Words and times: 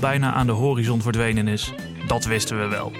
Bijna 0.00 0.32
aan 0.32 0.46
de 0.46 0.52
horizon 0.52 1.02
verdwenen 1.02 1.48
is, 1.48 1.72
dat 2.06 2.24
wisten 2.24 2.58
we 2.58 2.66
wel. 2.66 2.92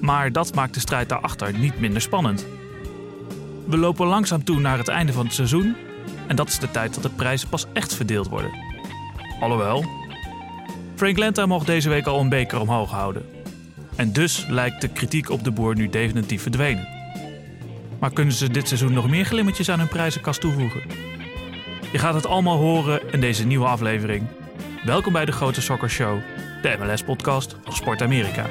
Maar 0.00 0.32
dat 0.32 0.54
maakt 0.54 0.74
de 0.74 0.80
strijd 0.80 1.08
daarachter 1.08 1.58
niet 1.58 1.80
minder 1.80 2.02
spannend. 2.02 2.46
We 3.66 3.76
lopen 3.76 4.06
langzaam 4.06 4.44
toe 4.44 4.60
naar 4.60 4.78
het 4.78 4.88
einde 4.88 5.12
van 5.12 5.24
het 5.24 5.34
seizoen 5.34 5.76
en 6.26 6.36
dat 6.36 6.48
is 6.48 6.58
de 6.58 6.70
tijd 6.70 6.94
dat 6.94 7.02
de 7.02 7.10
prijzen 7.10 7.48
pas 7.48 7.66
echt 7.72 7.94
verdeeld 7.94 8.28
worden. 8.28 8.50
Alhoewel, 9.40 9.84
Frank 10.94 11.18
Lenta 11.18 11.46
mocht 11.46 11.66
deze 11.66 11.88
week 11.88 12.06
al 12.06 12.20
een 12.20 12.28
beker 12.28 12.60
omhoog 12.60 12.90
houden. 12.90 13.26
En 13.96 14.12
dus 14.12 14.46
lijkt 14.48 14.80
de 14.80 14.88
kritiek 14.88 15.30
op 15.30 15.44
de 15.44 15.50
boer 15.50 15.74
nu 15.74 15.88
definitief 15.88 16.42
verdwenen. 16.42 16.88
Maar 17.98 18.12
kunnen 18.12 18.34
ze 18.34 18.50
dit 18.50 18.68
seizoen 18.68 18.92
nog 18.92 19.08
meer 19.08 19.24
glimmetjes 19.24 19.70
aan 19.70 19.78
hun 19.78 19.88
prijzenkast 19.88 20.40
toevoegen? 20.40 20.82
Je 21.92 21.98
gaat 21.98 22.14
het 22.14 22.26
allemaal 22.26 22.56
horen 22.56 23.12
in 23.12 23.20
deze 23.20 23.46
nieuwe 23.46 23.66
aflevering. 23.66 24.26
Welkom 24.84 25.12
bij 25.12 25.24
de 25.24 25.32
Grote 25.32 25.60
Soccer 25.60 25.90
Show, 25.90 26.18
de 26.62 26.76
MLS-podcast 26.78 27.56
van 27.64 27.72
Sport 27.72 28.02
Amerika. 28.02 28.46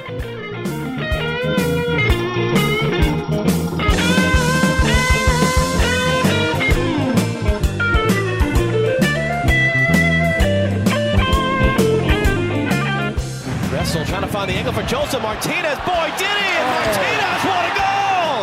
Wrestle 13.70 14.04
trying 14.04 14.22
to 14.22 14.28
find 14.28 14.48
the 14.48 14.56
angle 14.56 14.72
for 14.72 14.82
Joseph 14.82 15.22
Martinez. 15.22 15.78
Boy, 15.84 16.08
did 16.16 16.36
he! 16.42 16.52
Martinez, 16.72 17.40
what 17.48 17.64
a 17.70 17.74
goal! 17.82 18.40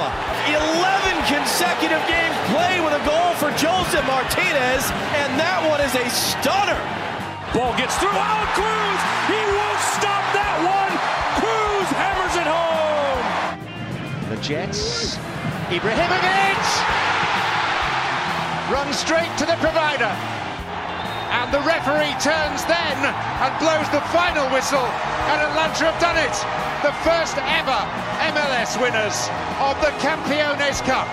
11 0.48 1.26
consecutive 1.36 2.04
games 2.08 2.36
played 2.54 2.82
with 2.86 2.94
a 2.94 3.04
goal 3.06 3.34
for 3.42 3.50
Joseph 3.58 4.06
Martinez, 4.08 4.84
and 5.22 5.40
that 5.40 5.60
one 5.70 5.82
is 5.82 5.94
a 5.96 6.10
stunner. 6.10 6.80
Ball 7.56 7.72
gets 7.78 7.96
through. 7.96 8.12
Oh, 8.12 8.44
Cruz! 8.52 9.02
He 9.32 9.40
won't 9.40 9.84
stop 9.96 10.28
that 10.36 10.60
one. 10.60 10.92
Cruz 11.40 11.88
hammers 11.96 12.36
it 12.36 12.52
home. 12.52 13.24
The 14.28 14.36
Jets. 14.44 15.16
Ibrahimovic 15.72 16.60
runs 18.68 19.00
straight 19.00 19.32
to 19.40 19.48
the 19.48 19.56
provider. 19.64 20.12
And 21.32 21.48
the 21.56 21.64
referee 21.64 22.12
turns 22.20 22.68
then 22.68 22.98
and 23.08 23.52
blows 23.64 23.88
the 23.96 24.04
final 24.12 24.52
whistle. 24.52 24.84
And 25.32 25.40
Atlanta 25.40 25.96
have 25.96 26.00
done 26.04 26.20
it. 26.20 26.36
The 26.84 26.92
first 27.08 27.40
ever 27.40 27.82
MLS 28.36 28.76
winners 28.84 29.32
of 29.64 29.80
the 29.80 29.96
Campeones 30.04 30.84
Cup. 30.84 31.08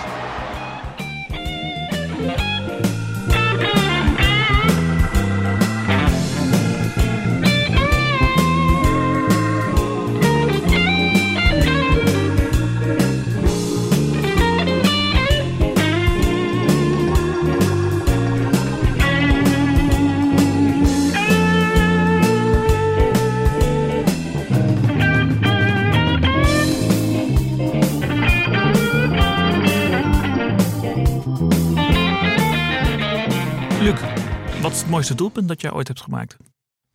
Mooiste 34.92 35.14
doelpunt 35.14 35.48
dat 35.48 35.60
jij 35.60 35.72
ooit 35.72 35.88
hebt 35.88 36.00
gemaakt? 36.00 36.36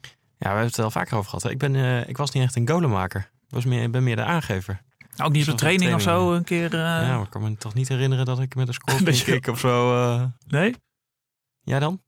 Ja, 0.01 0.09
we 0.37 0.45
hebben 0.47 0.65
het 0.65 0.77
er 0.77 0.83
al 0.83 0.91
vaker 0.91 1.17
over 1.17 1.29
gehad. 1.29 1.43
hè. 1.43 1.49
Ik, 1.49 1.57
ben, 1.57 1.75
eh, 1.75 2.07
ik 2.09 2.17
was 2.17 2.31
niet 2.31 2.43
echt 2.43 2.55
een 2.55 2.67
golenmaker. 2.69 3.21
Ik 3.47 3.53
was 3.53 3.65
meer, 3.65 3.83
ik 3.83 3.91
ben 3.91 4.03
meer 4.03 4.15
de 4.15 4.23
aangever. 4.23 4.81
Ook 5.23 5.31
niet 5.31 5.45
op 5.45 5.51
de 5.51 5.55
training 5.59 5.93
of 5.93 6.01
zo 6.01 6.33
een 6.33 6.43
keer? 6.43 6.73
eh, 6.73 6.79
Ja, 6.79 7.15
maar 7.15 7.21
ik 7.25 7.29
kan 7.29 7.41
me 7.41 7.55
toch 7.57 7.73
niet 7.73 7.87
herinneren 7.87 8.25
dat 8.25 8.39
ik 8.39 8.55
met 8.55 8.67
een 8.67 8.73
score 8.79 9.03
Beetje- 9.03 9.51
of 9.51 9.59
zo... 9.59 10.03
eh, 10.03 10.23
Nee? 10.47 10.75
Jij 11.61 11.79
dan? 11.79 12.01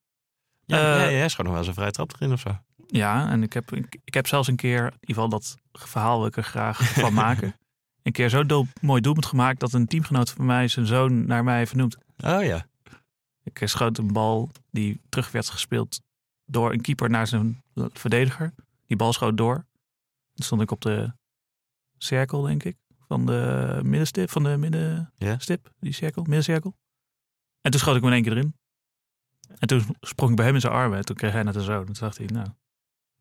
Ja, 0.65 0.77
Eh, 0.77 1.03
ja, 1.03 1.11
jij 1.11 1.29
schoot 1.29 1.45
nog 1.45 1.49
wel 1.49 1.57
eens 1.57 1.67
een 1.67 1.73
vrije 1.77 1.91
trap 1.91 2.13
erin 2.13 2.31
of 2.33 2.39
zo. 2.39 2.57
Ja, 2.87 3.29
en 3.29 3.43
ik 3.43 3.53
heb, 3.53 3.71
ik, 3.75 3.97
ik 4.03 4.13
heb 4.13 4.27
zelfs 4.27 4.47
een 4.47 4.55
keer, 4.55 4.77
in 4.77 4.85
ieder 4.85 4.99
geval 5.01 5.29
dat 5.29 5.57
verhaal 5.71 6.17
wil 6.17 6.27
ik 6.27 6.37
er 6.37 6.43
graag 6.43 6.77
van 6.99 7.13
maken. 7.13 7.55
Een 8.03 8.11
keer 8.11 8.29
zo 8.29 8.45
doel, 8.45 8.67
mooi 8.81 9.01
doelpunt 9.01 9.25
gemaakt 9.25 9.59
dat 9.59 9.73
een 9.73 9.87
teamgenoot 9.87 10.31
van 10.31 10.45
mij 10.45 10.67
zijn 10.67 10.85
zoon 10.85 11.25
naar 11.25 11.43
mij 11.43 11.67
vernoemt. 11.67 11.97
Oh 12.23 12.43
ja. 12.43 12.65
Ik 13.53 13.61
schoot 13.67 13.97
een 13.97 14.13
bal 14.13 14.49
die 14.71 15.01
terug 15.09 15.31
werd 15.31 15.49
gespeeld 15.49 16.01
door 16.45 16.71
een 16.73 16.81
keeper 16.81 17.09
naar 17.09 17.27
zijn 17.27 17.63
verdediger. 17.75 18.53
Die 18.85 18.97
bal 18.97 19.13
schoot 19.13 19.37
door. 19.37 19.55
Toen 20.33 20.45
stond 20.45 20.61
ik 20.61 20.71
op 20.71 20.81
de 20.81 21.13
cirkel, 21.97 22.41
denk 22.41 22.63
ik, 22.63 22.77
van 23.07 23.25
de 23.25 23.79
middenstip, 23.83 24.29
van 24.29 24.43
de 24.43 24.57
middenstip, 24.57 25.71
die 25.79 25.91
cirkel, 25.93 26.21
middencirkel. 26.23 26.75
En 27.61 27.71
toen 27.71 27.79
schoot 27.79 27.95
ik 27.95 28.01
hem 28.03 28.09
in 28.11 28.15
één 28.15 28.23
keer 28.23 28.37
erin. 28.37 28.55
En 29.59 29.67
toen 29.67 29.95
sprong 29.99 30.29
ik 30.31 30.37
bij 30.37 30.45
hem 30.45 30.55
in 30.55 30.61
zijn 30.61 30.73
armen. 30.73 30.97
En 30.97 31.05
toen 31.05 31.15
kreeg 31.15 31.31
hij 31.31 31.43
naar 31.43 31.53
de 31.53 31.61
zoon. 31.61 31.79
En 31.79 31.85
toen 31.85 31.95
dacht 31.99 32.17
hij, 32.17 32.25
nou, 32.25 32.47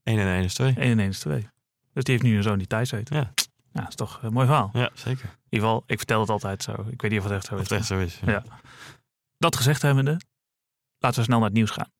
1 0.02 0.18
en 0.18 0.26
1 0.26 0.44
is 0.44 0.54
2. 0.54 0.66
1 0.74 0.76
en 0.90 0.98
1 0.98 1.08
is 1.08 1.18
2. 1.18 1.48
Dus 1.92 2.04
die 2.04 2.14
heeft 2.14 2.26
nu 2.26 2.36
een 2.36 2.42
zoon 2.42 2.58
die 2.58 2.66
Thijs 2.66 2.90
heet. 2.90 3.08
Ja. 3.08 3.32
Ja, 3.72 3.80
dat 3.80 3.88
is 3.88 3.94
toch 3.94 4.22
een 4.22 4.32
mooi 4.32 4.46
verhaal. 4.46 4.70
In 4.72 4.80
Ja, 4.80 4.90
zeker. 4.94 5.38
ieder 5.48 5.68
geval, 5.68 5.82
ik 5.86 5.96
vertel 5.98 6.20
het 6.20 6.30
altijd 6.30 6.62
zo. 6.62 6.72
Ik 6.90 7.00
weet 7.02 7.10
niet 7.10 7.20
of 7.20 7.24
het 7.26 7.34
echt 7.34 7.44
zo 7.46 7.54
Of 7.54 7.60
is. 7.60 7.68
het 7.68 7.78
echt 7.78 7.86
zo 7.86 7.98
is. 7.98 8.20
Ja. 8.26 8.42
Dat 9.38 9.56
gezegd 9.56 9.82
hebbende, 9.82 10.20
laten 10.98 11.18
we 11.18 11.24
snel 11.24 11.38
naar 11.38 11.48
het 11.48 11.56
nieuws 11.56 11.70
gaan. 11.70 11.90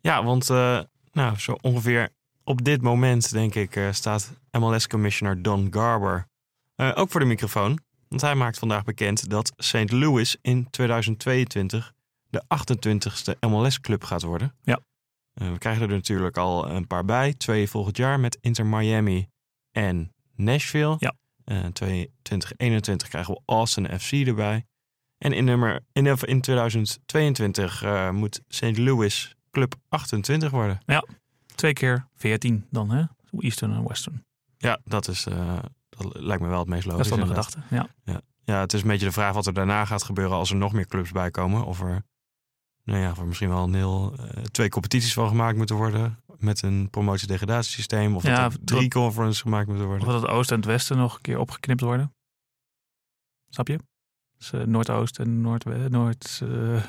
Ja, 0.00 0.24
want 0.24 0.50
eh, 0.50 0.80
nou, 1.12 1.38
zo 1.38 1.52
ongeveer 1.60 2.10
op 2.44 2.64
dit 2.64 2.82
moment, 2.82 3.30
denk 3.30 3.54
ik, 3.54 3.76
eh, 3.76 3.92
staat 3.92 4.32
MLS-commissioner 4.50 5.42
Don 5.42 5.66
Garber 5.70 6.28
eh, 6.74 6.92
ook 6.94 7.10
voor 7.10 7.20
de 7.20 7.26
microfoon. 7.26 7.78
Want 8.08 8.20
hij 8.20 8.34
maakt 8.34 8.58
vandaag 8.58 8.84
bekend 8.84 9.30
dat 9.30 9.52
St. 9.56 9.92
Louis 9.92 10.36
in 10.40 10.70
2022 10.70 11.92
de 12.30 12.42
28ste 12.48 13.38
MLS-club 13.48 14.04
gaat 14.04 14.22
worden. 14.22 14.56
Ja. 14.62 14.80
We 15.34 15.58
krijgen 15.58 15.82
er 15.82 15.88
natuurlijk 15.88 16.36
al 16.36 16.70
een 16.70 16.86
paar 16.86 17.04
bij. 17.04 17.34
Twee 17.34 17.70
volgend 17.70 17.96
jaar 17.96 18.20
met 18.20 18.38
Inter 18.40 18.66
Miami 18.66 19.28
en 19.70 20.14
Nashville. 20.34 20.96
Ja. 20.98 21.14
Eh, 21.44 21.64
2021 21.64 23.08
krijgen 23.08 23.34
we 23.34 23.40
Austin 23.46 24.00
FC 24.00 24.12
erbij. 24.12 24.66
En 25.18 25.32
in, 25.32 25.44
nummer, 25.44 25.80
in, 25.92 26.06
in 26.06 26.40
2022 26.40 27.82
eh, 27.82 28.10
moet 28.10 28.40
St. 28.48 28.78
Louis 28.78 29.34
Club 29.50 29.74
28 29.88 30.50
worden. 30.50 30.78
Twee 31.54 31.72
keer 31.72 32.08
14 32.14 32.66
dan, 32.70 32.90
hè? 32.90 33.04
Eastern 33.38 33.72
en 33.72 33.88
Western. 33.88 34.24
Ja, 34.56 34.80
dat, 34.84 35.08
is, 35.08 35.26
eh, 35.26 35.58
dat 35.88 36.14
lijkt 36.20 36.42
me 36.42 36.48
wel 36.48 36.58
het 36.58 36.68
meest 36.68 36.82
Dat 36.84 36.92
logisch. 36.92 37.06
is 37.10 37.16
dan 37.16 37.20
de 37.28 37.34
gedachte. 37.34 37.58
Ja. 37.70 37.88
Ja, 38.46 38.60
het 38.60 38.72
is 38.72 38.82
een 38.82 38.88
beetje 38.88 39.06
de 39.06 39.12
vraag 39.12 39.34
wat 39.34 39.46
er 39.46 39.52
daarna 39.54 39.84
gaat 39.84 40.02
gebeuren 40.02 40.36
als 40.36 40.50
er 40.50 40.56
nog 40.56 40.72
meer 40.72 40.86
clubs 40.86 41.10
bij 41.12 41.30
komen. 41.30 41.64
Of 41.64 41.80
er, 41.80 42.02
nou 42.82 43.00
ja, 43.00 43.10
of 43.10 43.18
er 43.18 43.26
misschien 43.26 43.48
wel 43.48 43.62
een 43.64 43.74
heel, 43.74 44.14
eh, 44.18 44.42
twee 44.42 44.68
competities 44.68 45.12
van 45.14 45.28
gemaakt 45.28 45.56
moeten 45.56 45.76
worden. 45.76 46.18
Met 46.38 46.62
een 46.62 46.90
promotie-degradatiesysteem. 46.90 48.16
Of 48.16 48.22
Ja, 48.22 48.42
dat 48.42 48.52
er 48.52 48.58
dat- 48.58 48.66
drie 48.66 48.88
conferences 48.88 49.40
gemaakt 49.42 49.66
moeten 49.66 49.84
Of 49.84 49.90
worden. 49.90 50.08
dat 50.08 50.22
het 50.22 50.30
Oosten 50.30 50.54
en 50.56 50.62
het 50.62 50.70
Westen 50.70 50.96
nog 50.96 51.14
een 51.14 51.20
keer 51.20 51.38
opgeknipt 51.38 51.80
worden. 51.80 52.14
Snap 53.48 53.68
je? 53.68 53.78
Dus 54.50 54.60
eh, 54.60 54.66
Noordoost 54.66 55.18
en 55.18 55.40
Noord... 55.40 55.64
Noord 55.90 56.40
eh, 56.42 56.82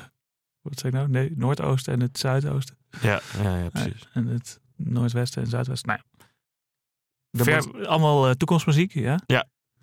wat 0.60 0.78
zeg 0.78 0.90
ik 0.90 0.92
nou? 0.92 1.08
Nee, 1.08 1.32
Noordoosten 1.36 1.92
en 1.92 2.00
het 2.00 2.18
Zuidoosten. 2.18 2.76
Ja, 3.00 3.20
ja, 3.42 3.56
ja 3.56 3.70
precies. 3.80 4.08
En 4.12 4.26
het 4.26 4.60
Noordwesten 4.76 5.42
en 5.42 5.48
Zuidwesten. 5.48 5.88
Nou, 5.88 6.00
ja. 7.30 7.44
Ver- 7.44 7.68
moet, 7.72 7.86
allemaal 7.86 8.28
eh, 8.28 8.34
toekomstmuziek, 8.34 8.92
ja? 8.92 9.20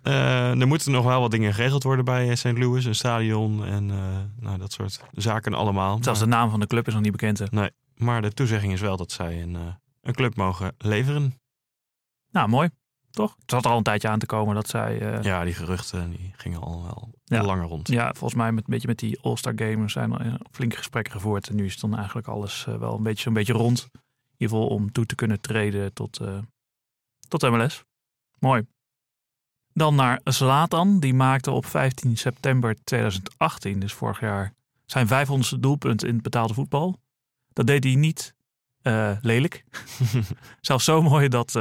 eh, 0.02 0.60
er 0.60 0.66
moeten 0.66 0.92
nog 0.92 1.04
wel 1.04 1.20
wat 1.20 1.30
dingen 1.30 1.54
geregeld 1.54 1.82
worden 1.82 2.04
bij 2.04 2.28
eh, 2.30 2.36
St. 2.36 2.58
Louis. 2.58 2.84
Een 2.84 2.94
stadion 2.94 3.64
en 3.64 3.90
eh, 3.90 4.20
nou, 4.36 4.58
dat 4.58 4.72
soort 4.72 5.00
zaken 5.12 5.54
allemaal. 5.54 5.98
Zelfs 6.02 6.20
de 6.20 6.26
naam 6.26 6.50
van 6.50 6.60
de 6.60 6.66
club 6.66 6.86
is 6.86 6.92
nog 6.92 7.02
niet 7.02 7.12
bekend. 7.12 7.38
hè. 7.38 7.68
maar 7.94 8.22
de 8.22 8.32
toezegging 8.32 8.72
is 8.72 8.80
wel 8.80 8.96
dat 8.96 9.12
zij 9.12 9.42
een, 9.42 9.56
eh, 9.56 9.74
een 10.00 10.14
club 10.14 10.36
mogen 10.36 10.74
leveren. 10.78 11.38
Nou, 12.30 12.48
mooi. 12.48 12.68
Toch? 13.14 13.34
Het 13.40 13.50
zat 13.50 13.64
er 13.64 13.70
al 13.70 13.76
een 13.76 13.82
tijdje 13.82 14.08
aan 14.08 14.18
te 14.18 14.26
komen 14.26 14.54
dat 14.54 14.68
zij... 14.68 15.00
eh, 15.00 15.22
Ja, 15.22 15.44
die 15.44 15.54
geruchten 15.54 16.10
die 16.10 16.32
gingen 16.36 16.60
al 16.60 16.82
wel 16.82 17.10
Ja. 17.24 17.42
langer 17.42 17.66
rond. 17.66 17.88
Ja, 17.88 18.06
volgens 18.12 18.34
mij 18.34 18.52
met 18.52 18.64
een 18.64 18.70
beetje 18.70 18.88
met 18.88 18.98
die 18.98 19.20
All-Star 19.20 19.52
Gamers 19.56 19.92
zijn 19.92 20.12
er 20.12 20.20
eh, 20.26 20.34
flinke 20.50 20.76
gesprekken 20.76 21.12
gevoerd. 21.12 21.48
En 21.48 21.54
nu 21.56 21.64
is 21.64 21.78
dan 21.80 21.96
eigenlijk 21.96 22.26
alles 22.26 22.66
eh, 22.66 22.76
wel 22.76 22.96
een 22.96 23.02
beetje 23.02 23.22
zo'n 23.22 23.32
beetje 23.32 23.52
rond. 23.52 23.88
In 23.92 24.00
ieder 24.36 24.56
geval 24.56 24.66
om 24.76 24.92
toe 24.92 25.06
te 25.06 25.14
kunnen 25.14 25.40
treden 25.40 25.92
tot, 25.92 26.20
tot 27.28 27.42
MLS. 27.50 27.84
Mooi. 28.38 28.66
Dan 29.72 29.94
naar 29.94 30.20
Zlatan. 30.24 31.00
Die 31.00 31.14
maakte 31.14 31.50
op 31.50 31.66
15 31.66 32.16
september 32.16 32.76
2018, 32.84 33.80
dus 33.80 33.92
vorig 33.92 34.20
jaar, 34.20 34.52
zijn 34.86 35.06
500ste 35.08 35.58
doelpunt 35.60 36.04
in 36.04 36.14
het 36.14 36.22
betaalde 36.22 36.54
voetbal. 36.54 37.00
Dat 37.52 37.66
deed 37.66 37.84
hij 37.84 37.94
niet 37.94 38.34
lelijk. 39.20 39.64
Zelfs 40.60 40.84
zo 40.84 41.02
mooi 41.02 41.28
dat, 41.28 41.54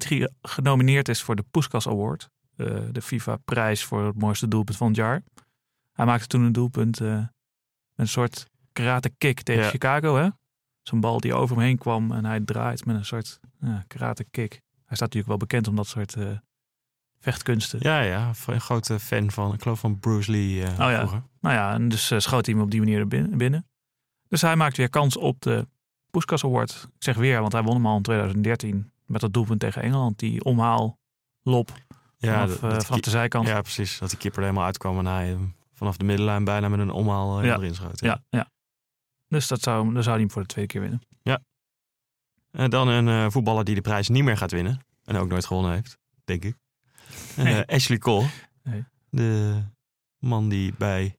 dat 0.00 0.08
hij 0.08 0.30
genomineerd 0.42 1.08
is 1.08 1.22
voor 1.22 1.36
de 1.36 1.44
Puskas 1.50 1.88
Award. 1.88 2.28
eh, 2.56 2.66
de 2.92 3.02
FIFA-prijs 3.02 3.84
voor 3.84 4.06
het 4.06 4.18
mooiste 4.20 4.48
doelpunt 4.48 4.76
van 4.76 4.86
het 4.86 4.96
jaar. 4.96 5.22
Hij 5.92 6.04
maakte 6.06 6.26
toen 6.26 6.42
een 6.42 6.52
doelpunt, 6.52 7.00
eh, 7.00 7.26
een 7.94 8.08
soort 8.08 8.46
karate 8.72 9.10
kick 9.18 9.42
tegen 9.42 9.62
Ja. 9.62 9.68
Chicago. 9.68 10.16
Hè? 10.16 10.28
Zo'n 10.82 11.00
bal 11.00 11.20
die 11.20 11.34
over 11.34 11.56
hem 11.56 11.64
heen 11.64 11.78
kwam 11.78 12.12
en 12.12 12.24
hij 12.24 12.40
draait 12.40 12.84
met 12.84 12.96
een 12.96 13.04
soort 13.04 13.40
ja, 13.60 13.84
karate 13.86 14.24
kick. 14.24 14.50
Hij 14.52 14.96
staat 14.96 15.00
natuurlijk 15.00 15.26
wel 15.28 15.36
bekend 15.36 15.68
om 15.68 15.76
dat 15.76 15.86
soort 15.86 16.14
eh, 16.16 16.30
vechtkunsten. 17.18 17.78
Ja, 17.82 18.00
ja. 18.00 18.30
Een 18.46 18.60
grote 18.60 18.98
fan 19.00 19.30
van, 19.30 19.52
ik 19.54 19.62
geloof 19.62 19.80
van 19.80 19.98
Bruce 19.98 20.30
Lee 20.30 20.56
uh, 20.56 20.68
oh, 20.68 20.76
ja. 20.76 20.96
vroeger. 20.98 21.22
Nou 21.40 21.54
ja, 21.54 21.72
en 21.72 21.88
dus 21.88 22.10
uh, 22.10 22.18
schoot 22.18 22.46
hij 22.46 22.54
hem 22.54 22.64
op 22.64 22.70
die 22.70 22.80
manier 22.80 22.98
er 22.98 23.08
binnen. 23.36 23.66
Dus 24.28 24.40
hij 24.40 24.56
maakt 24.56 24.76
weer 24.76 24.90
kans 24.90 25.16
op 25.16 25.40
de 25.40 25.68
Puskas 26.10 26.44
Award. 26.44 26.88
Ik 26.96 27.02
zeg 27.02 27.16
weer, 27.16 27.40
want 27.40 27.52
hij 27.52 27.62
won 27.62 27.74
hem 27.74 27.86
al 27.86 27.96
in 27.96 28.02
2013 28.02 28.92
met 29.06 29.20
dat 29.20 29.32
doelpunt 29.32 29.60
tegen 29.60 29.82
Engeland. 29.82 30.18
Die 30.18 30.44
omhaal 30.44 30.98
lop 31.42 31.72
ja, 32.16 32.48
vanaf, 32.48 32.72
dat, 32.72 32.84
vanaf 32.84 33.00
de 33.00 33.10
zijkant. 33.10 33.46
Ja, 33.46 33.60
precies. 33.60 33.98
Dat 33.98 34.08
die 34.08 34.18
keeper 34.18 34.38
er 34.38 34.44
helemaal 34.44 34.66
uitkwam 34.66 34.98
en 34.98 35.06
hij 35.06 35.38
vanaf 35.72 35.96
de 35.96 36.04
middenlijn 36.04 36.44
bijna 36.44 36.68
met 36.68 36.80
een 36.80 36.90
omhaal 36.90 37.42
ja. 37.42 37.56
erin 37.56 37.74
schoot. 37.74 38.00
Ja. 38.00 38.08
ja, 38.28 38.38
ja. 38.38 38.50
Dus 39.28 39.48
dat 39.48 39.62
zou, 39.62 39.92
dan 39.92 40.02
zou 40.02 40.14
hij 40.14 40.24
hem 40.24 40.30
voor 40.30 40.42
de 40.42 40.48
tweede 40.48 40.72
keer 40.72 40.80
winnen. 40.80 41.02
Ja. 41.22 41.42
En 42.50 42.70
dan 42.70 42.88
een 42.88 43.06
uh, 43.06 43.30
voetballer 43.30 43.64
die 43.64 43.74
de 43.74 43.80
prijs 43.80 44.08
niet 44.08 44.24
meer 44.24 44.36
gaat 44.36 44.50
winnen. 44.50 44.80
En 45.04 45.16
ook 45.16 45.28
nooit 45.28 45.46
gewonnen 45.46 45.72
heeft, 45.72 45.98
denk 46.24 46.44
ik. 46.44 46.56
Uh, 47.38 47.60
Ashley 47.66 47.98
Cole. 47.98 48.28
Nee. 48.62 48.84
De 49.10 49.62
man 50.18 50.48
die 50.48 50.74
bij 50.78 51.18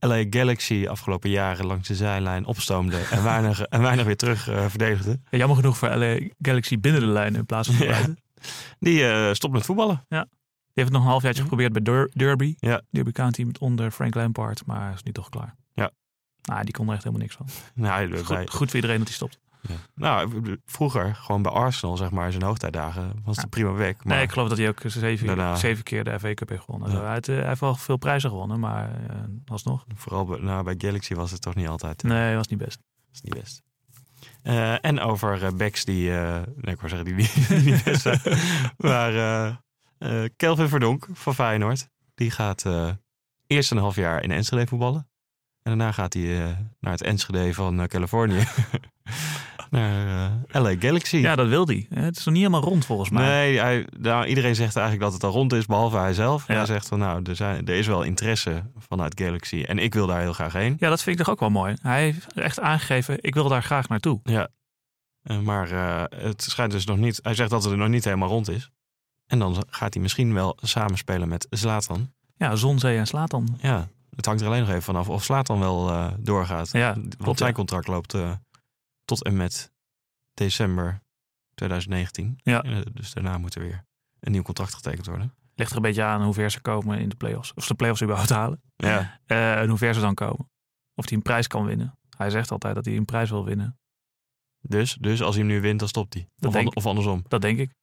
LA 0.00 0.24
Galaxy 0.30 0.86
afgelopen 0.88 1.30
jaren 1.30 1.66
langs 1.66 1.88
de 1.88 1.94
zijlijn 1.94 2.44
opstoomde. 2.44 2.98
en, 3.10 3.22
weinig, 3.22 3.62
en 3.76 3.82
weinig 3.82 4.04
weer 4.04 4.16
terug 4.16 4.48
uh, 4.48 4.66
verdedigde. 4.66 5.20
Ja, 5.30 5.38
jammer 5.38 5.56
genoeg 5.56 5.78
voor 5.78 5.96
LA 5.96 6.18
Galaxy 6.38 6.78
binnen 6.78 7.00
de 7.00 7.06
lijn 7.06 7.34
in 7.34 7.46
plaats 7.46 7.68
van 7.68 7.86
buiten. 7.86 8.18
Die 8.78 9.34
stopt 9.34 9.52
met 9.52 9.64
voetballen. 9.64 10.04
Ja. 10.08 10.26
Die 10.72 10.82
heeft 10.82 10.88
het 10.88 10.96
nog 10.96 11.02
een 11.02 11.10
halfjaartje 11.10 11.42
geprobeerd 11.42 11.72
bij 11.72 11.82
Dur 11.82 12.10
Derby. 12.14 12.54
Ja. 12.58 12.82
Derby 12.90 13.12
County 13.12 13.46
onder 13.58 13.90
Frank 13.90 14.14
Lampard. 14.14 14.66
Maar 14.66 14.92
is 14.94 15.02
niet 15.02 15.14
toch 15.14 15.28
klaar. 15.28 15.54
Ja. 15.74 15.90
Nou, 16.42 16.64
die 16.64 16.72
kon 16.72 16.86
er 16.86 16.94
echt 16.94 17.04
helemaal 17.04 17.26
niks 17.26 17.36
van. 17.36 17.46
Nou, 17.74 18.16
goed, 18.16 18.28
bij, 18.28 18.46
goed 18.46 18.66
voor 18.66 18.74
iedereen 18.74 18.98
dat 18.98 19.06
hij 19.06 19.16
stopt. 19.16 19.38
Ja. 19.60 19.74
Nou, 19.94 20.56
vroeger, 20.64 21.14
gewoon 21.14 21.42
bij 21.42 21.52
Arsenal, 21.52 21.96
zeg 21.96 22.10
maar, 22.10 22.30
zijn 22.30 22.42
hoogtijdagen, 22.42 23.20
was 23.24 23.36
het 23.36 23.50
prima 23.50 23.72
weg. 23.72 24.04
Maar 24.04 24.14
nee, 24.14 24.24
ik 24.24 24.32
geloof 24.32 24.48
dat 24.48 24.58
hij 24.58 24.68
ook 24.68 24.80
zeven, 24.84 25.26
daarna... 25.26 25.54
zeven 25.54 25.84
keer 25.84 26.04
de 26.04 26.18
FA 26.20 26.34
Cup 26.34 26.48
heeft 26.48 26.62
gewonnen. 26.64 26.90
Ja. 26.90 27.00
Hij, 27.02 27.12
heeft, 27.12 27.26
hij, 27.26 27.46
heeft 27.46 27.60
wel 27.60 27.74
veel 27.74 27.96
prijzen 27.96 28.30
gewonnen, 28.30 28.60
maar 28.60 28.90
uh, 29.10 29.16
alsnog. 29.46 29.84
Vooral 29.94 30.24
bij, 30.24 30.38
nou, 30.38 30.64
bij 30.64 30.74
Galaxy 30.78 31.14
was 31.14 31.30
het 31.30 31.42
toch 31.42 31.54
niet 31.54 31.68
altijd. 31.68 32.02
Nee, 32.02 32.36
was 32.36 32.48
niet 32.48 32.58
best. 32.58 32.80
Was 33.10 33.20
niet 33.20 33.34
best. 33.34 33.62
Uh, 34.42 34.84
en 34.84 35.00
over 35.00 35.42
uh, 35.42 35.48
backs 35.50 35.84
die, 35.84 36.10
nee, 36.10 36.74
ik 36.74 36.80
wou 36.80 36.88
zeggen 36.88 37.04
die, 37.04 37.14
die 37.48 37.72
niet 37.72 37.84
best 37.84 38.00
zijn. 38.00 38.20
maar 38.76 39.62
Kelvin 40.36 40.68
Verdonk 40.68 41.08
van 41.12 41.34
Feyenoord, 41.34 41.88
die 42.14 42.30
gaat 42.30 42.64
eerst 43.46 43.70
een 43.70 43.78
half 43.78 43.96
jaar 43.96 44.22
in 44.22 44.30
Enschede 44.30 44.66
voetballen. 44.66 45.10
En 45.62 45.76
daarna 45.76 45.92
gaat 45.92 46.12
hij 46.12 46.22
uh, 46.22 46.56
naar 46.80 46.92
het 46.92 47.02
Enschede 47.02 47.54
van 47.54 47.80
uh, 47.80 47.86
Californië. 47.86 48.44
naar 49.70 50.06
uh, 50.54 50.62
LA 50.62 50.74
Galaxy. 50.78 51.16
Ja, 51.16 51.36
dat 51.36 51.48
wil 51.48 51.66
hij. 51.66 51.86
Het 51.88 52.16
is 52.16 52.24
nog 52.24 52.34
niet 52.34 52.42
helemaal 52.42 52.68
rond 52.68 52.84
volgens 52.84 53.10
mij. 53.10 53.28
Nee, 53.28 53.58
hij, 53.58 53.86
nou, 53.98 54.26
iedereen 54.26 54.54
zegt 54.54 54.76
eigenlijk 54.76 55.04
dat 55.04 55.12
het 55.12 55.24
al 55.24 55.30
rond 55.30 55.52
is, 55.52 55.66
behalve 55.66 55.96
hij 55.96 56.14
zelf. 56.14 56.46
Ja. 56.46 56.54
Hij 56.54 56.66
zegt 56.66 56.88
van 56.88 56.98
nou, 56.98 57.22
er, 57.22 57.36
zijn, 57.36 57.66
er 57.66 57.74
is 57.74 57.86
wel 57.86 58.02
interesse 58.02 58.62
vanuit 58.78 59.20
Galaxy. 59.20 59.62
En 59.62 59.78
ik 59.78 59.94
wil 59.94 60.06
daar 60.06 60.20
heel 60.20 60.32
graag 60.32 60.52
heen. 60.52 60.76
Ja, 60.78 60.88
dat 60.88 61.02
vind 61.02 61.18
ik 61.18 61.24
toch 61.24 61.34
ook 61.34 61.40
wel 61.40 61.50
mooi. 61.50 61.74
Hij 61.82 62.02
heeft 62.02 62.32
echt 62.32 62.60
aangegeven, 62.60 63.16
ik 63.20 63.34
wil 63.34 63.48
daar 63.48 63.62
graag 63.62 63.88
naartoe. 63.88 64.20
Ja, 64.22 64.48
maar 65.42 65.68
het 66.14 66.42
schijnt 66.42 66.72
dus 66.72 66.84
nog 66.84 66.96
niet... 66.96 67.18
Hij 67.22 67.34
zegt 67.34 67.50
dat 67.50 67.62
het 67.62 67.72
er 67.72 67.78
nog 67.78 67.88
niet 67.88 68.04
helemaal 68.04 68.28
rond 68.28 68.50
is. 68.50 68.70
En 69.26 69.38
dan 69.38 69.64
gaat 69.68 69.94
hij 69.94 70.02
misschien 70.02 70.34
wel 70.34 70.58
samenspelen 70.60 71.28
met 71.28 71.46
Zlatan. 71.50 72.12
Ja, 72.36 72.56
Zonzee 72.56 72.98
en 72.98 73.06
Zlatan. 73.06 73.58
Ja, 73.60 73.88
het 74.16 74.26
hangt 74.26 74.40
er 74.40 74.46
alleen 74.46 74.60
nog 74.60 74.68
even 74.68 74.82
vanaf 74.82 75.08
of 75.08 75.24
Slaat 75.24 75.46
dan 75.46 75.58
wel 75.58 75.90
uh, 75.90 76.06
doorgaat. 76.18 76.72
Ja, 76.72 76.96
Want 77.18 77.38
zijn 77.38 77.54
contract 77.54 77.86
loopt 77.86 78.14
uh, 78.14 78.30
tot 79.10 79.24
en 79.24 79.36
met 79.36 79.72
december 80.34 81.02
2019. 81.54 82.40
Ja. 82.42 82.64
Uh, 82.64 82.78
dus 82.92 83.12
daarna 83.12 83.38
moet 83.38 83.54
er 83.54 83.60
weer 83.62 83.84
een 84.20 84.32
nieuw 84.32 84.42
contract 84.42 84.74
getekend 84.74 85.06
worden. 85.06 85.34
Ligt 85.54 85.70
er 85.70 85.76
een 85.76 85.82
beetje 85.82 86.02
aan 86.02 86.22
hoe 86.22 86.34
ver 86.34 86.50
ze 86.50 86.60
komen 86.60 86.98
in 86.98 87.08
de 87.08 87.16
playoffs. 87.16 87.54
Of 87.54 87.62
ze 87.62 87.68
de 87.68 87.74
playoffs 87.74 88.02
überhaupt 88.02 88.30
halen. 88.30 88.62
Ja. 88.76 89.20
en 89.26 89.68
hoe 89.68 89.78
ver 89.78 89.94
ze 89.94 90.00
dan 90.00 90.14
komen. 90.14 90.50
Of 90.94 91.08
hij 91.08 91.16
een 91.16 91.22
prijs 91.22 91.46
kan 91.46 91.64
winnen. 91.64 91.98
Hij 92.16 92.30
zegt 92.30 92.50
altijd 92.50 92.74
dat 92.74 92.84
hij 92.84 92.96
een 92.96 93.04
prijs 93.04 93.30
wil 93.30 93.44
winnen. 93.44 93.78
Dus, 94.60 94.94
dus 95.00 95.22
als 95.22 95.34
hij 95.36 95.44
hem 95.44 95.52
nu 95.54 95.60
wint, 95.60 95.78
dan 95.78 95.88
stopt 95.88 96.14
hij. 96.14 96.28
Of, 96.40 96.54
an- 96.56 96.76
of 96.76 96.86
andersom. 96.86 97.24
Dat 97.28 97.40
denk 97.40 97.58
ik. 97.58 97.74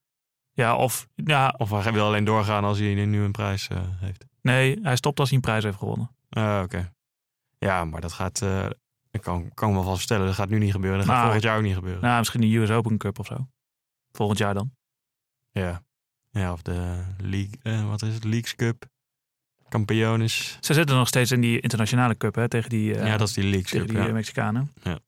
Ja, 0.52 0.76
of... 0.76 1.08
Ja, 1.14 1.54
Of 1.58 1.70
hij 1.70 1.92
wil 1.92 2.04
alleen 2.06 2.24
doorgaan 2.24 2.64
als 2.64 2.78
hij 2.78 3.04
nu 3.04 3.22
een 3.22 3.32
prijs 3.32 3.68
uh, 3.72 3.78
heeft. 3.84 4.24
nee, 4.40 4.78
hij 4.82 4.96
stopt 4.96 5.18
als 5.20 5.28
hij 5.28 5.36
een 5.36 5.44
prijs 5.44 5.64
heeft 5.64 5.78
gewonnen. 5.78 6.10
Ah, 6.28 6.60
oké. 6.64 6.92
Ja, 7.58 7.84
maar 7.84 8.00
dat 8.00 8.12
gaat... 8.12 8.40
Uh, 8.42 8.66
ik 9.10 9.20
kan, 9.20 9.50
kan 9.54 9.68
me 9.68 9.74
wel 9.74 9.84
vast 9.84 9.98
vertellen, 9.98 10.26
dat 10.26 10.34
gaat 10.34 10.48
nu 10.48 10.58
niet 10.58 10.72
gebeuren. 10.72 10.98
Dat 10.98 11.06
gaat 11.08 11.14
Nou, 11.16 11.24
volgend 11.26 11.48
jaar 11.48 11.56
ook 11.56 11.64
niet 11.64 11.74
gebeuren. 11.74 12.02
Nou, 12.02 12.18
misschien 12.18 12.40
de 12.40 12.56
US 12.56 12.70
Open 12.70 12.98
Cup 12.98 13.18
of 13.18 13.26
zo. 13.26 13.48
Volgend 14.12 14.38
jaar 14.38 14.54
dan. 14.54 14.70
Ja. 15.50 15.82
Ja, 16.30 16.52
of 16.52 16.62
de 16.62 17.04
League... 17.18 17.50
Uh, 17.62 17.88
wat 17.88 18.02
is 18.02 18.14
het? 18.14 18.24
Leagues 18.24 18.54
Cup. 18.54 18.84
Kampiones. 19.68 20.58
Ze 20.60 20.74
zitten 20.74 20.96
nog 20.96 21.08
steeds 21.08 21.30
in 21.30 21.40
die 21.40 21.60
internationale 21.60 22.16
cup 22.16 22.34
hè, 22.34 22.48
tegen 22.48 22.70
die, 22.70 22.94
uh, 22.94 23.06
ja, 23.06 23.16
dat 23.16 23.28
is 23.28 23.34
die 23.34 23.44
Leagues 23.44 23.70
tegen 23.70 23.86
Cup, 23.86 23.96
die 23.96 24.06
ja. 24.06 24.12
Mexicanen. 24.12 24.72
Ja. 24.82 24.98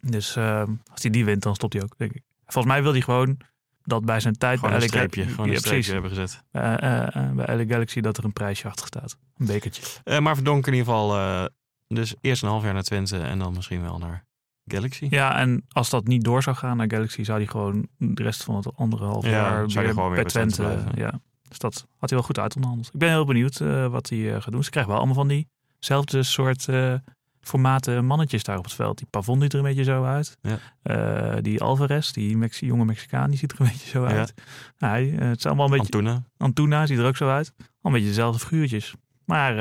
Dus 0.00 0.36
uh, 0.36 0.62
als 0.90 1.02
hij 1.02 1.10
die 1.10 1.24
wint, 1.24 1.42
dan 1.42 1.54
stopt 1.54 1.72
hij 1.72 1.82
ook, 1.82 1.94
denk 1.96 2.12
ik. 2.12 2.22
Volgens 2.46 2.74
mij 2.74 2.82
wil 2.82 2.92
hij 2.92 3.00
gewoon 3.00 3.36
dat 3.84 4.04
bij 4.04 4.20
zijn 4.20 4.38
tijd 4.38 4.58
Gewoon 4.58 4.74
bij 4.74 4.82
een 4.82 4.88
streepje, 4.88 5.22
Gal- 5.22 5.30
gewoon 5.30 5.50
een 5.50 5.56
streepje 5.56 5.70
precies. 5.70 5.92
hebben 5.92 6.10
gezet. 6.10 6.42
Uh, 6.52 7.32
bij 7.34 7.56
LA 7.56 7.64
Galaxy 7.64 8.00
dat 8.00 8.16
er 8.16 8.24
een 8.24 8.32
prijsje 8.32 8.68
achter 8.68 8.86
staat. 8.86 9.18
Een 9.36 9.46
bekertje. 9.46 10.20
Maar 10.20 10.34
Verdonk 10.34 10.66
in 10.66 10.72
ieder 10.72 10.86
geval 10.88 11.48
dus 11.88 12.14
eerst 12.20 12.42
een 12.42 12.48
half 12.48 12.62
jaar 12.62 12.72
naar 12.74 12.82
Twente 12.82 13.18
en 13.18 13.38
dan 13.38 13.52
misschien 13.54 13.82
wel 13.82 13.98
naar 13.98 14.24
Galaxy. 14.64 15.06
Ja, 15.10 15.38
en 15.38 15.64
als 15.68 15.90
dat 15.90 16.06
niet 16.06 16.24
door 16.24 16.42
zou 16.42 16.56
gaan 16.56 16.76
naar 16.76 16.90
Galaxy, 16.90 17.22
zou 17.22 17.38
hij 17.38 17.46
gewoon 17.46 17.88
de 17.96 18.22
rest 18.22 18.42
van 18.44 18.56
het 18.56 18.76
andere 18.76 19.04
half 19.04 19.24
Ja, 19.24 19.30
jaar 19.30 19.70
zou 19.70 19.84
weer 19.84 19.94
gewoon 19.94 20.10
weer 20.10 20.22
bij 20.22 20.30
Twente 20.30 20.54
Twente. 20.54 20.82
blijven. 20.82 21.00
ja. 21.02 21.20
Dus 21.48 21.58
dat 21.58 21.74
had 21.96 22.08
hij 22.10 22.18
wel 22.18 22.26
goed 22.26 22.38
uitonderhandeld. 22.38 22.94
Ik 22.94 22.98
ben 23.00 23.08
heel 23.08 23.24
benieuwd 23.24 23.60
uh, 23.60 23.86
wat 23.86 24.08
hij 24.08 24.18
uh, 24.18 24.40
gaat 24.40 24.52
doen. 24.52 24.64
Ze 24.64 24.70
krijgen 24.70 24.92
wel 24.92 25.00
allemaal 25.00 25.24
van 25.24 25.44
diezelfde 25.78 26.22
soort 26.22 26.66
uh, 26.66 26.94
formaten 27.40 28.04
mannetjes 28.04 28.42
daar 28.42 28.58
op 28.58 28.64
het 28.64 28.72
veld. 28.72 28.98
Die 28.98 29.06
Pavon 29.10 29.40
ziet 29.40 29.52
er 29.52 29.58
een 29.58 29.64
beetje 29.64 29.84
zo 29.84 30.04
uit. 30.04 30.36
Ja. 30.82 31.40
Die 31.40 31.60
Alvarez, 31.62 32.10
die 32.10 32.36
Mex 32.36 32.58
jonge 32.58 32.84
Mexicaan, 32.84 33.30
die 33.30 33.38
ziet 33.38 33.52
er 33.52 33.60
een 33.60 33.66
beetje 33.66 33.88
zo 33.88 34.04
uit. 34.04 34.32
Ja. 34.36 34.42
Nou, 34.78 34.92
hij, 34.92 35.28
het 35.28 35.38
is 35.38 35.46
allemaal 35.46 35.64
een 35.64 35.70
beetje... 35.78 35.92
Antuna. 35.92 36.22
Antuna 36.36 36.86
ziet 36.86 36.98
er 36.98 37.06
ook 37.06 37.16
zo 37.16 37.28
uit. 37.28 37.52
Al 37.58 37.64
een 37.82 37.92
beetje 37.92 38.08
dezelfde 38.08 38.38
figuurtjes. 38.40 38.94
Maar 39.24 39.56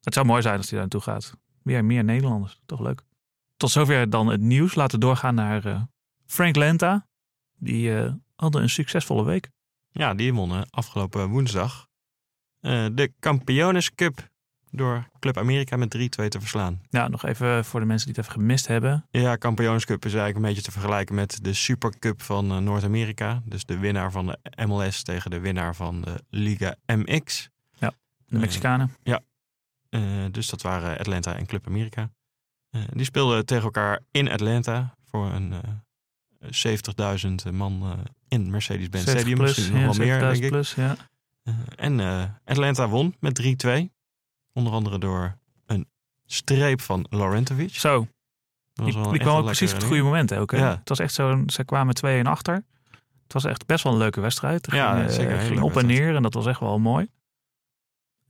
het 0.00 0.14
zou 0.14 0.26
mooi 0.26 0.42
zijn 0.42 0.56
als 0.56 0.70
hij 0.70 0.78
daar 0.80 0.88
naartoe 0.90 1.12
gaat. 1.12 1.34
Weer 1.62 1.84
meer 1.84 2.04
Nederlanders. 2.04 2.60
Toch 2.66 2.80
leuk. 2.80 3.02
Tot 3.56 3.70
zover 3.70 4.10
dan 4.10 4.26
het 4.26 4.40
nieuws. 4.40 4.74
Laten 4.74 4.98
we 4.98 5.04
doorgaan 5.04 5.34
naar 5.34 5.66
uh, 5.66 5.82
Frank 6.26 6.56
Lenta. 6.56 7.06
Die 7.58 7.90
uh, 7.90 8.12
hadden 8.36 8.62
een 8.62 8.70
succesvolle 8.70 9.24
week. 9.24 9.50
Ja, 9.90 10.14
die 10.14 10.34
wonnen 10.34 10.70
afgelopen 10.70 11.28
woensdag 11.28 11.88
uh, 12.60 12.86
de 12.92 13.12
Campiones 13.20 13.94
Cup 13.94 14.28
door 14.70 15.08
Club 15.18 15.38
Amerika 15.38 15.76
met 15.76 15.96
3-2 15.96 16.00
te 16.28 16.40
verslaan. 16.40 16.80
Ja, 16.88 17.08
nog 17.08 17.24
even 17.24 17.64
voor 17.64 17.80
de 17.80 17.86
mensen 17.86 18.06
die 18.06 18.16
het 18.16 18.26
even 18.26 18.40
gemist 18.40 18.66
hebben. 18.66 19.06
Ja, 19.10 19.36
Campiones 19.36 19.84
Cup 19.84 20.04
is 20.04 20.14
eigenlijk 20.14 20.36
een 20.36 20.48
beetje 20.48 20.62
te 20.62 20.70
vergelijken 20.70 21.14
met 21.14 21.38
de 21.42 21.54
Super 21.54 21.98
Cup 21.98 22.22
van 22.22 22.52
uh, 22.52 22.58
Noord-Amerika. 22.58 23.42
Dus 23.44 23.64
de 23.64 23.78
winnaar 23.78 24.12
van 24.12 24.26
de 24.26 24.66
MLS 24.66 25.02
tegen 25.02 25.30
de 25.30 25.40
winnaar 25.40 25.74
van 25.74 26.00
de 26.00 26.24
Liga 26.30 26.74
MX. 26.86 27.48
Ja, 27.78 27.92
de 28.26 28.38
Mexicanen. 28.38 28.86
Uh, 28.86 28.94
ja, 29.02 29.20
dus 30.30 30.48
dat 30.48 30.62
waren 30.62 30.98
Atlanta 30.98 31.36
en 31.36 31.46
Club 31.46 31.66
Amerika. 31.66 32.10
die 32.90 33.04
speelden 33.04 33.46
tegen 33.46 33.64
elkaar 33.64 34.00
in 34.10 34.30
Atlanta 34.30 34.94
voor 35.04 35.32
een 35.32 35.54
70.000 36.44 37.52
man 37.52 37.82
uh, 37.82 37.92
in 38.28 38.50
Mercedes-Benz 38.50 39.10
Stadium. 39.10 39.36
Plus, 39.36 39.56
Misschien 39.56 39.80
nog 39.80 39.96
ja, 39.96 39.98
wel 39.98 40.06
meer, 40.06 40.20
denk 40.20 40.44
ik. 40.44 40.50
Plus, 40.50 40.74
ja. 40.74 40.96
en 41.76 42.00
Atlanta 42.44 42.88
won 42.88 43.14
met 43.20 43.64
3-2. 43.66 43.68
Onder 44.52 44.72
andere 44.72 44.98
door 44.98 45.38
een 45.66 45.88
streep 46.26 46.80
van 46.80 47.06
Laurentovic. 47.10 47.74
Zo. 47.74 48.06
Die, 48.72 49.10
die 49.10 49.18
kwam 49.18 49.36
ook 49.36 49.44
precies 49.44 49.72
op 49.72 49.76
het 49.76 49.86
goede 49.86 50.02
moment 50.02 50.34
ook. 50.34 50.50
Hè? 50.50 50.58
Ja. 50.58 50.70
Het 50.70 50.88
was 50.88 50.98
echt 50.98 51.14
zo, 51.14 51.42
ze 51.46 51.64
kwamen 51.64 52.24
2-1 52.24 52.26
achter. 52.26 52.64
Het 53.22 53.32
was 53.32 53.44
echt 53.44 53.66
best 53.66 53.84
wel 53.84 53.92
een 53.92 53.98
leuke 53.98 54.20
wedstrijd. 54.20 54.66
Er 54.66 54.74
ja, 54.74 54.98
ging, 54.98 55.10
zeker. 55.10 55.38
ging 55.38 55.60
op 55.60 55.76
en 55.76 55.86
neer 55.86 56.14
en 56.14 56.22
dat 56.22 56.34
was 56.34 56.46
echt 56.46 56.60
wel 56.60 56.78
mooi. 56.78 57.08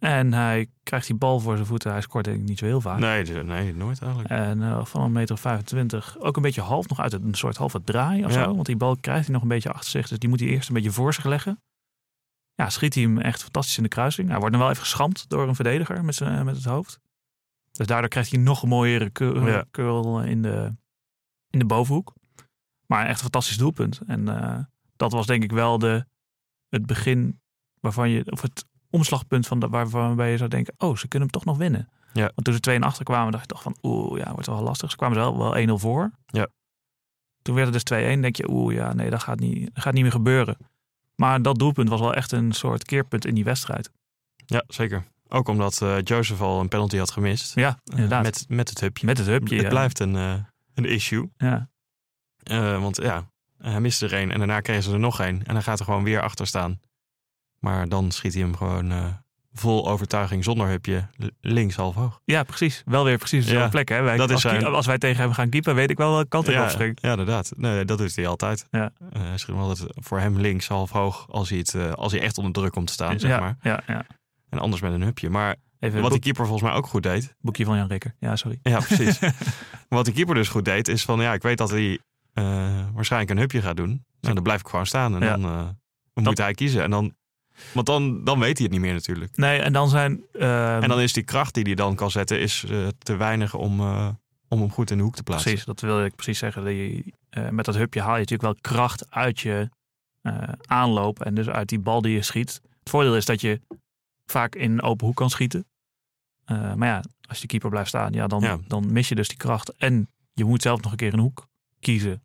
En 0.01 0.33
hij 0.33 0.71
krijgt 0.83 1.07
die 1.07 1.17
bal 1.17 1.41
voor 1.41 1.55
zijn 1.55 1.67
voeten. 1.67 1.91
Hij 1.91 2.01
scoort 2.01 2.25
denk 2.25 2.41
ik 2.41 2.49
niet 2.49 2.59
zo 2.59 2.65
heel 2.65 2.81
vaak. 2.81 2.99
Nee, 2.99 3.25
nee 3.25 3.75
nooit 3.75 4.03
eigenlijk. 4.03 4.31
En 4.31 4.59
uh, 4.61 4.85
van 4.85 5.03
een 5.03 5.13
meter 5.13 5.39
25 5.39 6.19
ook 6.19 6.37
een 6.37 6.43
beetje 6.43 6.61
half 6.61 6.89
nog 6.89 7.01
uit 7.01 7.13
het, 7.13 7.23
een 7.23 7.35
soort 7.35 7.57
halve 7.57 7.83
draai 7.85 8.25
of 8.25 8.35
ja. 8.35 8.43
zo. 8.43 8.55
Want 8.55 8.67
die 8.67 8.77
bal 8.77 8.97
krijgt 8.97 9.25
hij 9.25 9.35
nog 9.35 9.43
een 9.43 9.49
beetje 9.49 9.73
achter 9.73 9.91
zich. 9.91 10.09
Dus 10.09 10.19
die 10.19 10.29
moet 10.29 10.41
hij 10.41 10.49
eerst 10.49 10.69
een 10.69 10.75
beetje 10.75 10.91
voor 10.91 11.15
zich 11.15 11.25
leggen. 11.25 11.63
Ja, 12.55 12.71
schiet 12.71 12.95
hij 12.95 13.03
hem 13.03 13.19
echt 13.19 13.43
fantastisch 13.43 13.77
in 13.77 13.83
de 13.83 13.89
kruising. 13.89 14.29
Hij 14.29 14.39
wordt 14.39 14.53
dan 14.53 14.63
wel 14.63 14.71
even 14.71 14.83
geschampt 14.83 15.29
door 15.29 15.49
een 15.49 15.55
verdediger 15.55 16.05
met, 16.05 16.15
zijn, 16.15 16.45
met 16.45 16.57
het 16.57 16.65
hoofd. 16.65 17.01
Dus 17.73 17.87
daardoor 17.87 18.09
krijgt 18.09 18.31
hij 18.31 18.41
nog 18.41 18.63
een 18.63 18.69
mooiere 18.69 19.13
curl, 19.13 19.47
ja. 19.47 19.65
curl 19.71 20.23
in, 20.23 20.43
de, 20.43 20.75
in 21.51 21.59
de 21.59 21.65
bovenhoek. 21.65 22.13
Maar 22.87 23.03
echt 23.07 23.17
een 23.17 23.23
fantastisch 23.23 23.57
doelpunt. 23.57 24.01
En 24.07 24.29
uh, 24.29 24.59
dat 24.97 25.13
was 25.13 25.27
denk 25.27 25.43
ik 25.43 25.53
wel 25.53 25.79
de, 25.79 26.07
het 26.69 26.87
begin 26.87 27.41
waarvan 27.81 28.11
je, 28.11 28.31
of 28.31 28.43
het 28.43 28.65
omslagpunt 28.91 29.47
van 29.47 29.61
de, 29.61 29.69
waarbij 29.69 30.31
je 30.31 30.37
zou 30.37 30.49
denken, 30.51 30.75
oh, 30.79 30.97
ze 30.97 31.09
kunnen 31.09 31.29
hem 31.29 31.39
toch 31.41 31.45
nog 31.45 31.57
winnen. 31.57 31.89
Ja. 32.13 32.23
Want 32.35 32.45
toen 32.45 32.55
ze 32.55 32.61
2 32.61 32.77
en 32.77 32.83
achter 32.83 33.05
kwamen, 33.05 33.31
dacht 33.33 33.45
ik 33.45 33.51
toch 33.51 33.63
van, 33.63 33.77
oeh, 33.83 34.19
ja, 34.19 34.33
wordt 34.33 34.47
wel 34.47 34.63
lastig. 34.63 34.91
Ze 34.91 34.97
kwamen 34.97 35.17
wel, 35.17 35.39
wel 35.39 35.69
1-0 35.69 35.81
voor. 35.81 36.11
Ja. 36.27 36.47
Toen 37.43 37.55
werd 37.55 37.75
het 37.75 37.87
dus 37.87 37.99
2-1. 38.17 38.21
denk 38.21 38.37
je, 38.37 38.51
oeh, 38.51 38.75
ja, 38.75 38.93
nee, 38.93 39.11
dat 39.11 39.23
gaat 39.23 39.39
niet, 39.41 39.71
dat 39.75 39.83
gaat 39.83 39.93
niet 39.93 40.03
meer 40.03 40.13
gebeuren. 40.13 40.57
Maar 41.15 41.43
dat 41.43 41.59
doelpunt 41.59 41.89
was 41.89 42.01
wel 42.01 42.15
echt 42.15 42.33
een 42.33 42.53
soort 42.53 42.85
keerpunt 42.85 43.27
in 43.27 43.35
die 43.35 43.45
wedstrijd. 43.45 43.91
Ja, 44.47 44.65
zeker. 44.69 45.05
Ook 45.29 45.49
omdat 45.49 45.83
eh, 45.83 45.97
Joseph 46.03 46.41
al 46.41 46.61
een 46.61 46.69
penalty 46.69 46.97
had 46.97 47.11
gemist. 47.11 47.55
Ja, 47.55 47.69
Eh, 47.69 47.95
inderdaad. 47.95 48.23
met, 48.23 48.45
met 48.49 48.69
het 48.69 48.81
hupje. 48.81 49.07
Met 49.07 49.19
het 49.19 49.27
hupje. 49.27 49.55
het 49.55 49.65
ja. 49.65 49.69
blijft 49.71 49.99
een, 49.99 50.17
eh, 50.17 50.35
een 50.75 50.85
issue. 50.85 51.31
Ja. 51.37 51.69
Want 52.81 52.97
ja, 52.97 53.31
hij 53.59 53.81
miste 53.81 54.07
er 54.07 54.13
één 54.13 54.31
en 54.31 54.39
daarna 54.39 54.61
kregen 54.61 54.83
ze 54.83 54.93
er 54.93 54.99
nog 54.99 55.21
één. 55.21 55.43
En 55.47 55.55
dan 55.55 55.63
gaat 55.63 55.79
er 55.79 55.85
gewoon 55.85 56.05
weer 56.05 56.21
achter 56.21 56.47
staan. 56.47 56.81
Maar 57.61 57.89
dan 57.89 58.11
schiet 58.11 58.33
hij 58.35 58.43
hem 58.43 58.57
gewoon 58.57 58.91
eh, 58.91 59.05
vol 59.53 59.89
overtuiging 59.89 60.45
zonder 60.45 60.69
hupje 60.69 61.09
links 61.41 61.77
half 61.77 61.95
hoog. 61.95 62.21
ja, 62.25 62.43
precies. 62.43 62.83
Wel 62.85 63.05
weer 63.05 63.19
precies 63.19 63.45
dezelfde 63.45 63.65
Ja, 63.65 63.71
plek. 63.71 63.89
Hè? 63.89 64.03
Wij, 64.03 64.17
dat 64.17 64.29
is 64.29 64.33
als, 64.35 64.43
zijn- 64.43 64.65
als 64.65 64.87
wij 64.87 64.99
tegen 64.99 65.23
hem 65.23 65.33
gaan 65.33 65.49
keepen, 65.49 65.75
weet 65.75 65.91
ik 65.91 65.97
wel 65.99 66.13
welke 66.13 66.29
kant 66.29 66.49
ik 66.49 66.55
ja, 66.55 66.63
opspring. 66.63 66.99
ja, 67.01 67.11
inderdaad. 67.11 67.53
Nee, 67.57 67.85
dat 67.85 67.99
doet 67.99 68.17
hij 68.17 68.27
altijd. 68.27 68.67
Ja. 68.71 68.91
Eh, 69.13 69.21
hij 69.23 69.39
schiet 69.39 69.55
hem 69.55 69.65
altijd 69.65 69.85
voor 69.95 70.19
hem 70.21 70.39
links 70.39 70.69
half 70.69 70.91
hoog 70.91 71.27
als 71.31 71.49
hij, 71.49 71.59
het, 71.59 71.75
eh, 71.75 71.93
als 71.93 72.13
hij 72.13 72.21
echt 72.21 72.37
onder 72.39 72.53
druk 72.53 72.73
komt 72.73 72.87
te 72.87 72.93
staan, 72.93 73.19
zeg 73.21 73.41
maar. 73.41 73.57
ja, 73.63 73.83
ja. 73.87 74.07
En 74.49 74.59
anders 74.59 74.83
met 74.83 74.93
een 74.93 75.03
hupje. 75.03 75.31
Maar 75.31 75.57
Even 75.79 76.01
wat 76.01 76.11
die 76.11 76.21
keeper 76.21 76.47
volgens 76.47 76.69
mij 76.69 76.79
ook 76.79 76.87
goed 76.87 77.03
deed. 77.03 77.35
boekje 77.41 77.65
van 77.65 77.77
Jan 77.77 77.89
Rikker. 77.89 78.15
Ja, 78.19 78.37
sorry. 78.37 78.59
Ja, 78.63 78.81
precies. 78.81 79.19
wat 79.89 80.05
die 80.05 80.15
keeper 80.15 80.35
dus 80.35 80.49
goed 80.49 80.65
deed, 80.65 80.89
is 80.89 81.05
van 81.05 81.21
ja, 81.21 81.33
ik 81.33 81.43
weet 81.43 81.59
dat 81.59 81.71
hij 81.71 81.99
waarschijnlijk 82.95 83.31
een 83.31 83.39
hupje 83.39 83.63
gaat 83.63 83.77
doen. 83.77 84.05
Nou, 84.21 84.35
dan 84.35 84.43
blijf 84.43 84.61
ik 84.61 84.69
gewoon 84.69 84.87
staan 84.87 85.23
en 85.23 85.41
dan 85.41 85.79
moet 86.25 86.39
hij 86.39 86.55
kiezen. 86.55 86.83
En 86.83 86.91
dan, 86.91 87.15
want 87.75 87.87
dan, 87.87 88.25
dan 88.25 88.39
weet 88.39 88.57
hij 88.57 88.63
het 88.67 88.71
niet 88.73 88.81
meer 88.85 88.93
natuurlijk. 88.93 89.37
Nee, 89.37 89.59
en 89.61 89.73
dan 89.73 89.89
zijn... 89.89 90.21
ehm, 90.33 90.83
En 90.83 90.89
dan 90.89 91.01
is 91.01 91.13
die 91.13 91.23
kracht 91.23 91.55
die 91.55 91.63
hij 91.65 91.75
dan 91.75 91.95
kan 91.95 92.11
zetten, 92.11 92.41
is 92.41 92.65
eh, 92.69 92.87
te 92.99 93.17
weinig 93.17 93.55
om, 93.55 93.81
eh, 93.81 94.09
om 94.49 94.61
hem 94.61 94.71
goed 94.71 94.91
in 94.91 94.97
de 94.97 95.03
hoek 95.03 95.15
te 95.15 95.23
plaatsen. 95.23 95.49
Precies, 95.51 95.67
dat 95.67 95.81
wil 95.81 96.05
ik 96.05 96.15
precies 96.15 96.39
zeggen. 96.39 96.65
Die, 96.65 97.15
eh, 97.31 97.49
met 97.49 97.65
dat 97.65 97.75
hupje 97.75 98.01
haal 98.01 98.13
je 98.15 98.19
natuurlijk 98.19 98.43
wel 98.53 98.73
kracht 98.73 99.11
uit 99.11 99.41
je 99.41 99.69
aanloop 100.67 101.21
en 101.23 101.35
dus 101.35 101.49
uit 101.49 101.69
die 101.69 101.79
bal 101.79 102.03
die 102.03 102.13
je 102.15 102.23
schiet. 102.23 102.61
Het 102.79 102.91
voordeel 102.91 103.17
is 103.17 103.25
dat 103.25 103.41
je 103.41 103.61
vaak 104.27 104.55
in 104.55 104.71
een 104.73 104.83
open 104.83 105.07
hoek 105.07 105.17
kan 105.17 105.31
schieten. 105.31 105.65
Maar 106.47 106.89
ja, 106.89 107.03
als 107.29 107.41
je 107.41 107.47
keeper 107.47 107.71
blijft 107.71 107.89
staan, 107.89 108.13
ja, 108.13 108.27
dan, 108.27 108.41
Ja. 108.41 108.59
dan 108.67 108.93
mis 108.93 109.09
je 109.09 109.15
dus 109.15 109.29
die 109.29 109.37
kracht. 109.37 109.75
En 109.77 110.09
je 110.33 110.45
moet 110.45 110.63
zelf 110.63 110.81
nog 110.83 110.91
een 110.91 110.97
keer 110.97 111.13
een 111.13 111.19
hoek 111.19 111.47
kiezen. 111.81 112.23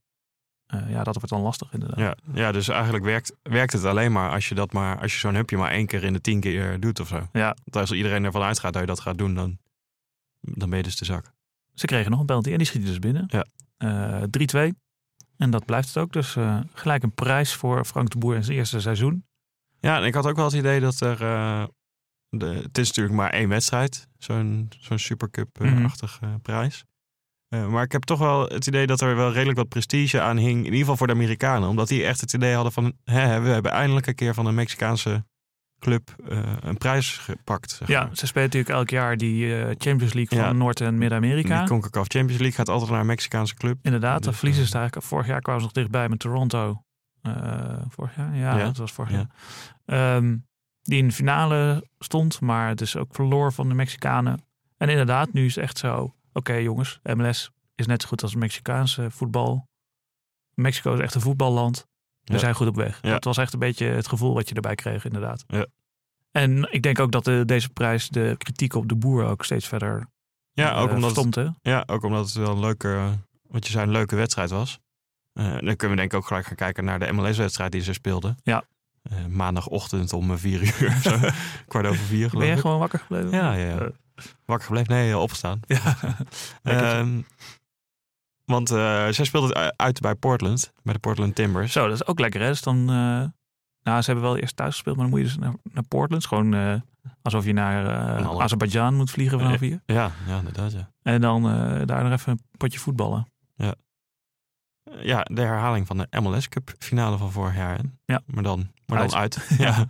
Eh, 0.66 0.90
ja, 0.90 1.04
dat 1.04 1.14
wordt 1.14 1.30
dan 1.30 1.42
lastig 1.42 1.74
inderdaad. 1.74 2.00
Ja, 2.00 2.16
ja, 2.34 2.52
dus 2.52 2.68
eigenlijk 2.68 3.04
werkt, 3.04 3.34
werkt 3.42 3.74
het 3.74 3.86
alleen 3.86 4.12
maar 4.12 4.32
als 4.32 4.50
je, 4.50 4.56
dat 4.56 4.74
maar, 4.74 5.00
als 5.02 5.14
je 5.14 5.20
zo'n 5.20 5.36
hupje 5.36 5.58
maar 5.58 5.72
één 5.72 5.86
keer 5.86 6.04
in 6.04 6.14
de 6.14 6.22
tien 6.22 6.40
keer 6.40 6.80
doet 6.80 7.00
of 7.00 7.08
zo. 7.08 7.28
Ja. 7.32 7.56
Want 7.64 7.76
als 7.76 7.92
iedereen 7.92 8.24
ervan 8.24 8.42
uitgaat 8.42 8.74
dat 8.74 8.82
je 8.82 8.88
dat 8.88 9.00
gaat 9.00 9.18
doen, 9.18 9.34
dan, 9.34 9.58
dan 10.42 10.70
ben 10.70 10.78
je 10.78 10.84
dus 10.84 10.98
de 10.98 11.06
zak. 11.06 11.34
Ze 11.74 11.86
kregen 11.86 12.12
nog 12.12 12.20
een 12.20 12.26
penalty 12.26 12.52
en 12.52 12.58
die 12.58 12.68
schiet 12.68 12.86
dus 12.86 13.00
binnen. 13.00 13.24
Ja. 13.28 13.46
Eh, 13.78 14.70
3-2. 14.70 14.74
En 15.38 15.50
dat 15.50 15.66
blijft 15.66 15.88
het 15.88 15.98
ook. 15.98 16.14
Dus 16.14 16.36
eh, 16.36 16.60
gelijk 16.74 17.04
een 17.04 17.14
prijs 17.14 17.54
voor 17.54 17.86
Frank 17.86 18.10
de 18.10 18.18
Boer 18.18 18.36
in 18.36 18.44
zijn 18.44 18.58
eerste 18.58 18.80
seizoen. 18.80 19.26
Ja, 19.80 19.98
en 19.98 20.04
ik 20.04 20.14
had 20.14 20.26
ook 20.26 20.36
wel 20.36 20.46
het 20.46 20.54
idee 20.54 20.80
dat 20.80 21.00
er... 21.00 21.18
de, 22.30 22.46
het 22.46 22.78
is 22.78 22.88
natuurlijk 22.88 23.16
maar 23.16 23.30
één 23.30 23.50
wedstrijd. 23.50 24.08
Zo'n 24.18 24.70
zo'n 24.80 25.00
Supercup-achtig 25.00 26.20
eh, 26.22 26.34
prijs. 26.42 26.86
Eh, 27.64 27.68
maar 27.68 27.84
ik 27.84 27.92
heb 27.92 28.04
toch 28.04 28.20
wel 28.20 28.42
het 28.48 28.68
idee 28.68 28.88
dat 28.88 29.02
er 29.02 29.16
wel 29.16 29.32
redelijk 29.32 29.58
wat 29.58 29.70
prestige 29.70 30.22
aan 30.22 30.38
hing. 30.38 30.58
In 30.58 30.64
ieder 30.64 30.80
geval 30.80 30.98
voor 30.98 31.08
de 31.08 31.14
Amerikanen. 31.14 31.70
Omdat 31.70 31.88
die 31.88 32.06
echt 32.06 32.22
het 32.22 32.34
idee 32.34 32.54
hadden 32.54 32.72
van... 32.72 32.94
Hè, 33.04 33.40
we 33.42 33.50
hebben 33.50 33.72
eindelijk 33.72 34.08
een 34.08 34.16
keer 34.16 34.34
van 34.34 34.46
een 34.46 34.56
Mexicaanse 34.56 35.26
club 35.80 36.16
eh, 36.30 36.40
een 36.60 36.78
prijs 36.78 37.18
gepakt. 37.18 37.72
Zeg 37.72 37.88
Ja, 37.88 38.04
maar. 38.06 38.16
ze 38.18 38.28
spelen 38.28 38.44
natuurlijk 38.48 38.76
elk 38.76 38.90
jaar 38.90 39.18
die 39.18 39.56
eh, 39.56 39.76
Champions 39.78 40.14
League 40.14 40.40
van 40.40 40.48
Ja. 40.48 40.54
Noord- 40.54 40.82
en 40.82 40.98
Midden-Amerika. 40.98 41.60
Die 41.60 41.68
CONCACAF 41.68 42.06
Champions 42.08 42.40
League 42.42 42.58
gaat 42.58 42.70
altijd 42.70 42.92
naar 42.92 43.00
een 43.00 43.06
Mexicaanse 43.06 43.56
club. 43.56 43.78
Inderdaad, 43.82 44.20
dan 44.22 44.30
Dus, 44.30 44.38
verliezen 44.40 44.64
eh, 44.64 44.70
ze 44.70 44.78
eigenlijk. 44.78 45.08
Vorig 45.08 45.28
jaar 45.28 45.42
kwamen 45.42 45.62
ze 45.62 45.68
nog 45.68 45.76
dichtbij 45.76 46.10
met 46.10 46.20
Toronto. 46.20 46.80
Vorig 47.90 48.16
jaar? 48.16 48.36
Ja, 48.36 48.58
Ja. 48.58 48.64
dat 48.66 48.78
was 48.78 48.92
vorig 48.92 49.12
Ja. 49.12 49.28
jaar. 49.86 50.16
Ehm, 50.16 50.38
die 50.82 50.98
in 50.98 51.08
de 51.08 51.14
finale 51.14 51.88
stond, 52.00 52.42
maar 52.42 52.76
dus 52.76 52.96
ook 52.98 53.16
verloor 53.16 53.54
van 53.54 53.68
de 53.70 53.74
Mexicanen. 53.76 54.40
En 54.78 54.90
inderdaad, 54.90 55.34
nu 55.34 55.46
is 55.46 55.56
het 55.56 55.64
echt 55.64 55.78
zo. 55.78 56.14
Oké 56.38 56.54
jongens, 56.54 57.00
MLS 57.04 57.52
is 57.76 57.86
net 57.86 58.02
zo 58.02 58.08
goed 58.08 58.22
als 58.22 58.32
het 58.32 58.40
Mexicaanse 58.40 59.12
voetbal. 59.12 59.68
Mexico 60.54 60.94
is 60.94 61.00
echt 61.00 61.16
een 61.16 61.22
voetballand. 61.22 61.88
We 62.24 62.34
Ja. 62.34 62.40
zijn 62.40 62.56
goed 62.56 62.68
op 62.68 62.76
weg. 62.76 63.00
Ja. 63.02 63.10
Dat 63.12 63.24
was 63.24 63.38
echt 63.38 63.54
een 63.54 63.60
beetje 63.60 63.86
het 63.86 64.08
gevoel 64.08 64.34
wat 64.34 64.50
je 64.50 64.56
erbij 64.56 64.76
kreeg, 64.76 65.06
inderdaad. 65.06 65.44
Ja. 65.48 65.66
En 66.32 66.68
ik 66.74 66.82
denk 66.84 67.00
ook 67.00 67.12
dat 67.12 67.24
de, 67.26 67.44
deze 67.46 67.70
prijs 67.70 68.10
de 68.10 68.36
kritiek 68.38 68.74
op 68.76 68.90
de 68.90 68.96
boer 68.96 69.26
ook 69.26 69.44
steeds 69.44 69.68
verder 69.68 70.08
Ja, 70.52 70.76
ook 70.76 70.90
eh, 70.90 70.96
omdat, 70.96 71.16
het, 71.16 71.52
ja, 71.62 71.84
ook 71.86 72.04
omdat 72.04 72.26
het 72.26 72.34
wel 72.36 72.52
een 72.52 72.60
leuke, 72.60 73.20
wat 73.48 73.66
je 73.66 73.72
zei, 73.72 73.86
een 73.86 73.92
leuke 73.92 74.16
wedstrijd 74.16 74.50
was. 74.50 74.80
Eh, 75.34 75.46
dan 75.46 75.76
kunnen 75.76 75.90
we 75.90 75.96
denk 75.96 76.12
ik 76.12 76.18
ook 76.18 76.26
gelijk 76.28 76.46
gaan 76.46 76.56
kijken 76.56 76.86
naar 76.86 77.00
de 77.00 77.12
MLS-wedstrijd 77.12 77.72
die 77.72 77.82
ze 77.82 77.94
speelden. 77.94 78.38
Ja. 78.44 78.64
Eh, 79.02 79.26
maandagochtend 79.26 80.14
om 80.14 80.32
eh, 80.32 80.38
vier 80.38 80.62
uur, 80.62 81.02
kwart 81.68 81.86
over 81.86 82.04
vier 82.06 82.30
geloof 82.30 82.40
Ben 82.44 82.48
je 82.48 82.54
ik. 82.56 82.60
gewoon 82.62 82.80
wakker 82.80 83.00
gebleven? 83.00 83.30
Ja, 83.32 83.54
ja, 83.54 83.68
ja. 83.68 83.78
Eh, 83.80 83.88
Wakker 84.46 84.66
gebleven? 84.66 84.94
Nee, 84.94 85.12
eh, 85.12 85.22
opgestaan. 85.22 85.60
ja. 85.68 85.98
Ehm, 86.64 87.22
want 88.46 88.72
eh, 88.72 89.08
zij 89.10 89.26
speelde 89.26 89.60
het 89.60 89.74
uit 89.78 90.00
bij 90.00 90.16
Portland, 90.16 90.72
bij 90.84 90.94
de 90.94 91.00
Portland 91.00 91.36
Timbers. 91.36 91.72
Zo, 91.72 91.88
dat 91.88 91.94
is 91.96 92.08
ook 92.08 92.20
lekker 92.20 92.42
hè. 92.42 92.48
Dus 92.48 92.62
dan, 92.62 92.78
eh, 92.80 93.24
nou, 93.84 94.02
ze 94.02 94.12
hebben 94.12 94.22
wel 94.22 94.38
eerst 94.38 94.56
thuis 94.56 94.74
gespeeld, 94.74 94.96
maar 94.98 95.06
dan 95.10 95.14
moet 95.20 95.24
je 95.24 95.36
dus 95.36 95.44
naar, 95.44 95.54
naar 95.64 95.84
Portland. 95.84 96.26
Gewoon 96.26 96.54
eh, 96.54 96.76
alsof 97.22 97.46
je 97.46 97.54
naar 97.54 97.88
Azerbeidzjan 98.42 98.96
moet 98.96 99.12
vliegen 99.12 99.40
vanaf 99.40 99.60
hier. 99.60 99.82
Ja, 99.86 100.12
ja, 100.28 100.38
inderdaad, 100.38 100.72
ja. 100.72 100.90
En 101.02 101.22
dan 101.22 101.44
daar 101.86 102.04
nog 102.04 102.12
even 102.12 102.32
een 102.32 102.42
potje 102.58 102.80
voetballen. 102.80 103.28
Ja, 105.02 105.22
de 105.22 105.42
herhaling 105.42 105.88
van 105.88 105.98
de 105.98 106.22
MLS 106.22 106.50
Cup 106.50 106.74
finale 106.80 107.18
van 107.18 107.32
vorig 107.32 107.56
jaar. 107.56 107.76
hè? 107.78 107.84
Ja. 108.06 108.22
Maar 108.26 108.44
dan, 108.44 108.72
maar 108.86 108.98
dan 108.98 109.16
Uit. 109.16 109.38
uit. 109.38 109.60
ja. 109.68 109.88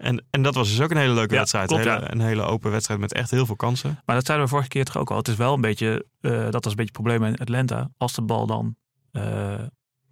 En, 0.00 0.24
en 0.30 0.42
dat 0.42 0.54
was 0.54 0.68
dus 0.68 0.80
ook 0.80 0.90
een 0.90 0.96
hele 0.96 1.12
leuke 1.14 1.32
Ja, 1.32 1.38
wedstrijd. 1.38 1.68
klopt, 1.68 1.84
hele, 1.84 2.00
ja. 2.00 2.10
een 2.10 2.20
hele 2.20 2.42
open 2.42 2.70
wedstrijd 2.70 3.00
met 3.00 3.12
echt 3.12 3.30
heel 3.30 3.46
veel 3.46 3.56
kansen. 3.56 3.98
Maar 4.04 4.16
dat 4.16 4.26
zeiden 4.26 4.46
we 4.46 4.52
vorige 4.52 4.68
keer 4.70 4.84
toch 4.84 4.96
ook 4.96 5.10
al. 5.10 5.16
Het 5.16 5.28
is 5.28 5.36
wel 5.36 5.54
een 5.54 5.60
beetje, 5.60 6.06
eh, 6.20 6.30
dat 6.50 6.64
was 6.64 6.72
een 6.72 6.76
beetje 6.76 6.82
het 6.82 6.92
probleem 6.92 7.24
in 7.24 7.36
Atlanta. 7.36 7.90
Als 7.96 8.14
de 8.14 8.22
bal 8.22 8.46
dan 8.46 8.76
eh, 9.10 9.54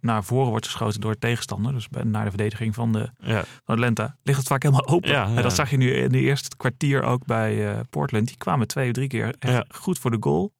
naar 0.01 0.23
voren 0.23 0.49
wordt 0.49 0.65
geschoten 0.65 1.01
door 1.01 1.11
de 1.11 1.19
tegenstander. 1.19 1.73
Dus 1.73 1.87
naar 2.03 2.23
de 2.23 2.29
verdediging 2.29 2.75
van, 2.75 2.91
de, 2.91 3.09
Ja, 3.17 3.43
van 3.63 3.75
Atlanta. 3.75 4.17
Ligt 4.23 4.37
het 4.39 4.47
vaak 4.47 4.63
helemaal 4.63 4.87
open. 4.87 5.13
En 5.13 5.43
dat 5.43 5.55
zag 5.55 5.69
je 5.69 5.77
nu 5.77 5.91
in 5.93 6.09
de 6.09 6.19
eerste 6.19 6.55
kwartier 6.57 7.03
ook 7.03 7.25
bij 7.25 7.71
eh, 7.71 7.79
Portland. 7.89 8.27
Die 8.27 8.37
kwamen 8.37 8.67
twee 8.67 8.87
of 8.87 8.93
drie 8.93 9.07
keer 9.07 9.35
echt 9.39 9.75
goed 9.75 9.99
voor 9.99 10.11
de 10.11 10.17
goal. 10.19 10.53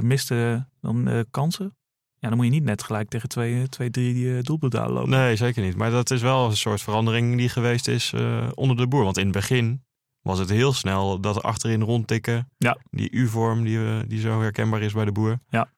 Misten 0.00 0.68
dan 0.80 1.24
kansen. 1.30 1.76
Ja, 2.22 2.28
dan 2.28 2.36
moet 2.36 2.46
je 2.46 2.52
niet 2.52 2.64
net 2.64 2.82
gelijk 2.82 3.08
tegen 3.08 3.28
twee, 3.28 3.68
twee 3.68 3.90
drie 3.90 4.36
eh, 4.36 4.42
doelpunten 4.42 4.82
aanlopen. 4.82 5.10
nee, 5.10 5.36
zeker 5.36 5.62
niet. 5.62 5.76
Maar 5.76 5.90
dat 5.90 6.10
is 6.10 6.20
wel 6.22 6.46
een 6.50 6.56
soort 6.56 6.82
verandering 6.82 7.36
die 7.36 7.48
geweest 7.48 7.88
is 7.88 8.12
eh, 8.12 8.48
onder 8.54 8.76
de 8.76 8.86
boer. 8.86 9.04
Want 9.04 9.16
in 9.18 9.24
het 9.24 9.32
begin 9.32 9.84
was 10.20 10.38
het 10.38 10.48
heel 10.50 10.72
snel 10.72 11.20
dat 11.20 11.42
achterin 11.42 11.82
rondtikken. 11.82 12.48
Ja. 12.58 12.78
Die 12.90 13.10
U-vorm 13.10 13.64
die, 13.64 13.78
eh, 13.86 13.98
die 14.06 14.20
zo 14.20 14.40
herkenbaar 14.40 14.82
is 14.82 14.92
bij 14.92 15.04
de 15.04 15.12
boer. 15.12 15.38
Ja. 15.48 15.68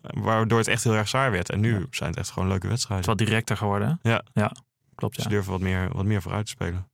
Waardoor 0.00 0.58
het 0.58 0.68
echt 0.68 0.84
heel 0.84 0.94
erg 0.94 1.08
saai 1.08 1.30
werd. 1.30 1.50
En 1.50 1.60
nu 1.60 1.78
Ja. 1.78 1.86
zijn 1.90 2.10
het 2.10 2.18
echt 2.18 2.30
gewoon 2.30 2.48
leuke 2.48 2.66
Het 2.66 2.76
is 2.76 2.86
wedstrijden. 2.86 3.06
wat 3.08 3.18
directer 3.18 3.56
geworden. 3.56 3.98
Ja. 4.02 4.22
ja 4.32 4.52
klopt. 4.94 5.14
Ze 5.16 5.22
Ja. 5.22 5.28
durven 5.28 5.52
wat 5.52 5.60
meer, 5.60 5.88
wat 5.92 6.04
meer 6.04 6.22
vooruit 6.22 6.44
te 6.44 6.50
spelen. 6.50 6.88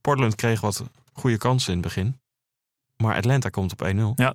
Portland 0.00 0.34
kreeg 0.34 0.60
wat 0.60 0.84
goede 1.12 1.38
kansen 1.38 1.72
in 1.72 1.78
het 1.78 1.86
begin. 1.86 2.20
Maar 2.96 3.16
Atlanta 3.16 3.48
komt 3.48 3.72
op 3.72 3.82
1-0. 3.82 4.12
Ja. 4.16 4.34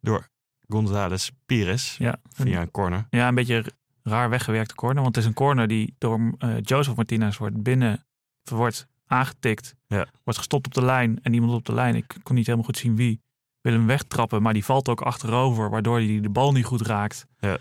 Door 0.00 0.28
González 0.74 1.30
Pires 1.46 1.96
Ja. 1.98 2.16
via 2.32 2.60
een 2.60 2.70
corner. 2.70 3.06
ja, 3.10 3.28
een 3.28 3.34
beetje 3.34 3.64
raar 4.02 4.30
weggewerkte 4.30 4.74
corner. 4.74 5.02
Want 5.02 5.14
het 5.14 5.24
is 5.24 5.30
een 5.30 5.36
corner 5.36 5.66
die 5.68 5.94
door 5.98 6.34
eh, 6.38 6.54
Joseph 6.60 6.96
Martinez 6.96 7.36
wordt 7.36 7.62
binnen 7.62 8.04
wordt 8.50 8.86
aangetikt. 9.06 9.74
Ja. 9.86 10.06
Wordt 10.24 10.38
gestopt 10.38 10.66
op 10.66 10.74
de 10.74 10.84
lijn. 10.84 11.18
En 11.22 11.32
iemand 11.34 11.52
op 11.52 11.64
de 11.64 11.74
lijn, 11.74 11.94
ik 11.94 12.16
kon 12.22 12.34
niet 12.34 12.44
helemaal 12.46 12.66
goed 12.66 12.76
zien 12.78 12.96
wie, 12.96 13.20
wil 13.60 13.72
hem 13.72 13.86
wegtrappen. 13.86 14.42
Maar 14.42 14.52
die 14.52 14.64
valt 14.64 14.88
ook 14.88 15.00
achterover, 15.00 15.70
waardoor 15.70 15.96
hij 15.98 16.20
de 16.20 16.28
bal 16.30 16.52
niet 16.52 16.64
goed 16.64 16.80
raakt. 16.86 17.26
Ja. 17.38 17.52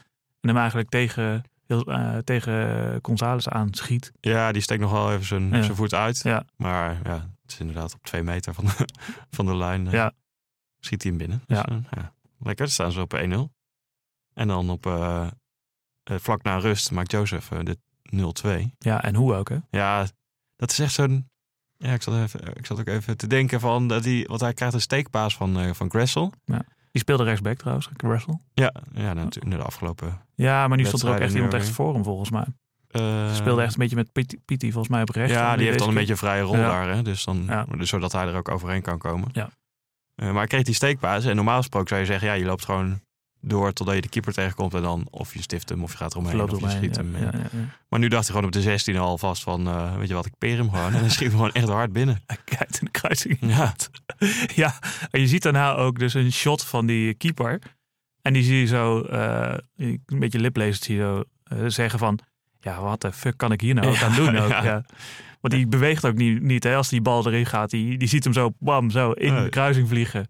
En 0.41 0.49
hem 0.49 0.57
eigenlijk 0.57 0.89
tegen, 0.89 1.43
eh, 1.67 2.17
tegen 2.17 2.99
González 3.01 3.47
aanschiet. 3.47 4.11
Ja, 4.19 4.51
die 4.51 4.61
steekt 4.61 4.81
nog 4.81 4.91
wel 4.91 5.11
even 5.11 5.25
zijn, 5.25 5.49
Ja. 5.49 5.61
zijn 5.61 5.75
voet 5.75 5.93
uit. 5.93 6.19
Ja. 6.23 6.45
Maar 6.55 6.99
ja, 7.03 7.13
het 7.41 7.51
is 7.51 7.59
inderdaad 7.59 7.93
op 7.93 8.03
twee 8.03 8.23
meter 8.23 8.53
van 8.53 8.65
de, 8.65 8.87
van 9.35 9.45
de 9.45 9.55
lijn. 9.55 9.85
eh, 9.87 9.93
Ja. 9.93 10.11
Schiet 10.79 11.01
hij 11.03 11.11
hem 11.11 11.19
binnen. 11.19 11.43
Dus, 11.47 11.57
Ja. 11.57 12.13
Ja. 12.43 12.47
Lekker, 12.47 12.69
staan 12.69 12.91
ze 12.91 13.01
op 13.01 13.13
1-0. 13.17 13.19
En 14.33 14.47
dan 14.47 14.69
op 14.69 14.85
eh, 14.85 15.27
vlak 16.03 16.43
na 16.43 16.57
rust 16.57 16.91
maakt 16.91 17.11
Jozef 17.11 17.47
de 17.47 17.77
0-2. 18.45 18.49
Ja, 18.77 19.03
en 19.03 19.15
hoe 19.15 19.33
ook 19.35 19.49
hè. 19.49 19.57
Ja, 19.69 20.07
dat 20.55 20.71
is 20.71 20.79
echt 20.79 20.93
zo'n... 20.93 21.31
Ja, 21.77 21.93
ik 21.93 22.01
zat, 22.01 22.15
even, 22.15 22.55
ik 22.55 22.65
zat 22.65 22.79
ook 22.79 22.87
even 22.87 23.17
te 23.17 23.27
denken 23.27 23.59
van... 23.59 23.87
Dat 23.87 24.03
hij, 24.05 24.25
want 24.27 24.41
hij 24.41 24.53
krijgt 24.53 24.73
een 24.75 24.81
steekpaas 24.81 25.35
van, 25.35 25.59
eh 25.59 25.73
van 25.73 25.89
Gressel. 25.89 26.33
Die 26.91 27.01
speelde 27.01 27.23
rechtsback 27.23 27.57
trouwens, 27.57 27.89
Russell. 27.97 28.39
Ja, 28.53 28.73
ja 28.93 29.13
natuurlijk 29.13 29.55
de 29.55 29.63
afgelopen... 29.63 30.21
Ja, 30.35 30.67
maar 30.67 30.77
nu 30.77 30.85
stond 30.85 31.03
er 31.03 31.09
ook 31.09 31.19
echt 31.19 31.33
iemand 31.33 31.53
echt 31.53 31.69
voor 31.69 31.93
hem 31.93 32.03
volgens 32.03 32.29
mij. 32.29 32.45
Ze 32.87 33.31
speelde 33.33 33.61
echt 33.61 33.73
een 33.73 33.79
beetje 33.79 33.95
met 33.95 34.11
Piti 34.45 34.71
volgens 34.71 34.87
mij 34.87 35.01
op 35.01 35.09
rechts. 35.09 35.33
Ja, 35.33 35.55
die 35.55 35.65
heeft 35.65 35.79
dan 35.79 35.87
een 35.87 35.93
beetje 35.93 36.11
een 36.11 36.17
vrije 36.17 36.41
rol 36.41 36.55
Ja. 36.55 36.67
daar. 36.67 36.95
Hè? 36.95 37.01
Dus 37.01 37.23
dan, 37.23 37.43
Ja. 37.47 37.65
dus 37.77 37.89
zodat 37.89 38.11
hij 38.11 38.27
er 38.27 38.35
ook 38.35 38.49
overheen 38.49 38.81
kan 38.81 38.97
komen. 38.97 39.29
Ja. 39.31 39.49
Eh, 40.15 40.25
maar 40.25 40.35
hij 40.35 40.47
kreeg 40.47 40.63
die 40.63 40.75
steekpaas. 40.75 41.25
En 41.25 41.35
normaal 41.35 41.57
gesproken 41.57 41.87
zou 41.89 41.99
je 41.99 42.05
zeggen... 42.05 42.27
Ja, 42.27 42.33
je 42.33 42.45
loopt 42.45 42.65
gewoon 42.65 43.01
door 43.45 43.73
totdat 43.73 43.95
je 43.95 44.01
de 44.01 44.09
keeper 44.09 44.33
tegenkomt. 44.33 44.73
En 44.73 44.81
dan 44.81 45.07
of 45.09 45.33
je 45.33 45.41
stift 45.41 45.69
hem 45.69 45.83
of 45.83 45.91
je 45.91 45.97
gaat 45.97 46.13
eromheen 46.13 46.35
Loopt 46.35 46.53
of 46.53 46.61
je 46.61 46.69
schiet 46.69 46.95
hem. 46.95 47.17
ja, 47.17 47.21
ja, 47.21 47.31
ja. 47.33 47.59
Maar 47.89 47.99
nu 47.99 48.07
dacht 48.07 48.23
hij 48.23 48.33
gewoon 48.35 48.45
op 48.45 48.51
de 48.51 48.61
16 48.61 48.97
al 48.97 49.17
vast 49.17 49.43
van, 49.43 49.67
eh, 49.67 49.95
weet 49.97 50.07
je 50.07 50.13
wat, 50.13 50.25
ik 50.25 50.37
peer 50.37 50.57
hem 50.57 50.69
gewoon. 50.69 50.93
En 50.93 50.99
dan 50.99 51.09
schiet 51.09 51.27
hem 51.27 51.35
gewoon 51.35 51.51
echt 51.51 51.67
hard 51.67 51.93
binnen. 51.93 52.21
Hij 52.27 52.37
kijkt 52.45 52.79
in 52.79 52.85
de 52.85 52.91
kruising. 52.91 53.37
Ja, 53.39 53.73
Ja, 54.55 54.79
en 55.11 55.19
je 55.19 55.27
ziet 55.27 55.43
daarna 55.43 55.73
ook 55.73 55.99
dus 55.99 56.13
een 56.13 56.31
shot 56.31 56.63
van 56.65 56.85
die 56.85 57.13
keeper. 57.13 57.59
En 58.21 58.33
die 58.33 58.43
zie 58.43 58.59
je 58.59 58.65
zo, 58.65 59.01
eh, 59.01 59.57
een 59.75 60.19
beetje 60.19 60.39
liplezend 60.39 60.83
zie 60.83 60.95
je 60.95 61.01
zo 61.01 61.69
zeggen 61.69 61.99
van... 61.99 62.19
Ja, 62.59 62.81
wat 62.81 63.01
de 63.01 63.11
fuck 63.11 63.37
kan 63.37 63.51
ik 63.51 63.61
hier 63.61 63.73
nou 63.73 63.87
ook 63.87 64.01
aan 64.01 64.15
doen 64.15 64.37
ook? 64.43 64.81
Ja. 65.43 65.49
Ja. 65.49 65.49
Want 65.49 65.53
die 65.53 65.67
beweegt 65.67 66.05
ook 66.05 66.15
niet, 66.15 66.41
niet 66.41 66.63
hè, 66.63 66.75
als 66.75 66.89
die 66.89 67.01
bal 67.01 67.27
erin 67.27 67.45
gaat. 67.45 67.69
Die, 67.69 67.97
die 67.97 68.07
ziet 68.07 68.23
hem 68.23 68.33
zo, 68.33 68.49
bam, 68.59 68.89
zo 68.89 69.11
in 69.11 69.43
de 69.43 69.49
kruising 69.49 69.87
vliegen. 69.87 70.27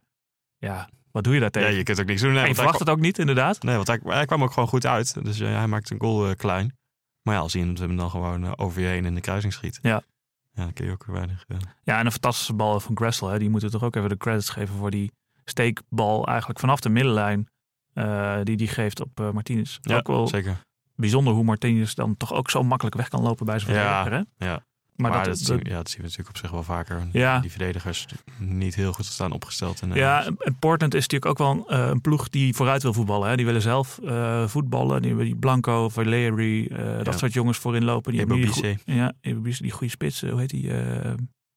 Ja, 0.58 0.90
wat 1.14 1.24
doe 1.24 1.34
je 1.34 1.40
daar 1.40 1.50
ja, 1.54 1.60
tegen? 1.60 1.78
je 1.78 1.84
kunt 1.84 2.00
ook 2.00 2.06
niks 2.06 2.22
doen. 2.22 2.32
Nee, 2.32 2.42
En 2.42 2.48
je 2.48 2.56
verwacht 2.56 2.80
het 2.80 2.90
ook 2.90 3.00
niet, 3.00 3.20
inderdaad. 3.20 3.64
Nee, 3.64 3.76
want 3.76 3.88
hij, 3.88 4.00
hij 4.04 4.26
kwam 4.26 4.44
ook 4.44 4.52
gewoon 4.52 4.70
goed 4.70 4.86
uit. 4.86 5.24
Dus 5.24 5.40
eh, 5.40 5.56
hij 5.56 5.68
maakte 5.68 5.94
een 5.94 6.00
goal 6.00 6.30
eh, 6.30 6.36
klein. 6.36 6.78
Maar 7.22 7.34
ja, 7.36 7.40
als 7.40 7.54
hij 7.54 7.62
hem 7.62 7.98
dan 7.98 8.10
gewoon 8.10 8.46
eh, 8.46 8.52
over 8.56 8.82
je 8.82 8.88
heen 8.88 9.06
in 9.06 9.16
de 9.16 9.22
kruising 9.22 9.54
schiet. 9.54 9.80
Ja. 9.82 10.04
Ja, 10.54 10.64
dan 10.64 10.74
kun 10.74 10.86
je 10.86 10.92
ook 10.92 11.06
weinig... 11.06 11.46
Ja, 11.84 12.00
en 12.00 12.06
een 12.06 12.12
fantastische 12.12 12.54
bal 12.54 12.80
van 12.80 12.98
Gressel. 12.98 13.28
Hè. 13.28 13.40
Die 13.40 13.50
moeten 13.50 13.72
toch 13.72 13.84
ook 13.84 13.96
even 13.96 14.10
de 14.10 14.18
credits 14.18 14.50
geven 14.50 14.76
voor 14.76 14.92
die 14.92 15.12
steekbal 15.46 16.28
eigenlijk 16.28 16.60
vanaf 16.60 16.80
de 16.80 16.90
middenlijn. 16.90 17.48
die 18.44 18.58
die 18.58 18.68
geeft 18.68 19.02
op 19.02 19.32
Martinez. 19.34 19.78
ja, 19.82 19.98
ook 19.98 20.08
wel 20.08 20.28
zeker. 20.28 20.62
bijzonder 20.96 21.34
hoe 21.34 21.44
Martinez 21.44 21.94
dan 21.94 22.18
toch 22.18 22.34
ook 22.34 22.50
zo 22.50 22.64
makkelijk 22.64 22.96
weg 22.96 23.08
kan 23.08 23.22
lopen 23.22 23.46
bij 23.46 23.60
zijn 23.60 23.76
Ja, 23.76 24.04
verdediger. 24.04 24.28
Hè? 24.38 24.46
ja. 24.46 24.66
Maar, 24.96 25.12
Maar, 25.12 25.24
dat, 25.24 25.38
dat, 25.38 25.48
dat- 25.48 25.60
zien, 25.60 25.72
ja, 25.72 25.76
dat 25.78 25.90
zien 25.90 25.98
we 25.98 26.04
natuurlijk 26.04 26.30
op 26.30 26.38
zich 26.38 26.52
wel 26.52 26.64
vaker. 26.64 27.08
Ja. 27.12 27.40
Die 27.40 27.50
verdedigers 27.50 28.06
niet 28.38 28.76
heel 28.76 28.94
goed 28.94 29.06
staan 29.06 29.32
opgesteld. 29.32 29.82
En, 29.82 29.94
ja, 29.94 30.26
en 30.26 30.56
Portland 30.60 30.94
is 30.94 31.08
natuurlijk 31.08 31.32
ook 31.32 31.38
wel 31.38 31.70
eh, 31.70 31.88
een 31.88 32.02
ploeg 32.02 32.30
die 32.30 32.56
vooruit 32.56 32.84
wil 32.84 32.94
voetballen. 32.94 33.30
Hè? 33.30 33.36
Die 33.36 33.46
willen 33.46 33.62
zelf 33.62 34.00
eh, 34.00 34.48
voetballen. 34.48 35.00
Die 35.00 35.10
hebben 35.10 35.26
die 35.28 35.36
Blanco, 35.36 35.90
Valeri, 35.90 36.68
eh, 36.68 37.04
dat 37.04 37.20
soort 37.20 37.34
jongens 37.34 37.58
voorin 37.58 37.84
lopen. 37.84 38.12
Die 38.12 38.20
hebben 38.20 38.42
die, 38.42 38.78
ja, 38.86 39.14
die 39.22 39.72
goede 39.72 39.90
spits, 39.90 40.22
hoe 40.22 40.40
heet 40.40 40.50
die? 40.50 40.74
eh 40.74 41.14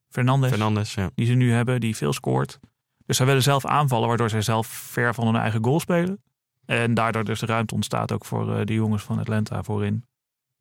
Fernandes. 0.08 0.50
Fernandes, 0.50 0.94
ja. 0.94 1.10
die 1.14 1.26
ze 1.26 1.32
nu 1.32 1.52
hebben, 1.52 1.80
die 1.80 1.96
veel 1.96 2.12
scoort. 2.12 2.58
Dus 3.06 3.16
zij 3.16 3.26
willen 3.26 3.42
zelf 3.42 3.64
aanvallen, 3.66 4.08
waardoor 4.08 4.30
zij 4.30 4.42
zelf 4.42 4.66
ver 4.66 5.14
van 5.14 5.26
hun 5.26 5.36
eigen 5.36 5.64
goal 5.64 5.80
spelen. 5.80 6.22
En 6.66 6.94
daardoor 6.94 7.24
dus 7.24 7.40
de 7.40 7.46
ruimte 7.46 7.74
ontstaat 7.74 8.12
ook 8.12 8.24
voor 8.24 8.66
de 8.66 8.74
jongens 8.74 9.02
van 9.02 9.18
Atlanta 9.18 9.62
voorin. 9.62 10.04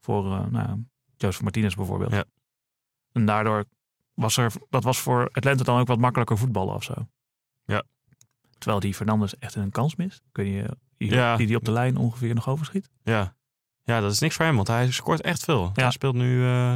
Voor 0.01 0.47
nou, 0.51 0.83
Joseph 1.17 1.41
Martinez 1.43 1.73
bijvoorbeeld. 1.75 2.11
Ja. 2.11 2.23
En 3.15 3.25
daardoor 3.25 3.65
was 4.13 4.37
er, 4.37 4.51
dat 4.69 4.83
was 4.83 4.99
voor 4.99 5.29
Atlanta 5.31 5.63
dan 5.63 5.79
ook 5.79 5.87
wat 5.87 5.99
makkelijker 5.99 6.37
voetballen 6.37 6.75
of 6.75 6.83
zo. 6.83 6.93
Ja. 7.65 7.83
Terwijl 8.57 8.79
die 8.79 8.93
Fernandes 8.93 9.37
echt 9.37 9.55
een 9.55 9.71
kans 9.71 9.95
mist. 9.95 10.21
Kun 10.31 10.45
je 10.45 10.77
die, 10.97 11.11
Ja. 11.13 11.35
die 11.35 11.47
die 11.47 11.55
op 11.55 11.65
de 11.65 11.71
lijn 11.71 11.97
ongeveer 11.97 12.35
nog 12.35 12.49
overschiet. 12.49 12.89
Ja. 13.03 13.35
ja, 13.83 13.99
dat 13.99 14.11
is 14.11 14.19
niks 14.19 14.35
voor 14.35 14.45
hem, 14.45 14.55
want 14.55 14.67
hij 14.67 14.91
scoort 14.91 15.21
echt 15.21 15.43
veel. 15.43 15.63
Ja. 15.73 15.81
Hij 15.81 15.91
speelt 15.91 16.15
nu 16.15 16.45
eh, 16.45 16.75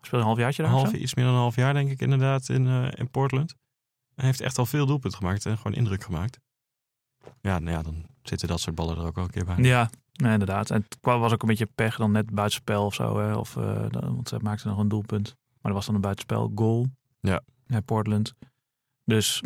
Speel 0.00 0.18
een 0.18 0.24
halfjaartje 0.24 0.62
daar 0.62 0.70
half, 0.70 0.92
iets 0.92 1.14
meer 1.14 1.24
dan 1.24 1.34
een 1.34 1.40
half 1.40 1.56
jaar, 1.56 1.72
denk 1.74 1.90
ik, 1.90 2.00
inderdaad, 2.00 2.48
in, 2.48 2.66
eh, 2.66 2.88
in 2.94 3.10
Portland. 3.10 3.54
Hij 4.14 4.24
heeft 4.24 4.40
echt 4.40 4.58
al 4.58 4.66
veel 4.66 4.86
doelpunten 4.86 5.18
gemaakt 5.18 5.46
en 5.46 5.56
gewoon 5.56 5.76
indruk 5.76 6.04
gemaakt. 6.04 6.38
Ja, 7.40 7.58
nou 7.58 7.76
ja, 7.76 7.82
dan 7.82 8.06
zitten 8.22 8.48
dat 8.48 8.60
soort 8.60 8.74
ballen 8.74 8.96
er 8.96 9.04
ook 9.06 9.14
wel 9.14 9.24
een 9.24 9.30
keer 9.30 9.44
bij. 9.44 9.56
Ja, 9.58 9.90
nee, 10.16 10.32
inderdaad. 10.32 10.70
En 10.70 10.84
het 10.88 10.98
was 11.00 11.32
ook 11.32 11.42
een 11.42 11.48
beetje 11.48 11.68
pech 11.74 11.96
dan 11.96 12.12
net 12.12 12.30
buitenspel 12.30 12.84
of 12.84 12.94
zo. 12.94 13.18
Hè? 13.18 13.34
Of, 13.34 13.52
dan- 13.90 14.14
want 14.14 14.28
ze 14.28 14.38
maakten 14.42 14.68
nog 14.68 14.78
een 14.78 14.88
doelpunt. 14.88 15.28
Maar 15.50 15.62
dat 15.62 15.72
was 15.72 15.86
dan 15.86 15.94
een 15.94 16.00
buitenspel 16.00 16.52
goal. 16.54 16.86
Ja. 17.20 17.40
Bij 17.66 17.80
Portland. 17.82 18.34
Dus 19.04 19.42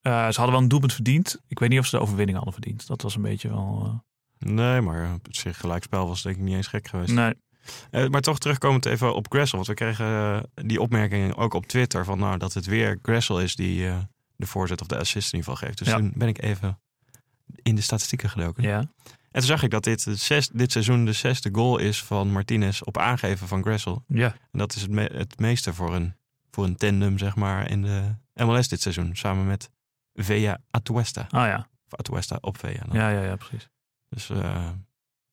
eh, 0.00 0.12
ze 0.12 0.36
hadden 0.36 0.50
wel 0.50 0.60
een 0.60 0.68
doelpunt 0.68 0.92
verdiend. 0.92 1.38
Ik 1.48 1.58
weet 1.58 1.68
niet 1.68 1.78
of 1.78 1.86
ze 1.86 1.96
de 1.96 2.02
overwinning 2.02 2.36
hadden 2.36 2.54
verdiend. 2.54 2.86
Dat 2.86 3.02
was 3.02 3.14
een 3.16 3.22
beetje 3.22 3.48
wel... 3.48 3.82
eh, 4.38 4.48
Nee, 4.50 4.80
maar 4.80 5.14
op 5.14 5.26
zich 5.30 5.58
gelijkspel 5.58 6.06
was 6.06 6.22
denk 6.22 6.36
ik 6.36 6.42
niet 6.42 6.54
eens 6.54 6.66
gek 6.66 6.88
geweest. 6.88 7.12
nee. 7.14 7.34
Maar 8.08 8.20
toch 8.20 8.38
terugkomend 8.38 8.86
even 8.86 9.14
op 9.14 9.26
Gressel. 9.32 9.56
Want 9.56 9.68
we 9.68 9.74
kregen 9.74 10.42
die 10.54 10.80
opmerking 10.80 11.34
ook 11.36 11.54
op 11.54 11.66
Twitter. 11.66 12.04
Van 12.04 12.18
nou, 12.18 12.38
dat 12.38 12.52
het 12.54 12.66
weer 12.66 12.98
Gressel 13.02 13.40
is 13.40 13.56
die 13.56 13.90
de 14.36 14.46
voorzet 14.46 14.80
of 14.80 14.86
de 14.86 14.98
assist 14.98 15.32
in 15.32 15.38
ieder 15.38 15.52
geval 15.52 15.66
geeft. 15.68 15.78
Dus 15.78 15.88
Ja. 15.88 15.96
toen 15.96 16.12
ben 16.14 16.28
ik 16.28 16.42
even 16.42 16.80
in 17.62 17.74
de 17.74 17.80
statistieken 17.80 18.30
gedoken. 18.30 18.62
Ja. 18.62 18.84
En 19.32 19.40
toen 19.40 19.48
zag 19.48 19.62
ik 19.62 19.70
dat 19.70 19.84
dit, 19.84 20.00
zes, 20.10 20.48
dit 20.48 20.72
seizoen 20.72 21.04
de 21.04 21.12
zesde 21.12 21.48
goal 21.52 21.78
is 21.78 22.02
van 22.04 22.32
Martinez 22.32 22.80
op 22.80 22.98
aangeven 22.98 23.48
van 23.48 23.62
Gressel. 23.62 24.04
Ja. 24.06 24.26
En 24.50 24.58
dat 24.58 24.74
is 24.74 24.82
het, 24.82 24.90
me- 24.90 25.10
het 25.14 25.38
meeste 25.38 25.74
voor 25.74 25.94
een, 25.94 26.14
voor 26.50 26.64
een 26.64 26.76
tandem, 26.76 27.18
zeg 27.18 27.36
maar, 27.36 27.70
in 27.70 27.82
de 27.82 28.14
MLS 28.34 28.68
dit 28.68 28.80
seizoen. 28.80 29.16
Samen 29.16 29.46
met 29.46 29.70
Vea 30.14 30.58
Atuesta. 30.70 31.22
Oh 31.22 31.28
ja. 31.30 31.68
Of 31.86 31.98
Atuesta 31.98 32.38
op 32.40 32.58
Vea. 32.58 32.84
dan. 32.88 32.98
Ja, 32.98 33.08
ja, 33.08 33.22
ja, 33.22 33.36
precies. 33.36 33.68
Dus, 34.08 34.30
eh, 34.30 34.68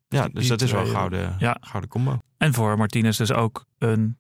ja, 0.08 0.28
dus 0.28 0.48
dat 0.48 0.62
is 0.62 0.72
wel 0.72 0.80
een 0.80 0.86
twee, 0.86 0.98
gouden, 0.98 1.36
ja. 1.40 1.58
gouden 1.62 1.90
combo. 1.90 2.20
En 2.38 2.54
voor 2.54 2.78
Martinez 2.78 3.18
dus 3.18 3.32
ook 3.32 3.66
een... 3.78 4.18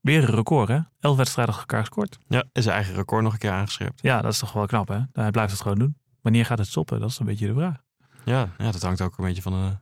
Weer 0.00 0.28
een 0.28 0.34
record, 0.34 0.68
hè? 0.68 0.78
Elf 1.00 1.16
wedstrijden 1.16 1.54
achter 1.54 1.68
elkaar 1.68 1.86
gescoord. 1.86 2.18
Ja, 2.28 2.44
is 2.52 2.62
zijn 2.62 2.76
eigen 2.76 2.94
record 2.94 3.22
nog 3.22 3.32
een 3.32 3.38
keer 3.38 3.50
aangescherpt. 3.50 4.02
Ja, 4.02 4.22
dat 4.22 4.32
is 4.32 4.38
toch 4.38 4.52
wel 4.52 4.66
knap, 4.66 4.88
hè? 4.88 5.00
Hij 5.12 5.30
blijft 5.30 5.52
het 5.52 5.60
gewoon 5.60 5.78
doen. 5.78 5.96
Wanneer 6.20 6.44
gaat 6.46 6.58
het 6.58 6.66
stoppen? 6.66 7.00
Dat 7.00 7.10
is 7.10 7.18
een 7.18 7.26
beetje 7.26 7.46
de 7.46 7.54
vraag. 7.54 7.84
Ja, 8.26 8.48
ja, 8.58 8.70
dat 8.70 8.82
hangt 8.82 9.00
ook 9.00 9.18
een 9.18 9.24
beetje 9.24 9.42
van 9.42 9.52
de 9.52 9.76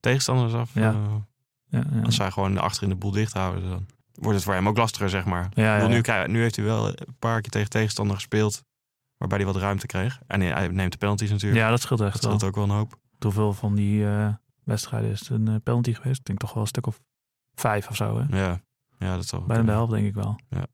tegenstanders 0.00 0.52
af. 0.54 0.74
Ja. 0.74 0.92
Eh, 0.92 1.14
Ja, 1.68 1.84
ja. 1.92 2.02
als 2.02 2.14
zij 2.16 2.30
gewoon 2.30 2.58
achter 2.58 2.82
in 2.82 2.88
de 2.88 2.94
boel 2.94 3.10
dicht 3.10 3.32
houden, 3.32 3.68
dan 3.70 3.86
wordt 4.14 4.34
het 4.34 4.44
voor 4.44 4.54
hem 4.54 4.68
ook 4.68 4.76
lastiger, 4.76 5.08
zeg 5.10 5.24
maar. 5.24 5.48
Ja, 5.54 5.74
bedoel, 5.80 5.98
ja, 6.02 6.26
nu, 6.26 6.32
nu 6.32 6.40
heeft 6.40 6.56
hij 6.56 6.64
wel 6.64 6.88
een 6.88 7.16
paar 7.18 7.40
keer 7.40 7.50
tegen 7.50 7.70
tegenstander 7.70 8.14
gespeeld, 8.16 8.62
waarbij 9.16 9.38
hij 9.38 9.46
wat 9.46 9.56
ruimte 9.56 9.86
kreeg. 9.86 10.20
En 10.26 10.40
hij- 10.40 10.68
neemt 10.68 10.92
de 10.92 10.98
penalties 10.98 11.30
natuurlijk. 11.30 11.60
Ja, 11.62 11.70
dat 11.70 11.80
scheelt 11.80 12.00
echt 12.00 12.12
dat 12.12 12.22
wel. 12.22 12.30
scheelt 12.38 12.50
ook 12.50 12.54
wel 12.56 12.64
een 12.64 12.80
hoop. 12.80 12.98
Hoeveel 13.18 13.52
van 13.52 13.74
die 13.74 14.06
eh, 14.08 14.28
wedstrijden 14.64 15.10
is 15.10 15.20
het 15.20 15.28
een 15.28 15.48
eh, 15.48 15.54
penalty 15.62 15.94
geweest? 15.94 16.18
Ik 16.18 16.24
denk 16.24 16.38
toch 16.38 16.52
wel 16.52 16.62
een 16.62 16.68
stuk 16.68 16.86
of 16.86 17.00
vijf 17.54 17.88
of 17.88 17.96
zo. 17.96 18.18
Hè? 18.18 18.38
Ja, 18.44 18.60
ja 18.98 19.16
dat 19.16 19.26
zal 19.26 19.38
wel 19.38 19.48
Bijna 19.48 19.62
de 19.64 19.70
helft, 19.70 19.92
denk 19.92 20.06
ik 20.06 20.14
wel. 20.14 20.40
Ja. 20.48 20.66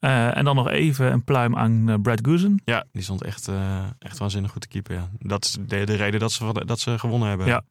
Eh, 0.00 0.36
en 0.36 0.44
dan 0.44 0.56
nog 0.56 0.68
even 0.68 1.12
een 1.12 1.24
pluim 1.24 1.56
aan 1.56 1.88
eh, 1.88 1.94
Brad 2.02 2.18
Goosen. 2.22 2.62
Ja, 2.64 2.84
die 2.92 3.02
stond 3.02 3.22
echt, 3.22 3.48
eh, 3.48 3.84
echt 3.98 4.18
waanzinnig 4.18 4.50
goed 4.50 4.60
te 4.60 4.68
keeper. 4.68 4.94
Ja. 4.94 5.10
Dat 5.18 5.44
is 5.44 5.52
de, 5.52 5.84
de 5.84 5.94
reden 5.94 6.20
dat 6.20 6.32
ze, 6.32 6.64
dat 6.66 6.80
ze 6.80 6.98
gewonnen 6.98 7.28
hebben. 7.28 7.46
Ja. 7.46 7.62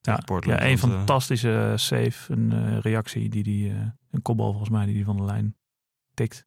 Ja, 0.00 0.16
Portland. 0.24 0.60
ja, 0.60 0.66
een 0.66 0.78
Want, 0.78 0.92
fantastische 0.92 1.72
save, 1.76 2.32
een 2.32 2.80
reactie, 2.80 3.28
die 3.28 3.42
die, 3.42 3.70
een 4.10 4.22
kopbal 4.22 4.50
volgens 4.50 4.70
mij, 4.70 4.84
die 4.84 4.94
die 4.94 5.04
van 5.04 5.16
de 5.16 5.22
lijn 5.22 5.56
tikt. 6.14 6.46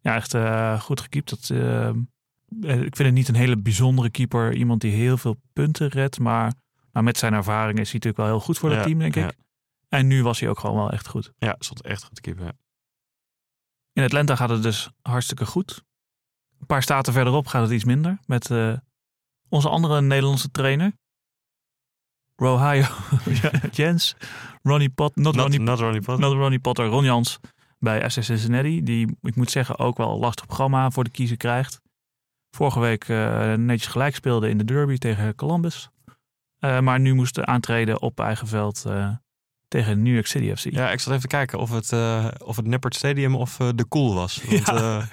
Ja, 0.00 0.14
echt 0.14 0.34
goed 0.82 1.00
gekiept. 1.00 1.30
Dat, 1.30 1.50
ik 2.60 2.96
vind 2.96 2.98
het 2.98 3.12
niet 3.12 3.28
een 3.28 3.34
hele 3.34 3.56
bijzondere 3.58 4.10
keeper. 4.10 4.54
Iemand 4.54 4.80
die 4.80 4.92
heel 4.92 5.16
veel 5.16 5.36
punten 5.52 5.88
redt, 5.88 6.18
maar 6.18 6.52
nou, 6.92 7.04
met 7.04 7.18
zijn 7.18 7.32
ervaring 7.32 7.78
is 7.78 7.90
hij 7.90 8.00
natuurlijk 8.00 8.16
wel 8.16 8.26
heel 8.26 8.40
goed 8.40 8.58
voor 8.58 8.70
het 8.70 8.78
Ja, 8.78 8.84
team, 8.84 8.98
denk 8.98 9.14
ja. 9.14 9.28
ik. 9.28 9.36
En 9.88 10.06
nu 10.06 10.22
was 10.22 10.40
hij 10.40 10.48
ook 10.48 10.58
gewoon 10.58 10.76
wel 10.76 10.90
echt 10.90 11.08
goed. 11.08 11.32
ja, 11.38 11.56
stond 11.58 11.82
echt 11.82 12.04
goed 12.04 12.14
te 12.14 12.20
keeper. 12.20 12.52
In 13.98 14.04
Atlanta 14.04 14.36
gaat 14.36 14.48
het 14.48 14.62
dus 14.62 14.90
hartstikke 15.02 15.46
goed. 15.46 15.84
Een 16.60 16.66
paar 16.66 16.82
staten 16.82 17.12
verderop 17.12 17.46
gaat 17.46 17.62
het 17.62 17.70
iets 17.70 17.84
minder. 17.84 18.18
Met 18.26 18.50
eh, 18.50 18.72
onze 19.48 19.68
andere 19.68 20.00
Nederlandse 20.00 20.50
trainer. 20.50 20.92
Rohio 22.36 22.84
Jens. 23.70 24.16
Ronnie 24.62 24.90
Pot, 24.90 25.16
not, 25.16 25.24
Not, 25.24 25.42
Ronnie, 25.42 25.60
not 25.60 25.78
Ronnie 25.78 26.00
Potter. 26.00 26.28
not 26.28 26.36
Ronnie 26.36 26.58
Potter, 26.58 26.86
Ron 26.86 27.04
Jans 27.04 27.38
bij 27.78 28.08
SS 28.08 28.24
Cincinnati. 28.24 28.82
Die, 28.82 29.16
ik 29.20 29.36
moet 29.36 29.50
zeggen, 29.50 29.78
ook 29.78 29.96
wel 29.96 30.12
een 30.12 30.18
lastig 30.18 30.46
programma 30.46 30.90
voor 30.90 31.04
de 31.04 31.10
kiezer 31.10 31.36
krijgt. 31.36 31.80
Vorige 32.50 32.80
week 32.80 33.08
eh, 33.08 33.52
netjes 33.52 33.90
gelijk 33.90 34.14
speelde 34.14 34.48
in 34.48 34.58
de 34.58 34.64
derby 34.64 34.96
tegen 34.96 35.34
Columbus. 35.34 35.88
Eh, 36.58 36.80
maar 36.80 37.00
nu 37.00 37.14
moest 37.14 37.40
aantreden 37.40 38.02
op 38.02 38.20
eigen 38.20 38.46
veld 38.46 38.84
tegen 39.68 40.02
New 40.02 40.14
York 40.14 40.26
City 40.26 40.54
FC. 40.54 40.72
Ja, 40.72 40.90
ik 40.90 41.00
zat 41.00 41.08
even 41.08 41.20
te 41.28 41.36
kijken 41.36 41.58
of 41.58 41.70
het, 41.70 41.92
eh 41.92 42.28
of 42.44 42.56
het 42.56 42.66
Neppert 42.66 42.94
Stadium 42.94 43.34
of 43.34 43.60
eh, 43.60 43.68
de 43.74 43.88
Cool 43.88 44.14
was. 44.14 44.42
Want, 44.44 44.66
Ja, 44.66 44.74
eh, 44.74 45.04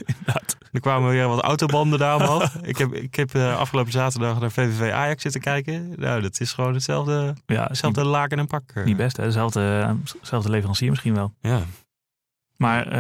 er 0.72 0.80
kwamen 0.80 1.10
weer 1.10 1.28
wat 1.28 1.42
autobanden 1.42 2.00
daar 2.00 2.16
omhoog. 2.16 2.56
ik 2.62 2.78
heb, 2.78 2.94
ik 2.94 3.16
heb 3.16 3.36
afgelopen 3.36 3.92
zaterdag 3.92 4.40
naar 4.40 4.52
VVV 4.52 4.92
Ajax 4.92 5.22
zitten 5.22 5.42
kijken. 5.42 5.94
Nou, 5.96 6.22
dat 6.22 6.40
is 6.40 6.54
gewoon 6.54 6.74
hetzelfde, 6.74 7.34
Ja, 7.46 7.60
niet, 7.60 7.68
hetzelfde 7.70 8.04
laken 8.04 8.40
en 8.40 8.48
pak. 8.48 8.86
niet 8.86 8.98
best, 8.98 9.18
hè? 9.18 9.24
Dezelfde, 9.24 9.96
dezelfde 10.22 10.50
leverancier 10.50 10.90
misschien 10.90 11.14
wel. 11.14 11.34
Ja, 11.40 11.62
Maar 12.58 12.96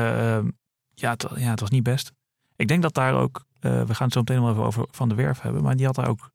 ja, 0.93 1.09
het, 1.09 1.25
ja, 1.35 1.49
het 1.49 1.59
was 1.59 1.69
niet 1.69 1.83
best. 1.83 2.11
Ik 2.55 2.67
denk 2.67 2.81
dat 2.81 2.93
daar 2.93 3.13
ook, 3.13 3.45
we 3.59 3.93
gaan 3.95 4.05
het 4.05 4.13
zo 4.13 4.19
meteen 4.19 4.39
nog 4.39 4.49
even 4.49 4.63
over 4.63 4.85
Van 4.91 5.09
de 5.09 5.15
Werf 5.15 5.41
hebben, 5.41 5.63
maar 5.63 5.75
die 5.75 5.85
had 5.85 5.95
daar 5.95 6.07
ook 6.09 6.31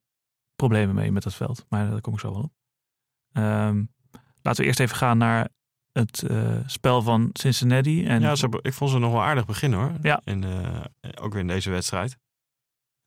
problemen 0.56 0.94
mee 0.94 1.12
met 1.12 1.22
dat 1.22 1.34
veld. 1.34 1.64
Maar 1.68 1.90
daar 1.90 2.00
kom 2.00 2.12
ik 2.12 2.20
zo 2.20 2.32
wel 2.32 2.42
op. 2.42 2.52
Ehm, 3.32 3.82
laten 4.42 4.60
we 4.60 4.66
eerst 4.66 4.80
even 4.80 4.96
gaan 4.96 5.18
naar 5.18 5.48
het 5.92 6.22
eh, 6.22 6.38
spel 6.66 7.02
van 7.02 7.30
Cincinnati. 7.32 8.06
En 8.06 8.20
ja 8.20 8.34
ze, 8.34 8.58
ik 8.62 8.72
vond 8.72 8.90
ze 8.90 8.98
nog 8.98 9.12
wel 9.12 9.22
aardig 9.22 9.44
beginnen 9.46 9.78
hoor. 9.78 9.92
Ja. 10.02 10.20
In, 10.24 10.44
eh, 10.44 11.10
ook 11.20 11.32
weer 11.32 11.40
in 11.42 11.46
deze 11.48 11.70
wedstrijd. 11.70 12.16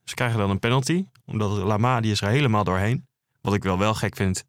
Ze 0.04 0.14
krijgen 0.14 0.38
dan 0.38 0.50
een 0.50 0.58
penalty. 0.58 1.04
Omdat 1.24 1.50
Lama, 1.50 2.00
die 2.00 2.10
is 2.12 2.20
er 2.20 2.28
helemaal 2.28 2.64
doorheen. 2.64 3.06
Wat 3.40 3.54
ik 3.54 3.62
wel 3.62 3.78
wel 3.78 3.94
gek 3.94 4.16
vind. 4.16 4.44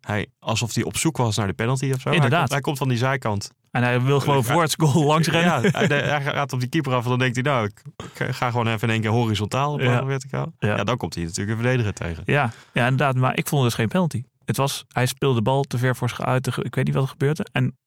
Hij, 0.00 0.26
alsof 0.38 0.74
hij 0.74 0.84
op 0.84 0.96
zoek 0.96 1.16
was 1.16 1.36
naar 1.36 1.46
de 1.46 1.52
penalty 1.52 1.90
of 1.92 2.00
zo. 2.00 2.08
Hij 2.08 2.14
Inderdaad. 2.14 2.38
komt, 2.40 2.50
hij 2.52 2.60
komt 2.60 2.78
van 2.78 2.88
die 2.88 2.98
zijkant. 2.98 3.50
En 3.70 3.82
hij 3.82 4.00
wil 4.02 4.20
gewoon 4.20 4.44
voor 4.44 4.62
het 4.62 4.74
goal 4.78 5.04
langs 5.06 5.28
rennen. 5.28 5.62
Ja, 5.62 5.70
hij, 5.70 5.86
hij 5.86 6.22
gaat 6.22 6.52
op 6.52 6.60
die 6.60 6.68
keeper 6.68 6.94
af 6.94 7.02
en 7.02 7.08
dan 7.10 7.18
denkt 7.18 7.34
hij, 7.34 7.44
nou, 7.44 7.66
ik, 7.66 7.82
ik 8.28 8.34
ga 8.34 8.50
gewoon 8.50 8.66
even 8.66 8.88
in 8.88 8.94
één 8.94 9.00
keer 9.02 9.10
horizontaal 9.10 9.72
op 9.72 9.80
Ja. 9.80 10.04
verticaal. 10.04 10.52
Ja. 10.58 10.76
Ja. 10.76 10.84
dan 10.84 10.96
komt 10.96 11.14
hij 11.14 11.24
natuurlijk 11.24 11.50
een 11.58 11.62
verdediger 11.64 11.92
tegen. 11.94 12.22
Ja, 12.26 12.50
ja, 12.72 12.82
inderdaad. 12.82 13.14
Maar 13.14 13.36
ik 13.36 13.48
vond 13.48 13.62
het 13.62 13.70
dus 13.70 13.80
geen 13.80 13.88
penalty. 13.88 14.22
Het 14.46 14.56
was, 14.56 14.84
hij 14.88 15.06
speelde 15.06 15.36
de 15.36 15.42
bal 15.42 15.62
te 15.62 15.78
ver 15.78 15.96
voor 15.96 16.08
zich 16.08 16.20
uit. 16.20 16.46
Ik 16.46 16.74
weet 16.74 16.84
niet 16.84 16.94
wat 16.94 17.02
er 17.02 17.08
gebeurde. 17.08 17.46
En 17.52 17.78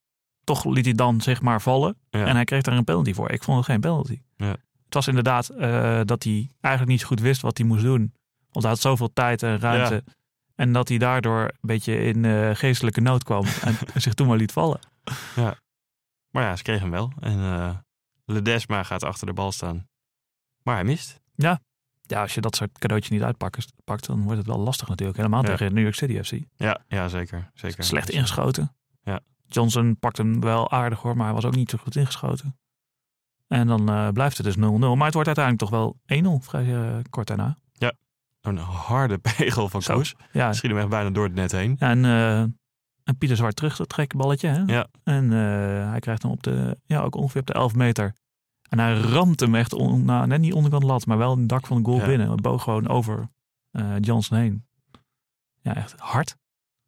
toch 0.44 0.64
liet 0.64 0.84
hij 0.84 0.94
dan 0.94 1.20
zeg 1.20 1.40
maar 1.40 1.62
vallen. 1.62 1.96
Ja. 2.10 2.26
En 2.26 2.34
hij 2.34 2.44
kreeg 2.44 2.62
daar 2.62 2.76
een 2.76 2.84
penalty 2.84 3.14
voor. 3.14 3.30
Ik 3.30 3.42
vond 3.42 3.56
het 3.56 3.66
geen 3.66 3.80
penalty. 3.80 4.20
Ja. 4.36 4.56
Het 4.84 4.94
was 4.94 5.08
inderdaad 5.08 5.48
eh, 5.48 6.00
dat 6.04 6.22
hij 6.22 6.50
eigenlijk 6.60 6.92
niet 6.92 7.00
zo 7.00 7.06
goed 7.06 7.20
wist 7.20 7.40
wat 7.40 7.58
hij 7.58 7.66
moest 7.66 7.82
doen. 7.82 8.12
Want 8.50 8.64
hij 8.64 8.68
had 8.74 8.80
zoveel 8.80 9.12
tijd 9.12 9.42
en 9.42 9.58
ruimte. 9.58 10.04
En 10.54 10.72
dat 10.72 10.88
hij 10.88 10.98
daardoor 10.98 11.42
een 11.42 11.58
beetje 11.60 11.98
in 11.98 12.24
eh, 12.24 12.50
geestelijke 12.52 13.00
nood 13.00 13.24
kwam. 13.24 13.44
en 13.94 14.00
zich 14.00 14.14
toen 14.14 14.26
maar 14.26 14.36
liet 14.36 14.52
vallen. 14.52 14.80
Maar 16.30 16.42
ja, 16.42 16.56
ze 16.56 16.62
kregen 16.62 16.82
hem 16.82 16.90
wel. 16.90 17.12
En 17.20 17.38
eh 17.38 17.76
Ledesma 18.24 18.82
gaat 18.82 19.04
achter 19.04 19.26
de 19.26 19.32
bal 19.32 19.52
staan. 19.52 19.88
Maar 20.62 20.74
hij 20.74 20.84
mist. 20.84 21.20
Ja, 21.34 21.60
als 22.18 22.34
je 22.34 22.40
dat 22.40 22.56
soort 22.56 22.78
cadeautjes 22.78 23.12
niet 23.12 23.22
uitpakt, 23.22 23.66
pakt, 23.84 24.06
dan 24.06 24.22
wordt 24.22 24.38
het 24.38 24.46
wel 24.46 24.58
lastig 24.58 24.88
natuurlijk. 24.88 25.18
Helemaal 25.18 25.42
Ja. 25.42 25.48
tegen 25.48 25.74
New 25.74 25.82
York 25.82 25.94
City 25.94 26.22
FC. 26.22 26.32
Ja, 26.56 26.80
ja 26.88 27.08
zeker. 27.08 27.50
zeker. 27.54 27.84
Slecht 27.84 28.10
ingeschoten. 28.10 28.74
Ja. 29.02 29.20
Johnson 29.46 29.96
pakt 29.98 30.16
hem 30.16 30.40
wel 30.40 30.70
aardig 30.70 31.00
hoor, 31.00 31.16
maar 31.16 31.24
hij 31.26 31.34
was 31.34 31.44
ook 31.44 31.54
niet 31.54 31.70
zo 31.70 31.78
goed 31.78 31.96
ingeschoten. 31.96 32.58
En 33.48 33.66
dan 33.66 33.88
eh, 33.88 34.08
blijft 34.08 34.36
het 34.36 34.46
dus 34.46 34.56
0-0. 34.56 34.58
Maar 34.60 35.04
het 35.04 35.14
wordt 35.14 35.36
uiteindelijk 35.36 35.58
toch 35.58 35.70
wel 35.70 35.96
1-0 36.06 36.44
vrij 36.44 36.74
eh, 36.74 36.96
kort 37.10 37.26
daarna. 37.26 37.56
Een 38.40 38.56
harde 38.56 39.18
pegel 39.36 39.68
van 39.68 39.82
Zo. 39.82 39.92
Kroes. 39.92 40.14
Ja, 40.32 40.52
Schiet 40.52 40.70
hem 40.70 40.78
echt 40.80 40.88
bijna 40.88 41.10
door 41.10 41.24
het 41.24 41.34
net 41.34 41.52
heen. 41.52 41.76
en, 41.78 42.04
eh, 42.04 42.40
en 42.40 43.16
Pieter 43.18 43.36
Zwart 43.36 43.56
terug, 43.56 43.76
dat 43.76 43.88
trekballetje. 43.88 44.48
Hè? 44.48 44.62
Ja. 44.66 44.86
En 45.04 45.30
hij 45.90 45.98
krijgt 46.00 46.22
hem 46.22 46.30
op 46.30 46.42
de, 46.42 46.78
ja, 46.84 47.00
ook 47.00 47.14
ongeveer 47.14 47.40
op 47.40 47.46
de 47.46 47.52
11 47.52 47.74
meter. 47.74 48.14
En 48.70 48.78
hij 48.78 48.94
ramt 49.00 49.40
hem 49.40 49.54
echt, 49.54 49.72
on, 49.72 50.04
nou, 50.04 50.26
net 50.26 50.40
niet 50.40 50.52
onderkant 50.52 50.82
lat, 50.82 51.06
maar 51.06 51.18
wel 51.18 51.32
in 51.32 51.38
het 51.38 51.48
dak 51.48 51.66
van 51.66 51.76
de 51.76 51.84
goal 51.84 51.98
Ja. 51.98 52.06
binnen. 52.06 52.30
Het 52.30 52.40
boog 52.40 52.62
gewoon 52.62 52.88
over 52.88 53.28
eh, 53.70 53.94
Johnson 54.00 54.38
heen. 54.38 54.66
Ja, 55.60 55.74
echt 55.76 55.94
hard. 55.98 56.36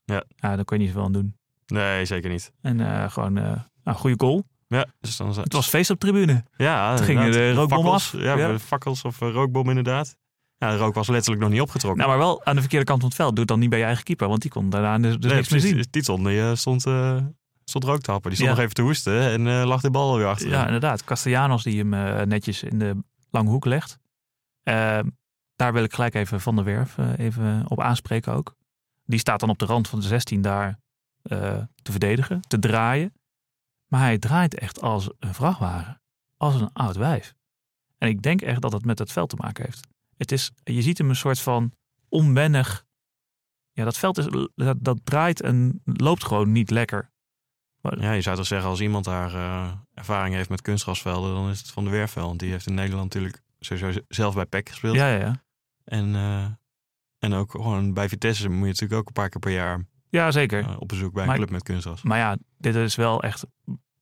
Ja. 0.05 0.25
ja, 0.37 0.57
daar 0.57 0.65
kon 0.65 0.77
je 0.77 0.83
niet 0.83 0.93
zoveel 0.93 1.07
aan 1.07 1.13
doen. 1.13 1.37
Nee, 1.67 2.05
zeker 2.05 2.31
niet. 2.31 2.53
En 2.61 2.81
eh, 2.81 3.11
gewoon 3.11 3.39
eh, 3.39 3.61
een 3.85 3.95
goede 3.95 4.17
goal. 4.19 4.45
Ja, 4.67 4.87
dus 5.01 5.17
dan 5.17 5.29
Het 5.37 5.53
was 5.53 5.69
feest 5.69 5.91
op 5.91 6.01
de 6.01 6.07
tribune. 6.07 6.45
Ja, 6.57 6.97
Toen 6.97 7.05
gingen 7.07 7.33
de 7.33 7.53
rookbommen 7.53 7.85
fakkels, 8.01 8.15
af. 8.15 8.21
Ja, 8.21 8.37
Ja. 8.37 8.53
de 8.53 8.59
fakkels 8.59 9.03
of 9.05 9.19
rookbom 9.19 9.69
inderdaad. 9.69 10.17
Ja, 10.57 10.71
de 10.71 10.77
rook 10.77 10.95
was 10.95 11.09
letterlijk 11.09 11.43
nog 11.43 11.51
niet 11.51 11.61
opgetrokken. 11.61 12.01
Nou, 12.05 12.11
maar 12.11 12.27
wel 12.27 12.45
aan 12.45 12.55
de 12.55 12.61
verkeerde 12.61 12.85
kant 12.87 12.99
van 13.01 13.09
het 13.09 13.17
veld. 13.19 13.31
Doe 13.31 13.39
het 13.39 13.49
dan 13.49 13.59
niet 13.59 13.71
bij 13.71 13.79
je 13.79 13.85
eigen 13.85 14.05
keeper, 14.05 14.29
want 14.29 14.43
die 14.43 14.51
kon 14.51 14.71
daarna 14.71 14.99
dus, 14.99 15.17
dus 15.17 15.25
nee, 15.27 15.35
niks 15.35 15.49
meer 15.49 15.61
zien. 15.61 15.85
Die, 15.91 16.41
eh, 16.41 16.55
stond, 16.55 16.85
stond 17.81 17.85
rook 17.93 18.01
te 18.01 18.11
happen. 18.11 18.31
Die 18.31 18.39
stond 18.39 18.51
Ja. 18.51 18.57
nog 18.57 18.65
even 18.71 18.75
te 18.77 18.91
hoesten 18.91 19.21
en 19.31 19.47
eh, 19.61 19.67
lag 19.67 19.81
de 19.81 19.91
bal 19.91 20.17
weer 20.17 20.27
achter. 20.27 20.49
Ja, 20.49 20.65
inderdaad. 20.67 21.05
Castellanos 21.05 21.63
die 21.63 21.79
hem 21.79 21.95
eh, 21.95 22.27
netjes 22.27 22.63
in 22.63 22.79
de 22.79 22.97
lange 23.31 23.51
hoek 23.51 23.65
legt. 23.65 23.99
Eh, 24.63 24.99
daar 25.57 25.73
wil 25.73 25.85
ik 25.85 25.95
gelijk 25.95 26.15
even 26.15 26.41
Van 26.41 26.55
der 26.57 26.65
Werf 26.65 26.99
eh, 26.99 27.19
even 27.19 27.65
op 27.69 27.81
aanspreken 27.81 28.33
ook. 28.33 28.57
Die 29.05 29.19
staat 29.19 29.41
dan 29.41 29.49
op 29.49 29.59
de 29.59 29.65
rand 29.65 29.89
van 29.89 30.01
de 30.01 30.07
16 30.07 30.43
daar 30.43 30.81
te 31.23 31.91
verdedigen, 31.91 32.41
te 32.41 32.59
draaien. 32.59 33.13
Maar 33.87 34.01
hij 34.01 34.19
draait 34.19 34.55
echt 34.59 34.81
als 34.81 35.11
een 35.19 35.35
vrachtwagen. 35.35 36.01
Als 36.37 36.61
een 36.61 36.73
oud 36.73 36.97
wijf. 36.97 37.35
En 37.99 38.09
ik 38.09 38.23
denk 38.23 38.43
echt 38.43 38.61
dat 38.61 38.73
het 38.73 38.85
met 38.85 38.99
het 38.99 39.13
veld 39.13 39.29
te 39.29 39.37
maken 39.37 39.65
heeft. 39.65 39.87
Het 40.17 40.33
is, 40.33 40.51
je 40.65 40.83
ziet 40.83 40.99
hem 40.99 41.09
een 41.09 41.17
soort 41.17 41.41
van 41.41 41.73
onwennig. 42.09 42.85
Ja, 43.73 43.85
dat 43.85 43.99
veld 43.99 44.19
is, 44.19 44.27
dat, 44.55 44.77
dat 44.81 44.99
draait 45.05 45.41
en 45.41 45.81
loopt 45.85 46.25
gewoon 46.25 46.53
niet 46.53 46.71
lekker. 46.71 47.11
Ja, 47.83 48.13
je 48.13 48.21
zou 48.21 48.37
toch 48.37 48.47
zeggen, 48.47 48.69
als 48.69 48.81
iemand 48.81 49.05
daar 49.05 49.35
eh, 49.35 49.73
ervaring 49.95 50.35
heeft 50.35 50.49
met 50.49 50.63
kunstgrasvelden, 50.63 51.35
dan 51.35 51.51
is 51.51 51.59
het 51.59 51.71
Van 51.71 51.85
de 51.85 51.91
Werfvel. 51.91 52.27
Want 52.27 52.39
die 52.39 52.51
heeft 52.51 52.67
in 52.67 52.75
Nederland 52.75 53.05
natuurlijk 53.15 53.43
sowieso 53.61 54.01
zelf 54.09 54.35
bij 54.35 54.47
PEC 54.47 54.69
gespeeld. 54.69 54.95
Ja, 54.97 55.09
ja, 55.13 55.19
ja. 55.19 55.43
En, 55.85 56.15
eh, 56.15 56.45
en 57.19 57.33
ook 57.35 57.51
gewoon 57.51 57.95
bij 57.95 58.09
Vitesse 58.09 58.49
moet 58.49 58.59
je 58.61 58.67
natuurlijk 58.67 59.01
ook 59.01 59.07
een 59.07 59.13
paar 59.13 59.29
keer 59.29 59.41
per 59.41 59.53
jaar 59.53 59.85
Ja, 60.09 60.31
zeker. 60.31 60.65
eh, 60.65 60.77
op 60.79 60.89
bezoek 60.89 61.13
bij 61.13 61.23
een 61.23 61.29
Maar- 61.29 61.37
club 61.37 61.51
met 61.51 61.63
kunstgras. 61.63 62.03
Maar 62.03 62.19
ja, 62.19 62.37
dit 62.59 62.75
is 62.75 62.95
wel 62.95 63.23
echt 63.23 63.45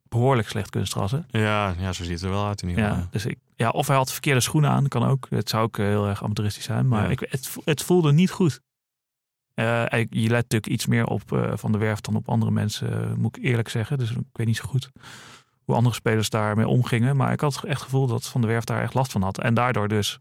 behoorlijk 0.09 0.49
slecht 0.49 0.71
kunstgras. 0.71 1.11
Hè? 1.11 1.19
Ja, 1.29 1.75
ja, 1.79 1.93
zo 1.93 2.03
ziet 2.05 2.13
het 2.13 2.23
er 2.23 2.31
wel 2.31 2.47
uit 2.47 2.63
in 2.63 2.69
ieder 2.69 2.85
geval. 2.85 2.99
Ja, 3.01 3.09
dus 3.11 3.27
ik, 3.27 3.39
ja, 3.57 3.69
of 3.71 3.87
hij 3.87 3.97
had 3.97 4.13
verkeerde 4.13 4.41
schoenen 4.41 4.71
aan, 4.71 4.89
kan 4.89 5.05
ook. 5.05 5.27
Het 5.31 5.49
zou 5.49 5.63
ook 5.65 5.77
heel 5.77 6.07
erg 6.09 6.23
amateuristisch 6.23 6.65
zijn. 6.65 6.89
Maar 6.89 7.05
Ja. 7.05 7.11
ik, 7.11 7.21
het, 7.21 7.57
het 7.65 7.83
voelde 7.83 8.13
niet 8.13 8.31
goed. 8.31 8.61
Eh, 9.61 10.07
je 10.11 10.21
let 10.29 10.31
natuurlijk 10.43 10.67
iets 10.67 10.87
meer 10.87 11.07
op 11.07 11.33
eh, 11.33 11.53
Van 11.57 11.73
der 11.73 11.81
Werf 11.81 12.01
dan 12.01 12.17
op 12.17 12.29
andere 12.29 12.51
mensen, 12.51 13.03
eh, 13.11 13.15
moet 13.15 13.37
ik 13.37 13.45
eerlijk 13.45 13.69
zeggen. 13.69 13.99
Dus 13.99 14.11
ik 14.11 14.17
weet 14.33 14.47
niet 14.47 14.57
zo 14.57 14.65
goed 14.69 14.91
hoe 15.65 15.75
andere 15.75 15.95
spelers 15.95 16.31
daarmee 16.31 16.69
omgingen. 16.69 17.17
Maar 17.17 17.33
ik 17.33 17.41
had 17.41 17.55
echt 17.55 17.65
het 17.65 17.79
gevoel 17.83 18.07
dat 18.07 18.29
Van 18.29 18.41
der 18.41 18.51
Werf 18.51 18.65
daar 18.65 18.83
echt 18.83 18.95
last 18.95 19.13
van 19.13 19.23
had. 19.23 19.39
En 19.39 19.55
daardoor 19.55 19.89
dus 19.89 20.19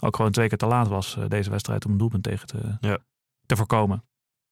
ook 0.00 0.16
gewoon 0.16 0.30
twee 0.32 0.48
keer 0.48 0.58
te 0.58 0.66
laat 0.66 0.88
was 0.88 1.18
deze 1.28 1.50
wedstrijd 1.50 1.84
om 1.84 1.92
een 1.92 1.98
doelpunt 1.98 2.22
tegen 2.22 2.46
te, 2.46 2.76
Ja. 2.80 2.98
te 3.46 3.56
voorkomen. 3.56 4.04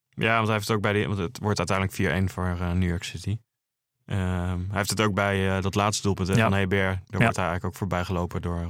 Ja, 0.09 0.35
want 0.35 0.45
hij 0.47 0.55
heeft 0.57 0.69
het 0.69 0.77
ook 0.77 0.83
bij 0.83 0.93
die, 0.93 1.07
want 1.07 1.19
het 1.19 1.39
wordt 1.39 1.59
uiteindelijk 1.59 1.97
4-1 1.97 2.33
voor 2.33 2.57
New 2.75 2.89
York 2.89 3.05
City. 3.05 3.39
Ehm, 4.05 4.59
hij 4.69 4.77
heeft 4.77 4.91
het 4.91 5.01
ook 5.01 5.15
bij 5.15 5.61
dat 5.61 5.75
laatste 5.75 6.03
doelpunt 6.03 6.29
hè, 6.29 6.35
Ja. 6.35 6.43
van 6.43 6.53
Hebert. 6.53 6.97
Daar 6.97 7.05
Ja. 7.07 7.19
wordt 7.19 7.37
hij 7.37 7.47
eigenlijk 7.47 7.65
ook 7.65 7.75
voorbij 7.75 8.05
gelopen 8.05 8.43
door, 8.43 8.69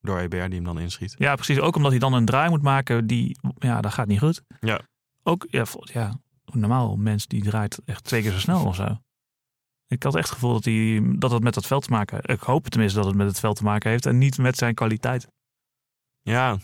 door 0.00 0.18
Hebert, 0.18 0.46
die 0.46 0.54
hem 0.54 0.64
dan 0.64 0.78
inschiet. 0.78 1.14
Ja, 1.18 1.34
precies. 1.34 1.60
Ook 1.60 1.76
omdat 1.76 1.90
hij 1.90 2.00
dan 2.00 2.12
een 2.12 2.24
draai 2.24 2.50
moet 2.50 2.62
maken, 2.62 3.06
die, 3.06 3.38
ja, 3.58 3.80
dat 3.80 3.92
gaat 3.92 4.06
niet 4.06 4.18
goed. 4.18 4.42
Ja. 4.60 4.80
Ook, 5.22 5.46
ja, 5.50 5.64
ja 5.82 6.20
normaal 6.44 6.92
een 6.92 7.02
mens 7.02 7.26
die 7.26 7.42
draait 7.42 7.80
echt 7.84 8.04
twee 8.04 8.22
keer 8.22 8.32
zo 8.32 8.38
snel 8.38 8.64
of 8.64 8.74
zo. 8.74 8.98
Ik 9.86 10.02
had 10.02 10.14
echt 10.14 10.24
het 10.24 10.34
gevoel 10.34 10.52
dat, 10.52 10.64
hij, 10.64 11.02
dat 11.16 11.30
het 11.30 11.42
met 11.42 11.54
dat 11.54 11.66
veld 11.66 11.84
te 11.84 11.90
maken 11.90 12.22
Ik 12.22 12.40
hoop 12.40 12.68
tenminste 12.68 12.98
dat 12.98 13.06
het 13.06 13.16
met 13.16 13.26
het 13.26 13.40
veld 13.40 13.56
te 13.56 13.62
maken 13.62 13.90
heeft 13.90 14.06
en 14.06 14.18
niet 14.18 14.38
met 14.38 14.56
zijn 14.56 14.74
kwaliteit. 14.74 15.28
Ja, 16.22 16.58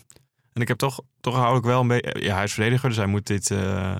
en 0.53 0.61
ik 0.61 0.67
heb 0.67 0.77
toch, 0.77 1.01
toch 1.19 1.35
hou 1.35 1.57
ik 1.57 1.63
wel 1.63 1.81
een 1.81 1.87
beetje... 1.87 2.21
Ja, 2.21 2.35
hij 2.35 2.43
is 2.43 2.53
verdediger, 2.53 2.89
dus 2.89 2.97
hij 2.97 3.07
moet 3.07 3.27
dit, 3.27 3.51
eh, 3.51 3.91
eh, 3.91 3.99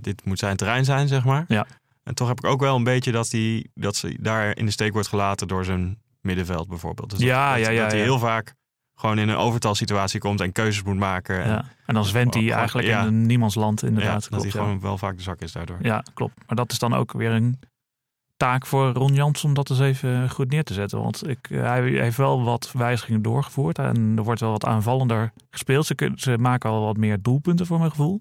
dit 0.00 0.24
moet 0.24 0.38
zijn 0.38 0.56
terrein 0.56 0.84
zijn, 0.84 1.08
zeg 1.08 1.24
maar. 1.24 1.44
Ja. 1.48 1.66
En 2.02 2.14
toch 2.14 2.28
heb 2.28 2.38
ik 2.38 2.44
ook 2.44 2.60
wel 2.60 2.76
een 2.76 2.84
beetje 2.84 3.12
dat 3.12 3.30
hij 3.30 3.66
dat 3.74 3.96
ze 3.96 4.16
daar 4.20 4.56
in 4.56 4.64
de 4.64 4.70
steek 4.70 4.92
wordt 4.92 5.08
gelaten 5.08 5.48
door 5.48 5.64
zijn 5.64 6.02
middenveld 6.28 6.68
bijvoorbeeld. 6.68 7.10
Dus 7.10 7.18
Ja, 7.18 7.54
dat, 7.56 7.64
ja, 7.64 7.70
ja, 7.70 7.82
Dat 7.82 7.92
hij 7.92 8.00
heel 8.00 8.18
vaak 8.18 8.54
gewoon 8.94 9.18
in 9.18 9.28
een 9.28 9.36
overtalsituatie 9.36 10.20
komt 10.20 10.40
en 10.40 10.52
keuzes 10.52 10.82
moet 10.82 10.96
maken. 10.96 11.42
En, 11.42 11.50
Ja. 11.50 11.64
En 11.86 11.94
dan 11.94 12.04
zwemt 12.04 12.34
hij 12.34 12.42
Gewoon- 12.42 12.58
eigenlijk 12.58 12.88
ja. 12.88 13.00
in 13.00 13.06
een 13.06 13.26
niemandsland 13.26 13.80
ja, 13.80 13.86
inderdaad. 13.88 14.12
dat 14.20 14.28
klopt, 14.28 14.42
hij 14.42 14.52
gewoon 14.52 14.80
wel 14.80 14.98
vaak 14.98 15.16
de 15.16 15.22
zak 15.22 15.40
is 15.40 15.52
daardoor. 15.52 15.78
Ja, 15.82 16.02
klopt. 16.14 16.34
Maar 16.46 16.56
dat 16.56 16.72
is 16.72 16.78
dan 16.78 16.94
ook 16.94 17.12
weer 17.12 17.30
een 17.30 17.58
taak 18.36 18.66
voor 18.66 18.92
Ron 18.92 19.14
Jans 19.14 19.44
om 19.44 19.54
dat 19.54 19.70
eens 19.70 19.80
even 19.80 20.30
goed 20.30 20.50
neer 20.50 20.64
te 20.64 20.74
zetten. 20.74 21.02
Want 21.02 21.28
ik, 21.28 21.50
eh, 21.50 21.62
hij 21.62 21.82
heeft 21.82 22.16
wel 22.16 22.42
wat 22.44 22.72
wijzigingen 22.72 23.22
doorgevoerd 23.22 23.78
en 23.78 24.12
er 24.16 24.22
wordt 24.22 24.40
wel 24.40 24.50
wat 24.50 24.64
aanvallender 24.64 25.32
gespeeld. 25.50 25.86
Ze, 25.86 25.94
kun- 25.94 26.18
ze 26.18 26.38
maken 26.38 26.70
al 26.70 26.84
wat 26.84 26.96
meer 26.96 27.22
doelpunten 27.22 27.66
voor 27.66 27.78
mijn 27.78 27.90
gevoel. 27.90 28.20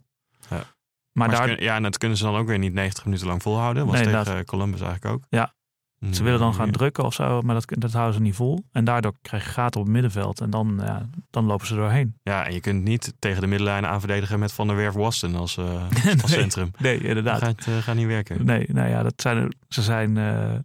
Ja. 0.49 0.63
Maar, 1.11 1.29
daar, 1.29 1.45
kunnen- 1.45 1.63
ja, 1.63 1.75
en 1.75 1.83
dat 1.83 1.97
kunnen 1.97 2.17
ze 2.17 2.23
dan 2.23 2.35
ook 2.35 2.47
weer 2.47 2.57
niet 2.59 2.73
90 2.73 3.05
minuten 3.05 3.27
lang 3.27 3.41
volhouden. 3.41 3.85
Was 3.85 4.01
Nee, 4.01 4.23
tegen 4.23 4.45
Columbus 4.45 4.81
eigenlijk 4.81 5.13
ook. 5.15 5.23
Ja. 5.29 5.53
Mm, 5.99 6.13
ze 6.13 6.23
willen 6.23 6.39
dan 6.39 6.53
gaan 6.53 6.65
ja. 6.65 6.71
drukken 6.71 7.03
of 7.03 7.13
zo, 7.13 7.41
maar 7.41 7.55
dat, 7.55 7.65
dat 7.67 7.91
houden 7.93 8.13
ze 8.15 8.21
niet 8.21 8.35
vol. 8.35 8.63
En 8.71 8.85
daardoor 8.85 9.13
krijg 9.21 9.43
je 9.43 9.49
gaten 9.49 9.79
op 9.79 9.85
het 9.85 9.93
middenveld 9.95 10.41
en 10.41 10.49
dan, 10.49 10.79
ja, 10.83 11.09
dan 11.29 11.45
lopen 11.45 11.67
ze 11.67 11.75
doorheen. 11.75 12.15
Ja, 12.23 12.45
en 12.45 12.53
je 12.53 12.59
kunt 12.59 12.83
niet 12.83 13.13
tegen 13.19 13.41
de 13.41 13.47
middenlijn 13.47 13.85
aanverdedigen 13.85 14.39
met 14.39 14.51
Van 14.53 14.67
der 14.67 14.75
Werf 14.75 14.93
Waston 14.93 15.35
als, 15.35 15.57
eh, 15.57 15.83
als 16.21 16.31
centrum. 16.31 16.71
Nee, 16.79 16.97
Dat 16.97 17.07
inderdaad. 17.07 17.39
gaat, 17.39 17.67
eh, 17.67 17.77
gaat 17.77 17.95
niet 17.95 18.07
werken. 18.07 18.45
Nee, 18.45 18.65
nou 18.71 18.89
ja, 18.89 19.03
dat 19.03 19.13
zijn, 19.21 19.55
ze 19.69 19.81
zijn 19.81 20.17
eh, 20.17 20.55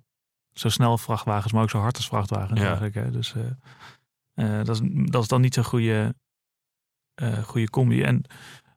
zo 0.53 0.69
snel 0.69 0.99
vrachtwagens, 0.99 1.53
maar 1.53 1.63
ook 1.63 1.71
zo 1.71 1.79
hard 1.79 1.97
als 1.97 2.07
vrachtwagens 2.07 2.61
Ja. 2.61 2.67
eigenlijk. 2.67 2.95
Hè. 2.95 3.11
Dus 3.11 3.35
dat, 4.65 4.69
is, 4.69 4.81
dat 5.05 5.23
is 5.23 5.29
dan 5.29 5.41
niet 5.41 5.55
zo'n 5.55 5.65
goede, 5.65 6.15
goede 7.45 7.71
combi. 7.71 8.03
En 8.03 8.25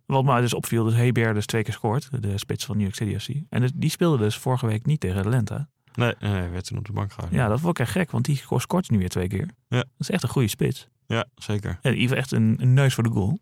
wat 0.06 0.24
mij 0.24 0.42
dus 0.42 0.54
opviel, 0.54 0.84
dus 0.84 0.94
Heber 0.94 1.34
dus 1.34 1.46
twee 1.46 1.64
keer 1.64 1.74
scoort, 1.74 2.22
de 2.22 2.38
spits 2.38 2.66
van 2.66 2.76
New 2.78 2.84
York 2.86 2.96
City 2.96 3.18
FC. 3.20 3.44
En 3.50 3.62
dus- 3.62 3.72
die 3.76 3.90
speelde 3.90 4.18
dus 4.18 4.38
vorige 4.38 4.66
week 4.66 4.86
niet 4.86 5.00
tegen 5.00 5.18
Atlanta. 5.20 5.70
Nee, 5.96 6.14
nee, 6.20 6.50
werd 6.50 6.66
toen 6.66 6.78
op 6.78 6.86
de 6.86 6.94
bank 6.94 7.12
gehouden. 7.12 7.40
Ja, 7.40 7.48
dat 7.48 7.60
vond 7.60 7.80
ik 7.80 7.86
echt 7.86 7.92
gek, 7.92 8.12
want 8.12 8.26
die 8.26 8.42
scoort 8.58 8.90
nu 8.90 8.98
weer 8.98 9.10
twee 9.10 9.28
keer. 9.28 9.50
Ja. 9.68 9.78
Dat 9.78 9.88
is 9.98 10.10
echt 10.10 10.24
een 10.24 10.30
goede 10.30 10.48
spits. 10.48 10.88
Ja, 11.08 11.26
zeker. 11.36 11.80
En 11.82 11.94
heeft 11.94 12.14
echt 12.14 12.32
een, 12.32 12.56
een 12.60 12.74
neus 12.74 12.94
voor 12.94 13.04
de 13.04 13.10
goal. 13.10 13.40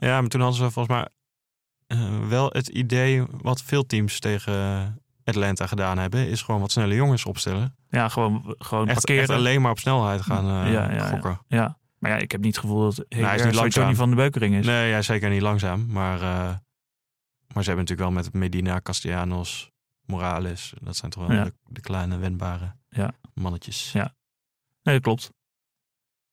Ja, 0.00 0.20
maar 0.20 0.28
toen 0.28 0.40
hadden 0.40 0.58
ze 0.58 0.70
volgens 0.70 0.96
mij 0.96 1.08
eh, 1.86 2.28
wel 2.28 2.50
het 2.52 2.68
idee 2.68 3.24
wat 3.30 3.62
veel 3.62 3.86
teams 3.86 4.18
tegen 4.20 4.98
Atlanta 5.24 5.66
gedaan 5.66 5.98
hebben, 5.98 6.28
is 6.28 6.42
gewoon 6.42 6.60
wat 6.60 6.70
snelle 6.70 6.94
jongens 6.94 7.24
opstellen. 7.24 7.76
Ja, 7.88 8.08
gewoon, 8.08 8.54
gewoon 8.58 8.88
Echt, 8.88 9.30
alleen 9.30 9.60
maar 9.60 9.70
op 9.70 9.78
snelheid 9.78 10.20
gaan 10.20 10.64
eh, 10.66 10.72
Ja, 10.72 10.90
ja, 10.90 10.94
ja. 10.94 11.08
gokken. 11.08 11.40
Ja, 11.48 11.78
maar 11.98 12.10
ja, 12.10 12.16
ik 12.16 12.32
heb 12.32 12.40
niet 12.40 12.54
het 12.54 12.64
gevoel 12.64 12.80
dat 12.80 12.96
Heber 13.08 13.26
hij 13.26 13.36
is 13.36 13.44
niet 13.44 13.54
langzaam. 13.54 13.82
Johnny 13.82 13.98
van 13.98 14.10
de 14.10 14.16
Beukering 14.16 14.54
is. 14.54 14.66
Nee, 14.66 14.88
ja, 14.90 15.02
zeker 15.02 15.30
niet 15.30 15.42
langzaam. 15.42 15.86
Maar, 15.86 16.20
eh, 16.20 16.54
maar 17.54 17.62
ze 17.64 17.70
hebben 17.70 17.76
natuurlijk 17.76 18.00
wel 18.00 18.10
met 18.10 18.32
Medina, 18.32 18.80
Castellanos, 18.80 19.70
Morales. 20.08 20.72
Dat 20.80 20.96
zijn 20.96 21.10
toch 21.10 21.26
wel 21.26 21.36
Ja. 21.36 21.44
de, 21.44 21.52
de 21.68 21.80
kleine 21.80 22.16
wendbare 22.16 22.76
Ja. 22.88 23.12
mannetjes. 23.34 23.92
Ja. 23.92 24.14
Nee, 24.82 24.94
dat 24.94 25.02
klopt. 25.02 25.30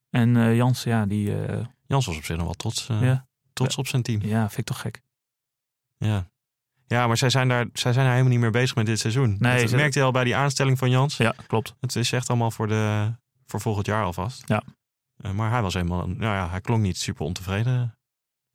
En 0.10 0.38
eh 0.38 0.56
Jans, 0.56 0.84
ja, 0.84 1.06
die 1.06 1.46
eh, 1.46 1.66
Jans 1.86 2.06
was 2.06 2.18
op 2.18 2.24
zich 2.24 2.36
nog 2.36 2.46
wel 2.46 2.54
trots, 2.54 2.90
eh, 2.90 3.02
Ja. 3.02 3.28
trots 3.54 3.76
op 3.76 3.88
zijn 3.88 4.02
team. 4.04 4.22
ja, 4.22 4.40
vind 4.48 4.58
ik 4.60 4.66
toch 4.66 4.80
gek. 4.82 5.02
Ja. 5.98 6.30
Ja, 6.88 7.08
maar 7.08 7.18
zij 7.18 7.30
zijn, 7.30 7.48
daar, 7.48 7.66
zij 7.74 7.94
zijn 7.94 8.06
daar 8.06 8.14
helemaal 8.14 8.32
niet 8.32 8.40
meer 8.42 8.52
bezig 8.52 8.76
met 8.76 8.86
dit 8.86 9.00
seizoen. 9.00 9.36
Nee, 9.40 9.60
dat 9.62 9.70
ze- 9.70 9.76
merkte 9.76 10.00
je 10.00 10.06
al 10.06 10.12
bij 10.12 10.24
die 10.24 10.36
aanstelling 10.36 10.78
van 10.78 10.90
Jans. 10.90 11.18
Ja, 11.18 11.34
klopt. 11.48 11.76
Het 11.80 11.96
is 11.96 12.12
echt 12.12 12.30
allemaal 12.30 12.52
voor, 12.52 12.68
de, 12.68 13.12
voor 13.46 13.62
volgend 13.62 13.86
jaar 13.86 14.04
alvast. 14.04 14.44
Ja. 14.48 14.64
Eh, 15.18 15.32
maar 15.32 15.52
hij 15.52 15.62
was 15.62 15.74
helemaal, 15.74 16.08
nou 16.08 16.36
ja, 16.36 16.50
hij 16.50 16.62
klonk 16.62 16.82
niet 16.82 16.98
super 16.98 17.26
ontevreden 17.26 17.98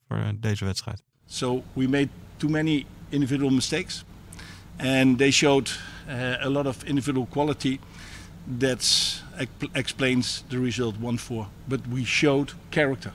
voor 0.07 0.33
deze 0.41 0.65
wedstrijd. 0.65 1.03
So 1.27 1.65
we 1.73 1.89
made 1.89 2.09
too 2.37 2.51
many 2.51 2.87
individual 3.09 3.51
mistakes, 3.51 4.05
and 4.81 5.19
they 5.19 5.31
showed 5.31 5.71
uh, 6.09 6.37
a 6.41 6.49
lot 6.49 6.67
of 6.67 6.83
individual 6.85 7.27
quality. 7.27 7.79
That 8.59 8.83
explains 9.75 10.43
the 10.49 10.59
result 10.59 10.97
1-4. 11.01 11.47
But 11.69 11.87
we 11.87 12.05
showed 12.05 12.53
character, 12.71 13.13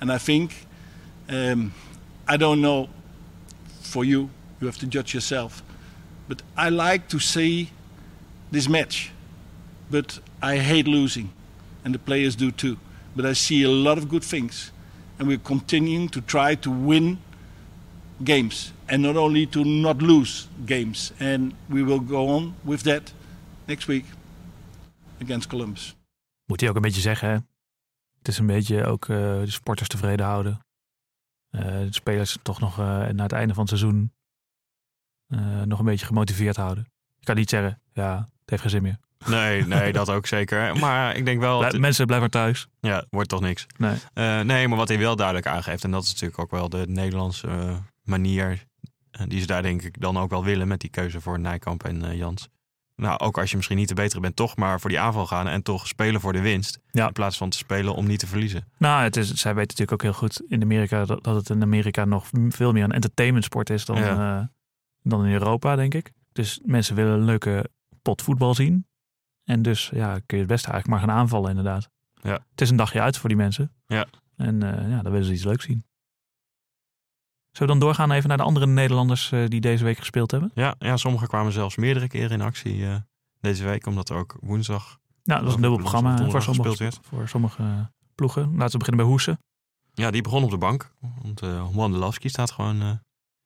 and 0.00 0.12
I 0.12 0.18
think 0.18 0.66
um, 1.28 1.72
I 2.28 2.36
don't 2.36 2.60
know 2.60 2.88
for 3.80 4.04
you. 4.04 4.30
You 4.60 4.66
have 4.66 4.78
to 4.78 4.86
judge 4.86 5.14
yourself. 5.14 5.62
But 6.28 6.42
I 6.56 6.68
like 6.68 7.08
to 7.08 7.18
see 7.18 7.70
this 8.52 8.68
match, 8.68 9.10
but 9.90 10.20
I 10.42 10.58
hate 10.58 10.86
losing, 10.86 11.32
and 11.84 11.94
the 11.94 11.98
players 11.98 12.36
do 12.36 12.52
too. 12.52 12.76
But 13.16 13.24
I 13.26 13.32
see 13.32 13.64
a 13.64 13.70
lot 13.70 13.98
of 13.98 14.08
good 14.08 14.22
things, 14.22 14.70
and 15.18 15.26
we're 15.26 15.38
continuing 15.38 16.08
to 16.10 16.20
try 16.20 16.54
to 16.56 16.70
win 16.70 17.18
games 18.22 18.72
and 18.90 19.00
not 19.00 19.16
only 19.16 19.46
to 19.46 19.62
not 19.64 20.00
lose 20.02 20.46
games. 20.66 21.12
And 21.20 21.52
we 21.66 21.84
will 21.84 22.02
go 22.08 22.26
on 22.26 22.54
with 22.60 22.82
that 22.82 23.12
next 23.66 23.86
week 23.86 24.04
against 25.22 25.48
Columbus. 25.48 25.96
Moet 26.44 26.60
hij 26.60 26.68
ook 26.68 26.76
een 26.76 26.82
beetje 26.82 27.00
zeggen, 27.00 27.28
hè? 27.28 27.34
Het 28.18 28.28
is 28.28 28.38
een 28.38 28.46
beetje 28.46 28.84
ook 28.84 29.02
eh, 29.08 29.16
de 29.16 29.50
sporters 29.50 29.88
tevreden 29.88 30.26
houden. 30.26 30.60
Eh, 31.50 31.62
de 31.62 31.86
spelers 31.90 32.38
toch 32.42 32.60
nog 32.60 32.78
eh, 32.78 32.84
na 33.08 33.22
het 33.22 33.32
einde 33.32 33.54
van 33.54 33.64
het 33.66 33.78
seizoen 33.78 34.12
eh, 35.26 35.62
nog 35.62 35.78
een 35.78 35.84
beetje 35.84 36.06
gemotiveerd 36.06 36.56
houden. 36.56 36.88
Je 37.18 37.24
kan 37.24 37.36
niet 37.36 37.50
zeggen, 37.50 37.80
ja, 37.92 38.16
het 38.40 38.50
heeft 38.50 38.62
geen 38.62 38.70
zin 38.70 38.82
meer. 38.82 38.98
Nee, 39.26 39.66
nee, 39.66 39.92
dat 40.00 40.10
ook 40.10 40.26
zeker. 40.26 40.76
Maar 40.78 41.16
ik 41.16 41.24
denk 41.24 41.40
wel, 41.40 41.62
het- 41.64 41.78
mensen 41.78 42.06
blijven 42.06 42.30
thuis. 42.30 42.68
ja, 42.80 43.04
wordt 43.10 43.28
toch 43.28 43.40
niks. 43.40 43.66
Nee. 43.76 43.96
Eh, 44.14 44.40
nee, 44.40 44.68
maar 44.68 44.78
wat 44.78 44.88
hij 44.88 44.98
wel 44.98 45.16
duidelijk 45.16 45.46
aangeeft, 45.46 45.84
en 45.84 45.90
dat 45.90 46.02
is 46.02 46.08
natuurlijk 46.12 46.38
ook 46.40 46.50
wel 46.50 46.68
de 46.68 46.84
Nederlandse 46.88 47.78
manier, 48.02 48.66
die 49.28 49.40
ze 49.40 49.46
daar 49.46 49.62
denk 49.62 49.82
ik 49.82 50.00
dan 50.00 50.18
ook 50.18 50.30
wel 50.30 50.44
willen 50.44 50.68
met 50.68 50.80
die 50.80 50.90
keuze 50.90 51.20
voor 51.20 51.38
Nijkamp 51.40 51.84
en 51.84 52.04
eh, 52.04 52.16
Jans. 52.16 52.48
Nou, 52.96 53.18
ook 53.18 53.38
als 53.38 53.50
je 53.50 53.56
misschien 53.56 53.76
niet 53.76 53.88
de 53.88 53.94
betere 53.94 54.20
bent, 54.20 54.36
toch 54.36 54.56
maar 54.56 54.80
voor 54.80 54.90
die 54.90 55.00
aanval 55.00 55.26
gaan 55.26 55.48
en 55.48 55.62
toch 55.62 55.86
spelen 55.86 56.20
voor 56.20 56.32
de 56.32 56.40
winst. 56.40 56.78
Ja. 56.90 57.06
In 57.06 57.12
plaats 57.12 57.36
van 57.36 57.50
te 57.50 57.56
spelen 57.56 57.94
om 57.94 58.06
niet 58.06 58.18
te 58.18 58.26
verliezen. 58.26 58.64
Nou, 58.78 59.02
het 59.02 59.16
is, 59.16 59.32
zij 59.32 59.54
weten 59.54 59.68
natuurlijk 59.68 59.92
ook 59.92 60.02
heel 60.02 60.12
goed 60.28 60.42
in 60.48 60.62
Amerika 60.62 61.04
dat, 61.04 61.24
dat 61.24 61.34
het 61.36 61.50
in 61.50 61.62
Amerika 61.62 62.04
nog 62.04 62.26
veel 62.48 62.72
meer 62.72 62.84
een 62.84 62.92
entertainmentsport 62.92 63.70
is 63.70 63.84
dan, 63.84 63.96
Ja. 63.96 64.40
eh, 64.40 64.46
dan 65.02 65.24
in 65.24 65.32
Europa, 65.32 65.76
denk 65.76 65.94
ik. 65.94 66.12
Dus 66.32 66.60
mensen 66.64 66.94
willen 66.94 67.12
een 67.12 67.24
leuke 67.24 67.70
pot 68.02 68.22
voetbal 68.22 68.54
zien. 68.54 68.86
En 69.44 69.62
dus 69.62 69.90
ja, 69.94 70.12
kun 70.26 70.36
je 70.38 70.42
het 70.44 70.52
beste 70.52 70.70
eigenlijk 70.70 70.86
maar 70.86 71.08
gaan 71.08 71.18
aanvallen, 71.18 71.48
inderdaad. 71.50 71.88
Ja. 72.22 72.32
Het 72.50 72.60
is 72.60 72.70
een 72.70 72.76
dagje 72.76 73.00
uit 73.00 73.16
voor 73.18 73.28
die 73.28 73.38
mensen. 73.38 73.72
Ja. 73.86 74.06
En 74.36 74.62
eh, 74.62 74.90
ja, 74.90 75.02
dan 75.02 75.12
willen 75.12 75.26
ze 75.26 75.32
iets 75.32 75.44
leuks 75.44 75.64
zien. 75.64 75.84
Zullen 77.52 77.74
we 77.74 77.78
dan 77.78 77.88
doorgaan 77.88 78.12
even 78.12 78.28
naar 78.28 78.36
de 78.36 78.42
andere 78.42 78.66
Nederlanders 78.66 79.32
eh, 79.32 79.46
die 79.46 79.60
deze 79.60 79.84
week 79.84 79.98
gespeeld 79.98 80.30
hebben? 80.30 80.50
Ja, 80.54 80.74
ja, 80.78 80.96
sommigen 80.96 81.28
kwamen 81.28 81.52
zelfs 81.52 81.76
meerdere 81.76 82.08
keren 82.08 82.30
in 82.30 82.40
actie 82.40 82.86
eh, 82.86 82.94
deze 83.40 83.64
week, 83.64 83.86
omdat 83.86 84.08
er 84.08 84.16
ook 84.16 84.36
woensdag. 84.40 84.98
Nou, 85.24 85.38
dat 85.38 85.44
was 85.44 85.54
een 85.54 85.60
dubbel 85.60 85.78
programma 85.78 86.16
voor 86.16 86.42
gespeeld 86.42 86.76
sommige, 86.76 86.98
voor 87.02 87.28
sommige 87.28 87.62
eh, 87.62 87.80
ploegen. 88.14 88.42
Laten 88.42 88.72
we 88.72 88.78
beginnen 88.78 88.96
bij 88.96 89.04
Hoesen. 89.04 89.38
Ja, 89.94 90.10
die 90.10 90.22
begon 90.22 90.44
op 90.44 90.50
de 90.50 90.58
bank. 90.58 90.92
Want 91.22 91.42
uh, 91.42 92.10
staat 92.10 92.50
gewoon 92.50 92.80
eh, 92.80 92.90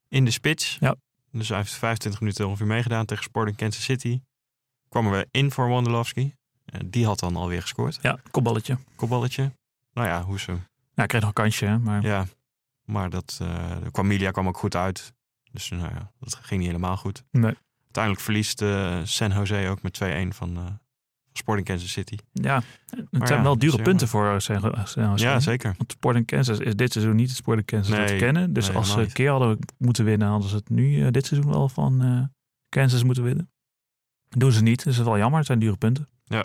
in 0.09 0.25
de 0.25 0.31
spits. 0.31 0.77
Ja. 0.81 0.95
Dus 1.31 1.49
hij 1.49 1.59
heeft 1.59 1.73
25 1.73 2.21
minuten 2.21 2.47
ongeveer 2.47 2.67
meegedaan 2.67 3.05
tegen 3.05 3.25
Sporting 3.25 3.57
Kansas 3.57 3.85
City. 3.85 4.21
Kwamen 4.89 5.13
we 5.13 5.27
in 5.31 5.51
voor 5.51 5.69
Wandelowski. 5.69 6.35
Eh, 6.65 6.81
die 6.85 7.07
had 7.07 7.19
dan 7.19 7.37
alweer 7.37 7.61
gescoord. 7.61 7.99
Ja, 8.03 8.19
kopballetje. 8.31 8.79
Kopballetje. 8.95 9.53
Nou 9.93 10.09
ja, 10.09 10.23
hoe 10.23 10.41
ze. 10.41 10.53
Ja, 10.53 10.61
hij 10.95 11.07
kreeg 11.07 11.21
nog 11.21 11.31
een 11.31 11.43
kansje, 11.43 11.67
hè, 11.67 11.79
maar 11.79 12.03
Ja, 12.03 12.27
maar 12.85 13.11
dat 13.11 13.39
uh, 13.43 13.77
kwam 13.91 14.07
Milia 14.07 14.31
kwam 14.31 14.49
ook 14.49 14.59
goed 14.59 14.77
uit. 14.77 15.13
Dus 15.53 15.71
nou 15.71 15.83
ja, 15.95 16.13
dat 16.21 16.35
ging 16.35 16.61
niet 16.61 16.71
helemaal 16.71 16.97
goed. 16.97 17.25
Nee. 17.31 17.57
Uiteindelijk 17.85 18.25
verliest 18.25 18.63
uh, 18.63 18.99
San 19.05 19.31
Jose 19.33 19.69
ook 19.69 19.83
met 19.83 20.01
2-1 20.05 20.29
van 20.29 20.57
uh, 20.59 20.65
Sporting 21.33 21.67
Kansas 21.67 21.93
City. 21.93 22.17
Ja, 22.33 22.63
het 22.87 23.07
Maar 23.11 23.27
zijn 23.27 23.39
ja, 23.39 23.45
wel 23.45 23.59
dure 23.59 23.77
is 23.77 23.83
punten 23.83 24.09
voor 24.09 24.41
San 24.41 24.61
Jose. 24.61 25.25
Ja, 25.25 25.41
zeker. 25.41 25.75
Want 25.79 25.93
Sporting 25.93 26.27
Kansas 26.27 26.59
is 26.59 26.75
dit 26.75 26.93
seizoen 26.93 27.17
niet 27.17 27.29
het 27.29 27.37
Sporting 27.37 27.67
Kansas 27.67 27.97
dat 27.97 28.05
we 28.05 28.11
Nee, 28.11 28.19
kennen. 28.19 28.53
Dus 28.53 28.69
nee, 28.69 28.77
als 28.77 28.93
ze 28.93 29.01
een 29.01 29.13
keer 29.13 29.31
hadden 29.31 29.59
moeten 29.79 30.05
winnen, 30.05 30.29
hadden 30.29 30.49
ze 30.49 30.57
het 30.57 30.69
nu 30.69 31.05
eh, 31.05 31.11
dit 31.11 31.27
seizoen 31.27 31.53
wel 31.53 31.69
van 31.69 32.03
eh, 32.03 32.23
Kansas 32.69 33.03
moeten 33.05 33.25
winnen. 33.25 33.51
doen 34.29 34.53
ze 34.53 34.63
niet, 34.63 34.85
dus 34.85 34.97
dat 34.97 35.05
is 35.05 35.11
wel 35.11 35.19
jammer. 35.19 35.39
Het 35.39 35.47
zijn 35.47 35.59
dure 35.59 35.77
punten. 35.77 36.09
Ja. 36.25 36.45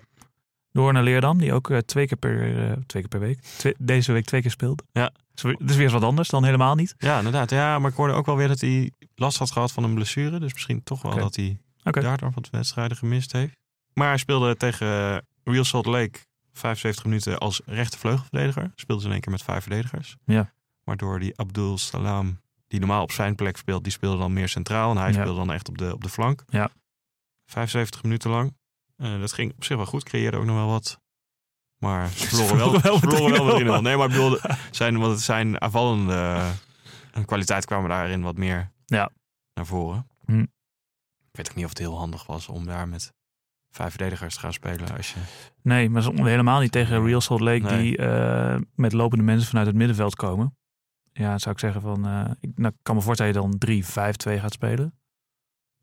Door 0.80 0.94
naar 0.94 1.04
Leerdam, 1.04 1.38
die 1.38 1.54
ook 1.54 1.70
eh, 1.70 1.78
twee, 1.78 2.08
keer 2.08 2.18
per, 2.18 2.48
uh, 2.48 2.72
twee 2.72 3.02
keer 3.02 3.08
per 3.08 3.20
week, 3.20 3.42
twee, 3.42 3.76
deze 3.78 4.12
week 4.12 4.26
twee 4.26 4.42
keer 4.42 4.52
speelt. 4.52 4.84
Ja. 4.92 5.12
Dus 5.34 5.76
weer 5.76 5.82
eens 5.82 5.92
wat 5.92 6.04
anders 6.04 6.30
dan 6.30 6.44
helemaal 6.44 6.76
niet. 6.76 6.96
Ja, 6.98 7.18
inderdaad. 7.18 7.50
Ja, 7.50 7.80
maar 7.80 7.89
ik 7.92 7.96
hoorde 7.98 8.13
ook 8.13 8.26
wel 8.26 8.36
weer 8.36 8.48
dat 8.48 8.60
hij 8.62 8.92
last 9.15 9.38
had 9.38 9.52
gehad 9.52 9.72
van 9.72 9.84
een 9.84 9.94
blessure. 9.94 10.39
Dus 10.39 10.54
misschien 10.54 10.84
toch 10.84 11.02
wel 11.02 11.12
okay. 11.12 11.24
dat 11.24 11.36
hij 11.36 11.60
okay. 11.84 12.04
daardoor 12.04 12.32
wat 12.34 12.50
wedstrijden 12.50 12.98
gemist 12.98 13.32
heeft. 13.32 13.56
Maar 13.94 14.08
hij 14.08 14.18
speelde 14.18 14.56
tegen 14.56 15.22
Real 15.44 15.63
Salt 15.63 15.86
Lake 15.86 16.20
75 16.54 17.04
minuten 17.06 17.38
als 17.38 17.62
rechtervleugelverdediger. 17.65 18.72
Speelde 18.76 19.02
ze 19.02 19.08
in 19.08 19.13
één 19.13 19.22
keer 19.22 19.32
met 19.32 19.44
vijf 19.44 19.62
verdedigers. 19.62 20.15
Ja. 20.26 20.52
Waardoor 20.84 21.20
die 21.20 21.38
Abdul 21.38 21.78
Salam, 21.78 22.39
die 22.68 22.80
normaal 22.80 23.04
op 23.04 23.12
zijn 23.12 23.36
plek 23.36 23.58
speelt, 23.58 23.84
die 23.84 23.92
speelde 23.92 24.18
dan 24.18 24.34
meer 24.34 24.50
centraal. 24.50 24.92
En 24.92 24.98
hij 24.98 25.12
Ja. 25.12 25.13
speelde 25.13 25.39
dan 25.39 25.52
echt 25.52 25.70
op 25.70 25.78
de, 25.78 25.94
op 25.94 26.04
de 26.04 26.10
flank. 26.10 26.44
Ja. 26.50 26.70
75 27.46 28.04
minuten 28.04 28.30
lang. 28.30 28.58
Uh, 29.02 29.20
dat 29.20 29.34
ging 29.34 29.54
op 29.56 29.64
zich 29.64 29.78
wel 29.78 29.86
goed. 29.86 30.04
Creëerde 30.04 30.38
ook 30.38 30.46
nog 30.46 30.56
wel 30.56 30.68
wat. 30.68 31.00
Maar 31.78 32.10
ze 32.30 32.46
verloren 32.46 32.82
wel, 32.82 32.82
wel 32.82 33.00
verloren 33.00 33.46
wel 33.46 33.46
met 33.46 33.64
3-0. 33.64 33.66
met 33.66 33.80
3-0. 33.80 33.82
Nee, 33.84 33.98
maar 33.98 34.12
ik 34.12 34.58
zijn, 34.72 34.98
want 34.98 35.12
het 35.12 35.22
zijn 35.22 35.62
aanvallende 35.62 36.14
uh, 36.14 37.26
kwaliteit 37.26 37.66
kwamen 37.66 37.90
daarin 37.90 38.22
wat 38.22 38.38
meer 38.38 38.72
Ja. 38.86 39.10
naar 39.54 39.66
voren. 39.66 40.08
Hm. 40.26 40.40
Ik 40.40 41.36
weet 41.36 41.50
ook 41.50 41.56
niet 41.56 41.64
of 41.66 41.70
het 41.70 41.80
heel 41.80 41.98
handig 41.98 42.26
was 42.26 42.48
om 42.48 42.66
daar 42.66 42.88
met 42.88 43.14
vijf 43.72 43.90
verdedigers 43.90 44.34
te 44.34 44.40
gaan 44.40 44.54
spelen. 44.54 44.96
Als 44.98 45.14
je... 45.14 45.20
Nee, 45.62 45.90
maar 45.90 46.04
helemaal 46.04 46.60
niet 46.60 46.72
tegen 46.72 47.06
Real 47.06 47.22
Salt 47.22 47.40
Lake 47.40 47.60
Nee. 47.64 47.82
die 47.82 47.98
uh, 47.98 48.56
met 48.76 48.94
lopende 48.94 49.24
mensen 49.24 49.50
vanuit 49.50 49.68
het 49.68 49.76
middenveld 49.76 50.16
komen. 50.16 50.58
Ja, 51.12 51.38
zou 51.38 51.56
ik 51.56 51.60
zeggen 51.62 51.82
van, 51.82 52.08
uh, 52.08 52.32
ik 52.40 52.52
nou, 52.56 52.74
kan 52.82 52.96
me 52.96 53.02
voorstellen 53.02 53.34
dat 53.34 53.44
je 53.44 53.84
dan 53.84 54.36
3-5-2 54.38 54.40
gaat 54.40 54.54
spelen. 54.54 55.00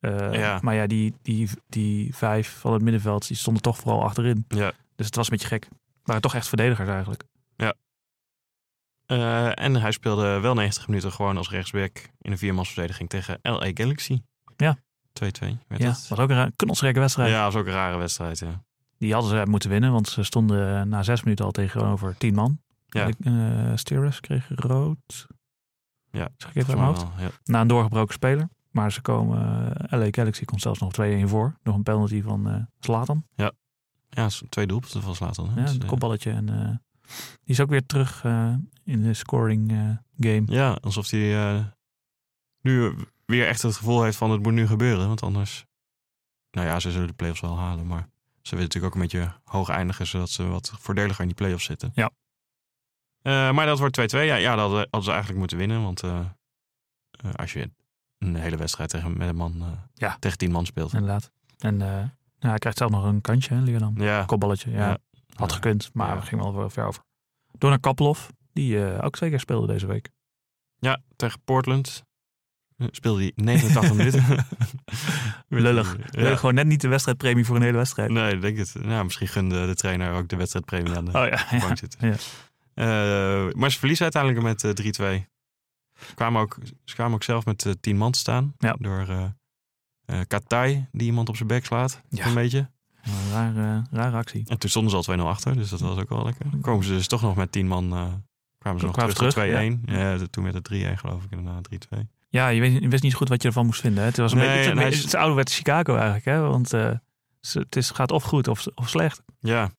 Uh, 0.06 0.32
Ja. 0.34 0.58
Maar 0.62 0.74
ja, 0.74 0.86
die, 0.86 1.14
die, 1.22 1.48
die 1.68 2.14
vijf 2.14 2.58
van 2.58 2.72
het 2.72 2.82
middenveld 2.82 3.26
die 3.28 3.36
stonden 3.36 3.62
toch 3.62 3.76
vooral 3.76 4.02
achterin. 4.02 4.44
Ja. 4.48 4.72
Dus 4.96 5.06
het 5.06 5.16
was 5.16 5.24
een 5.30 5.32
beetje 5.32 5.48
gek. 5.48 5.68
Waren 6.02 6.22
toch 6.22 6.34
echt 6.34 6.48
verdedigers 6.48 6.88
eigenlijk. 6.88 7.24
Uh, 9.06 9.58
en 9.60 9.74
hij 9.74 9.92
speelde 9.92 10.40
wel 10.40 10.54
90 10.54 10.86
minuten 10.88 11.12
gewoon 11.12 11.36
als 11.36 11.50
rechtsback 11.50 12.10
in 12.20 12.30
een 12.32 12.38
viermansverdediging 12.38 13.08
tegen 13.08 13.38
LA 13.42 13.70
Galaxy. 13.74 14.20
Ja. 14.56 14.76
2-2 14.76 14.78
werd 15.68 15.80
Ja, 15.80 15.88
het. 15.88 16.08
was 16.08 16.18
ook 16.18 16.30
een 16.30 16.52
knonsrijke 16.56 17.00
wedstrijd. 17.00 17.30
Ja, 17.30 17.44
dat 17.44 17.52
was 17.52 17.62
ook 17.62 17.66
een 17.68 17.72
rare 17.74 17.96
wedstrijd. 17.96 18.38
Ja. 18.38 18.64
Die 18.98 19.12
hadden 19.12 19.30
ze 19.30 19.50
moeten 19.50 19.70
winnen, 19.70 19.92
want 19.92 20.08
ze 20.08 20.22
stonden 20.22 20.88
na 20.88 21.02
zes 21.02 21.22
minuten 21.22 21.44
al 21.44 21.50
tegenover 21.50 22.16
tien 22.18 22.34
man. 22.34 22.60
Ja. 22.86 23.08
Uh, 23.18 24.10
kreeg 24.20 24.48
rood. 24.54 25.26
Ja, 26.10 26.28
zeg 26.36 26.50
ik 26.50 26.56
even 26.56 26.72
aan 26.74 26.80
mijn 26.80 26.88
hoofd. 26.94 27.02
Wel, 27.02 27.24
ja. 27.24 27.30
Na 27.44 27.60
een 27.60 27.66
doorgebroken 27.66 28.14
speler. 28.14 28.48
Maar 28.76 28.92
ze 28.92 29.00
komen, 29.00 29.68
uh, 29.92 30.00
LA 30.00 30.08
Galaxy 30.10 30.44
komt 30.44 30.60
zelfs 30.60 30.80
nog 30.80 30.92
2-1 31.00 31.28
voor. 31.28 31.56
Nog 31.62 31.74
een 31.74 31.82
penalty 31.82 32.22
van 32.22 32.68
Slatan. 32.80 33.26
Ja, 33.34 33.52
ja 34.08 34.28
twee 34.48 34.66
doelpunten 34.66 35.02
van 35.02 35.14
Slatan. 35.14 35.52
Ja, 35.56 35.66
een 35.66 35.86
kopballetje. 35.86 36.30
En, 36.30 36.46
die 37.44 37.54
is 37.54 37.60
ook 37.60 37.70
weer 37.70 37.86
terug 37.86 38.24
in 38.84 39.02
de 39.02 39.14
scoring 39.14 39.70
game. 40.18 40.42
Ja, 40.46 40.78
alsof 40.80 41.10
hij 41.10 41.72
nu 42.60 42.94
weer 43.26 43.46
echt 43.46 43.62
het 43.62 43.76
gevoel 43.76 44.02
heeft 44.02 44.16
van 44.16 44.30
het 44.30 44.42
moet 44.42 44.52
nu 44.52 44.66
gebeuren. 44.66 45.06
Want 45.06 45.22
anders, 45.22 45.66
nou 46.50 46.66
ja, 46.66 46.80
ze 46.80 46.90
zullen 46.90 47.08
de 47.08 47.14
play-offs 47.14 47.40
wel 47.40 47.58
halen. 47.58 47.86
Maar 47.86 48.08
ze 48.42 48.50
willen 48.50 48.64
natuurlijk 48.64 48.94
ook 48.94 49.00
een 49.00 49.08
beetje 49.08 49.32
hoog 49.44 49.68
eindigen, 49.68 50.06
zodat 50.06 50.30
ze 50.30 50.44
wat 50.44 50.72
voordeliger 50.78 51.20
in 51.20 51.26
die 51.26 51.36
play-offs 51.36 51.64
zitten. 51.64 51.90
Ja. 51.94 52.10
Uh, 53.22 53.52
maar 53.52 53.66
dat 53.66 53.78
wordt 53.78 54.14
2-2. 54.14 54.18
Ja, 54.18 54.34
ja, 54.34 54.56
dat 54.56 54.70
hadden 54.70 55.02
ze 55.02 55.10
eigenlijk 55.10 55.38
moeten 55.38 55.58
winnen. 55.58 55.82
Want 55.82 56.02
uh, 56.02 56.26
als 57.34 57.52
je 57.52 57.70
een 58.18 58.36
hele 58.36 58.56
wedstrijd 58.56 58.90
tegen, 58.90 59.16
met 59.18 59.28
een 59.28 59.36
man, 59.36 59.54
uh, 59.58 59.66
ja. 59.94 60.16
tegen 60.18 60.38
tien 60.38 60.50
man 60.50 60.66
speelt. 60.66 60.92
Inderdaad. 60.92 61.30
En 61.58 61.76
nou, 61.76 62.08
hij 62.38 62.58
krijgt 62.58 62.78
zelf 62.78 62.90
nog 62.90 63.04
een 63.04 63.20
kantje, 63.20 63.54
hè, 63.54 63.60
Leerdam. 63.60 64.00
Ja. 64.00 64.24
Kopballetje, 64.24 64.70
ja. 64.70 64.88
ja. 64.88 64.98
Had 65.34 65.52
gekund, 65.52 65.90
maar 65.92 66.08
ja. 66.08 66.20
we 66.20 66.26
gingen 66.26 66.54
wel 66.54 66.70
ver 66.70 66.86
over. 66.86 67.02
Door 67.58 67.70
naar 67.70 67.80
Kaplov, 67.80 68.28
die 68.52 68.76
uh, 68.76 68.98
ook 69.04 69.16
twee 69.16 69.30
keer 69.30 69.40
speelde 69.40 69.66
deze 69.66 69.86
week. 69.86 70.10
Ja, 70.78 71.00
tegen 71.16 71.40
Portland 71.44 72.04
speelde 72.90 73.20
hij 73.20 73.32
89 73.34 73.94
minuten. 73.96 74.46
Lullig. 75.48 75.96
Ja. 76.10 76.36
Gewoon 76.36 76.54
net 76.54 76.66
niet 76.66 76.80
de 76.80 76.88
wedstrijdpremie 76.88 77.44
voor 77.44 77.56
een 77.56 77.62
hele 77.62 77.76
wedstrijd. 77.76 78.10
Nee, 78.10 78.34
ik 78.34 78.40
denk 78.40 78.58
het. 78.58 78.74
Nou, 78.74 79.04
misschien 79.04 79.28
gunde 79.28 79.66
de 79.66 79.74
trainer 79.74 80.12
ook 80.12 80.28
de 80.28 80.36
wedstrijdpremie 80.36 80.96
aan 80.96 81.04
de 81.04 81.10
oh, 81.10 81.26
ja, 81.28 81.58
bank 81.58 81.78
zitten. 81.78 82.08
Ja. 82.08 82.16
Uh, 82.74 83.52
maar 83.52 83.70
ze 83.70 83.78
verliezen 83.78 84.12
uiteindelijk 84.12 84.62
met 84.62 84.80
uh, 85.00 85.20
3-2. 85.20 85.24
Ze 86.06 86.14
kwamen 86.14 86.40
ook, 86.42 86.58
ze 86.84 86.94
kwamen 86.94 87.14
ook 87.14 87.22
zelf 87.22 87.44
met 87.44 87.66
eh, 87.66 87.72
tien 87.80 87.96
man 87.96 88.12
te 88.12 88.18
staan. 88.18 88.54
Ja. 88.58 88.76
Door 88.78 89.06
eh 89.08 89.24
eh, 90.04 90.20
Katai, 90.26 90.86
die 90.92 91.06
iemand 91.06 91.28
op 91.28 91.36
zijn 91.36 91.48
bek 91.48 91.64
slaat. 91.64 92.02
Ja. 92.08 92.26
Een 92.26 92.34
beetje. 92.34 92.70
Een 93.02 93.30
rare, 93.32 93.82
rare 93.90 94.16
actie. 94.16 94.42
En 94.48 94.58
toen 94.58 94.70
stonden 94.70 95.02
ze 95.04 95.10
al 95.12 95.18
2-0 95.18 95.20
achter, 95.22 95.56
dus 95.56 95.68
dat 95.68 95.80
was 95.80 95.98
ook 95.98 96.08
wel 96.08 96.24
lekker. 96.24 96.50
Dan 96.50 96.60
komen 96.60 96.84
ze 96.84 96.92
dus 96.92 97.06
toch 97.06 97.22
nog 97.22 97.36
met 97.36 97.52
10 97.52 97.66
man. 97.68 97.88
kwamen 98.58 98.80
ze 98.80 98.86
nog 98.86 98.94
terug, 98.94 99.14
terug, 99.14 99.34
tot 99.34 99.88
2-1. 99.88 99.92
Ja. 99.92 100.18
toen 100.30 100.44
werd 100.44 100.54
het 100.54 100.72
3-1 100.72 100.98
geloof 100.98 101.24
ik, 101.24 101.30
inderdaad 101.30 101.68
3-2. 101.96 101.98
Ja, 102.28 102.48
je, 102.48 102.60
weet, 102.60 102.82
je 102.82 102.88
wist 102.88 103.02
niet 103.02 103.12
zo 103.12 103.18
goed 103.18 103.28
wat 103.28 103.42
je 103.42 103.48
ervan 103.48 103.66
moest 103.66 103.80
vinden. 103.80 104.00
Hè? 104.00 104.08
Het 104.08 104.16
was 104.16 104.32
een 104.32 104.38
Nee, 104.38 104.46
beetje, 104.56 104.70
het, 104.70 104.78
het, 104.78 104.92
is- 104.92 105.02
het 105.02 105.14
ouderwetse 105.14 105.54
Chicago 105.54 105.94
eigenlijk. 105.94 106.24
Hè? 106.24 106.40
Want 106.40 106.70
het 107.52 107.76
is, 107.76 107.90
gaat 107.90 108.10
of 108.12 108.22
goed 108.22 108.48
of, 108.48 108.66
of 108.74 108.88
slecht. 108.88 109.22
Ja, 109.40 109.70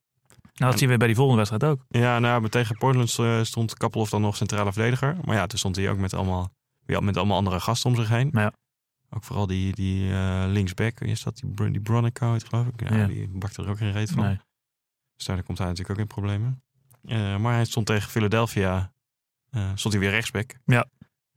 Nou, 0.58 0.72
dat 0.72 0.80
zien 0.80 0.90
we 0.90 0.98
bij 0.98 1.08
die 1.08 1.16
volgende 1.16 1.38
wedstrijd 1.46 1.74
ook. 1.74 1.86
ja 1.90 2.20
nou, 2.20 2.42
maar 2.42 2.50
tegen 2.50 2.78
Portland 2.78 3.20
eh, 3.20 3.44
stond 3.44 3.78
Kappelhoff 3.78 4.12
dan 4.12 4.22
nog 4.22 4.36
centrale 4.36 4.74
verdediger. 4.74 5.18
Maar 5.24 5.36
ja, 5.36 5.48
toen 5.48 5.60
stond 5.60 5.76
hij 5.76 5.90
ook 5.90 5.98
met 5.98 6.14
allemaal, 6.14 6.52
met 6.86 7.18
allemaal 7.18 7.38
andere 7.38 7.60
gasten 7.60 7.90
om 7.90 7.96
zich 7.96 8.10
heen. 8.10 8.30
Ja. 8.34 8.54
Ook 9.10 9.24
vooral 9.24 9.48
die, 9.48 9.76
die 9.76 10.12
eh, 10.12 10.44
linksback, 10.48 11.00
is 11.00 11.24
dat? 11.24 11.38
Die, 11.38 11.72
die 11.72 11.82
Bronico, 11.82 12.38
geloof 12.48 12.68
ik. 12.68 12.90
Ja, 12.90 12.96
Ja. 12.96 13.08
Die 13.08 13.28
bakte 13.28 13.64
er 13.64 13.70
ook 13.70 13.78
geen 13.78 13.92
reet 13.92 14.12
van. 14.12 14.24
Nee. 14.24 14.40
Dus 15.16 15.26
daar 15.26 15.44
komt 15.44 15.58
hij 15.58 15.68
natuurlijk 15.68 16.00
ook 16.00 16.06
in 16.06 16.14
problemen. 16.14 16.62
Eh, 17.04 17.38
maar 17.38 17.54
hij 17.54 17.66
stond 17.66 17.86
tegen 17.86 18.10
Philadelphia. 18.10 18.92
stond 19.76 19.94
hij 19.94 20.00
weer 20.00 20.12
rechtsback. 20.12 20.56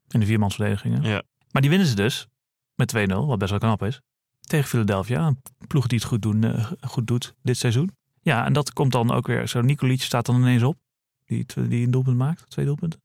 In 0.09 0.21
de 0.21 0.27
viermansverdedigingen. 0.27 1.03
Ja. 1.03 1.23
Maar 1.51 1.63
die 1.63 1.71
winnen 1.71 1.89
ze 1.89 1.95
dus 1.95 2.27
met 2.75 2.97
2-0, 2.97 3.07
wat 3.09 3.39
best 3.39 3.51
wel 3.51 3.59
knap 3.59 3.83
is. 3.83 4.01
Tegen 4.41 4.69
Philadelphia, 4.69 5.27
een 5.27 5.41
ploeg 5.67 5.87
die 5.87 5.99
het 5.99 6.07
goed, 6.07 6.23
doen, 6.23 6.65
goed 6.81 7.07
doet 7.07 7.35
dit 7.43 7.57
seizoen. 7.57 7.91
Ja, 8.21 8.45
en 8.45 8.53
dat 8.53 8.73
komt 8.73 8.93
dan 8.93 9.11
ook 9.11 9.27
weer. 9.27 9.49
Zo, 9.49 9.61
Nicolic 9.61 10.03
staat 10.03 10.27
dan 10.27 10.37
ineens 10.37 10.63
op. 10.63 10.79
Die, 11.25 11.47
die 11.69 11.85
een 11.85 11.91
doelpunt 11.91 12.17
maakt. 12.17 12.51
Twee 12.51 12.65
doelpunten. 12.67 13.03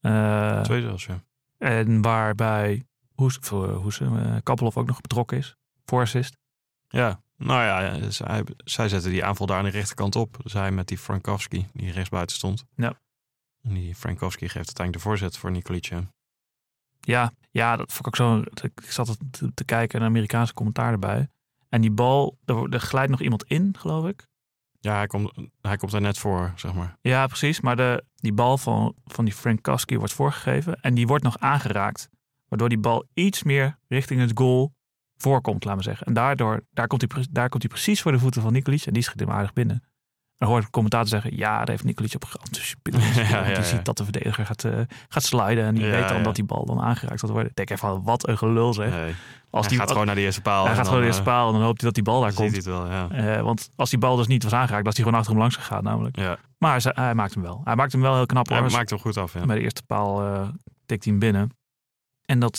Eh, 0.00 0.60
Twee 0.60 0.82
zelfs, 0.82 1.04
ja. 1.06 1.22
En 1.58 2.02
waarbij 2.02 2.86
Hoes, 3.14 3.38
voor 3.40 3.68
Hoes, 3.68 4.00
eh, 4.00 4.36
Kappelhoff 4.42 4.76
ook 4.76 4.86
nog 4.86 5.00
betrokken 5.00 5.38
is. 5.38 5.56
Voor 5.84 6.00
assist. 6.00 6.36
Ja, 6.88 7.20
nou 7.36 7.62
ja, 7.62 7.98
dus 7.98 8.18
hij, 8.18 8.44
zij 8.56 8.88
zetten 8.88 9.10
die 9.10 9.24
aanval 9.24 9.46
daar 9.46 9.58
aan 9.58 9.64
de 9.64 9.70
rechterkant 9.70 10.16
op. 10.16 10.38
Dus 10.42 10.52
hij 10.52 10.70
met 10.70 10.88
die 10.88 10.98
Frankowski, 10.98 11.66
die 11.72 11.92
rechtsbuiten 11.92 12.36
stond. 12.36 12.64
Ja. 12.76 13.00
En 13.62 13.74
die 13.74 13.94
Frankowski 13.94 14.44
geeft 14.44 14.56
uiteindelijk 14.56 14.96
de 14.96 15.08
voorzet 15.08 15.36
voor 15.36 15.50
Nicolic. 15.50 15.84
ja. 15.84 16.14
Ja, 17.00 17.32
ja, 17.50 17.76
dat 17.76 17.92
vond 17.92 17.98
ik 17.98 18.06
ook 18.06 18.16
zo. 18.16 18.42
Ik 18.62 18.90
zat 18.90 19.18
te, 19.30 19.54
te 19.54 19.64
kijken 19.64 19.98
naar 20.00 20.08
Amerikaanse 20.08 20.54
commentaar 20.54 20.92
erbij. 20.92 21.28
En 21.68 21.80
die 21.80 21.90
bal, 21.90 22.38
er, 22.44 22.68
er 22.72 22.80
glijdt 22.80 23.10
nog 23.10 23.20
iemand 23.20 23.44
in, 23.44 23.74
geloof 23.78 24.08
ik. 24.08 24.26
Ja, 24.80 24.96
hij 24.96 25.06
komt, 25.06 25.32
hij 25.60 25.76
komt 25.76 25.92
daar 25.92 26.00
net 26.00 26.18
voor, 26.18 26.52
zeg 26.56 26.74
maar. 26.74 26.96
Ja, 27.00 27.26
precies. 27.26 27.60
Maar 27.60 27.76
de, 27.76 28.04
die 28.14 28.32
bal 28.32 28.58
van, 28.58 28.94
van 29.04 29.24
die 29.24 29.34
Frankowski 29.34 29.98
wordt 29.98 30.12
voorgegeven. 30.12 30.80
En 30.80 30.94
die 30.94 31.06
wordt 31.06 31.24
nog 31.24 31.38
aangeraakt. 31.38 32.08
Waardoor 32.48 32.68
die 32.68 32.78
bal 32.78 33.04
iets 33.14 33.42
meer 33.42 33.78
richting 33.88 34.20
het 34.20 34.30
goal 34.34 34.74
voorkomt, 35.16 35.64
laten 35.64 35.78
we 35.78 35.84
zeggen. 35.84 36.06
En 36.06 36.12
daardoor, 36.12 36.64
daar 36.70 36.86
komt 36.86 37.12
hij, 37.12 37.26
daar 37.30 37.48
komt 37.48 37.62
hij 37.62 37.72
precies 37.72 38.02
voor 38.02 38.12
de 38.12 38.18
voeten 38.18 38.42
van 38.42 38.52
Nicolic. 38.52 38.86
En 38.86 38.92
die 38.92 39.02
schiet 39.02 39.20
hem 39.20 39.30
aardig 39.30 39.52
binnen. 39.52 39.82
Dan 40.38 40.48
hoor 40.48 40.60
ik 40.60 40.70
commentator 40.70 41.08
zeggen, 41.08 41.36
ja, 41.36 41.56
daar 41.58 41.68
heeft 41.68 41.84
Nicolic 41.84 42.14
op 42.14 42.24
geanticipeerd. 42.24 42.96
Ja, 43.30 43.46
ja, 43.46 43.54
die 43.54 43.64
ziet 43.64 43.84
dat 43.84 43.96
de 43.96 44.04
verdediger 44.04 44.46
gaat, 44.46 44.64
eh, 44.64 44.80
gaat 45.08 45.22
sliden. 45.22 45.64
En 45.64 45.74
die 45.74 45.86
weet 45.86 46.08
dan 46.08 46.22
dat 46.22 46.34
die 46.34 46.44
bal 46.44 46.64
dan 46.66 46.80
aangeraakt 46.80 47.20
gaat 47.20 47.30
worden. 47.30 47.50
Ik 47.50 47.56
denk 47.56 47.70
even 47.70 48.02
wat 48.02 48.28
een 48.28 48.38
gelul 48.38 48.74
zeg. 48.74 48.90
Nee. 48.90 49.14
Als 49.50 49.66
hij 49.66 49.68
die, 49.68 49.78
gaat 49.78 49.90
gewoon 49.90 50.06
naar 50.06 50.14
de 50.14 50.20
eerste 50.20 50.40
paal. 50.40 50.64
hij 50.64 50.66
gaat 50.66 50.76
dan, 50.76 50.84
gewoon 50.84 51.00
de 51.00 51.06
eerste 51.06 51.22
eh, 51.22 51.28
paal 51.28 51.46
en 51.46 51.52
dan 51.52 51.62
hoopt 51.62 51.80
hij 51.80 51.86
dat 51.86 51.94
die 51.94 52.04
bal 52.04 52.20
daar 52.20 52.30
ziet 52.30 52.38
hij 52.38 52.48
komt. 52.48 52.64
het 52.64 52.74
wel, 52.74 52.86
ja. 52.86 53.10
Eh, 53.10 53.42
want 53.42 53.68
als 53.76 53.90
die 53.90 53.98
bal 53.98 54.16
dus 54.16 54.26
niet 54.26 54.42
was 54.42 54.52
aangeraakt, 54.52 54.82
dan 54.82 54.92
is 54.92 54.98
hij 54.98 55.04
gewoon 55.04 55.18
achter 55.18 55.32
hem 55.32 55.40
langs 55.40 55.56
gegaan 55.56 55.84
namelijk. 55.84 56.16
ja. 56.16 56.38
Maar 56.58 56.82
hij, 56.82 56.92
hij 56.94 57.14
maakt 57.14 57.34
hem 57.34 57.42
wel. 57.42 57.60
Hij 57.64 57.76
maakt 57.76 57.92
hem 57.92 58.00
wel 58.00 58.14
heel 58.14 58.26
knap 58.26 58.48
hoor. 58.48 58.58
Hij 58.58 58.70
maakt 58.70 58.90
hem 58.90 58.98
goed 58.98 59.16
af, 59.16 59.32
ja. 59.32 59.44
Bij 59.44 59.56
de 59.56 59.62
eerste 59.62 59.82
paal 59.86 60.22
tikt 60.86 61.04
hij 61.04 61.12
hem 61.12 61.20
binnen. 61.20 61.50
En 62.24 62.38
dat 62.38 62.58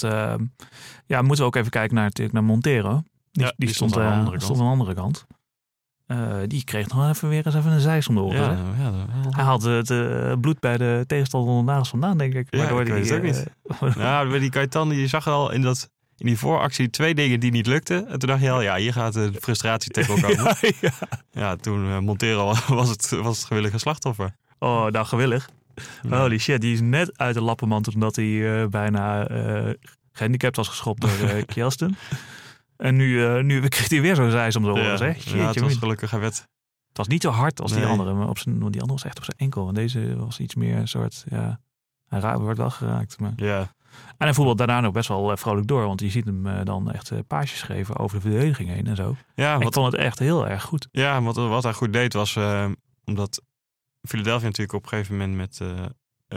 ja, 1.05 1.21
moeten 1.21 1.37
we 1.37 1.43
ook 1.43 1.55
even 1.55 1.71
kijken 1.71 1.95
naar, 1.95 2.03
natuurlijk 2.03 2.33
naar 2.33 2.43
Montero. 2.43 3.03
Die, 3.31 3.43
Ja, 3.45 3.53
die 3.57 3.73
stond 3.73 3.97
aan 3.97 4.03
de 4.03 4.09
andere 4.09 4.29
kant. 4.29 4.43
stond 4.43 4.59
aan 4.59 4.65
de 4.65 4.71
andere 4.71 4.93
kant. 4.93 5.27
Eh, 6.07 6.35
die 6.47 6.63
kreeg 6.63 6.87
nog 6.87 7.09
even 7.09 7.29
weer 7.29 7.45
eens 7.45 7.55
even 7.55 7.71
een 7.71 7.79
zeis 7.79 8.07
om 8.07 8.15
de 8.15 8.21
oren. 8.21 8.39
Ja, 8.39 8.57
ja, 8.79 8.91
dat- 9.23 9.35
Hij 9.35 9.43
had 9.43 9.61
het 9.63 9.89
eh, 9.89 10.33
bloed 10.41 10.59
bij 10.59 10.77
de 10.77 11.03
tegenstander 11.07 11.55
de 11.57 11.63
nagels 11.63 11.89
vandaan, 11.89 12.17
denk 12.17 12.33
ik. 12.33 12.47
Ja, 12.49 12.63
ik 12.63 12.69
weet 12.87 13.09
het 13.09 13.11
ook 13.11 13.21
niet. 13.21 13.45
bij 14.29 14.39
die 14.45 14.49
Kaitan, 14.49 14.89
die 14.89 15.07
zag 15.07 15.27
al 15.27 15.51
in, 15.51 15.61
dat, 15.61 15.89
in 16.17 16.25
die 16.25 16.37
vooractie 16.37 16.89
twee 16.89 17.15
dingen 17.15 17.39
die 17.39 17.51
niet 17.51 17.67
lukten. 17.67 18.07
En 18.07 18.19
toen 18.19 18.29
dacht 18.29 18.41
je 18.41 18.51
al, 18.51 18.61
ja, 18.61 18.75
hier 18.75 18.93
gaat 18.93 19.15
een 19.15 19.35
frustratietackle 19.41 20.21
komen. 20.21 20.55
ja, 20.81 20.91
ja, 21.31 21.55
toen 21.55 21.85
eh, 21.89 21.99
Montero 21.99 22.53
was 22.67 22.89
het, 22.89 23.09
was 23.09 23.37
het 23.37 23.47
gewillige 23.47 23.77
slachtoffer. 23.77 24.35
Oh, 24.59 24.85
nou 24.85 25.05
gewillig. 25.05 25.49
Ja. 26.09 26.19
Holy 26.19 26.37
shit, 26.37 26.61
die 26.61 26.73
is 26.73 26.81
net 26.81 27.17
uit 27.17 27.33
de 27.33 27.41
lappenmand 27.41 27.93
omdat 27.93 28.15
hij 28.15 28.67
bijna 28.69 29.27
eh, 29.27 29.73
gehandicapt 30.11 30.55
was 30.55 30.67
geschopt 30.67 31.01
door 31.01 31.09
uh. 31.55 31.89
En 32.77 32.95
nu, 32.95 33.25
eh, 33.25 33.43
nu 33.43 33.59
kreeg 33.67 33.89
hij 33.89 34.01
weer 34.01 34.15
zo'n 34.15 34.31
zeis 34.31 34.55
om 34.55 34.63
de 34.63 34.69
oren. 34.69 34.83
Ja, 34.83 34.97
zeg. 34.97 35.23
ja, 35.23 35.47
het 35.47 35.59
was 35.59 35.75
gelukkig, 35.75 36.11
werd... 36.11 36.45
Het 36.87 36.97
was 36.97 37.07
niet 37.07 37.21
zo 37.21 37.29
hard 37.31 37.61
als 37.61 37.73
die 37.73 37.85
andere. 37.85 38.13
Maar 38.13 38.29
op 38.29 38.37
zijn, 38.37 38.59
want 38.59 38.71
die 38.71 38.81
andere 38.81 38.99
was 38.99 39.09
echt 39.09 39.17
op 39.17 39.23
zijn 39.23 39.37
enkel. 39.37 39.67
En 39.67 39.73
deze 39.73 40.15
was 40.17 40.39
iets 40.39 40.55
meer 40.55 40.77
een 40.77 40.87
soort... 40.87 41.23
Ja, 41.29 41.59
hij 42.07 42.19
ra- 42.19 42.39
wordt 42.39 42.57
wel 42.57 42.69
geraakt. 42.69 43.19
Maar. 43.19 43.33
Ja, 43.35 43.59
En 43.59 43.67
hij 44.17 44.33
voetbalt 44.33 44.57
daarna 44.57 44.79
nog 44.79 44.91
best 44.91 45.07
wel 45.07 45.31
eh, 45.31 45.37
vrolijk 45.37 45.67
door. 45.67 45.85
Want 45.85 46.01
je 46.01 46.09
ziet 46.09 46.25
hem 46.25 46.47
eh, 46.47 46.63
dan 46.63 46.91
echt 46.91 47.27
paasjes 47.27 47.61
geven 47.61 47.97
over 47.97 48.15
de 48.15 48.29
verdediging 48.29 48.69
heen 48.69 48.87
en 48.87 48.95
zo. 48.95 49.15
ja, 49.35 49.55
ik 49.55 49.63
wat, 49.63 49.73
vond 49.73 49.91
het 49.91 50.01
echt 50.01 50.19
heel 50.19 50.47
erg 50.47 50.63
goed. 50.63 50.87
ja 50.91 51.21
wat, 51.21 51.35
wat 51.35 51.63
hij 51.63 51.73
goed 51.73 51.93
deed 51.93 52.13
was... 52.13 52.37
omdat 53.05 53.41
Philadelphia 54.01 54.45
natuurlijk 54.45 54.77
op 54.77 54.83
een 54.83 54.89
gegeven 54.89 55.17
moment 55.17 55.35
met, 55.37 55.61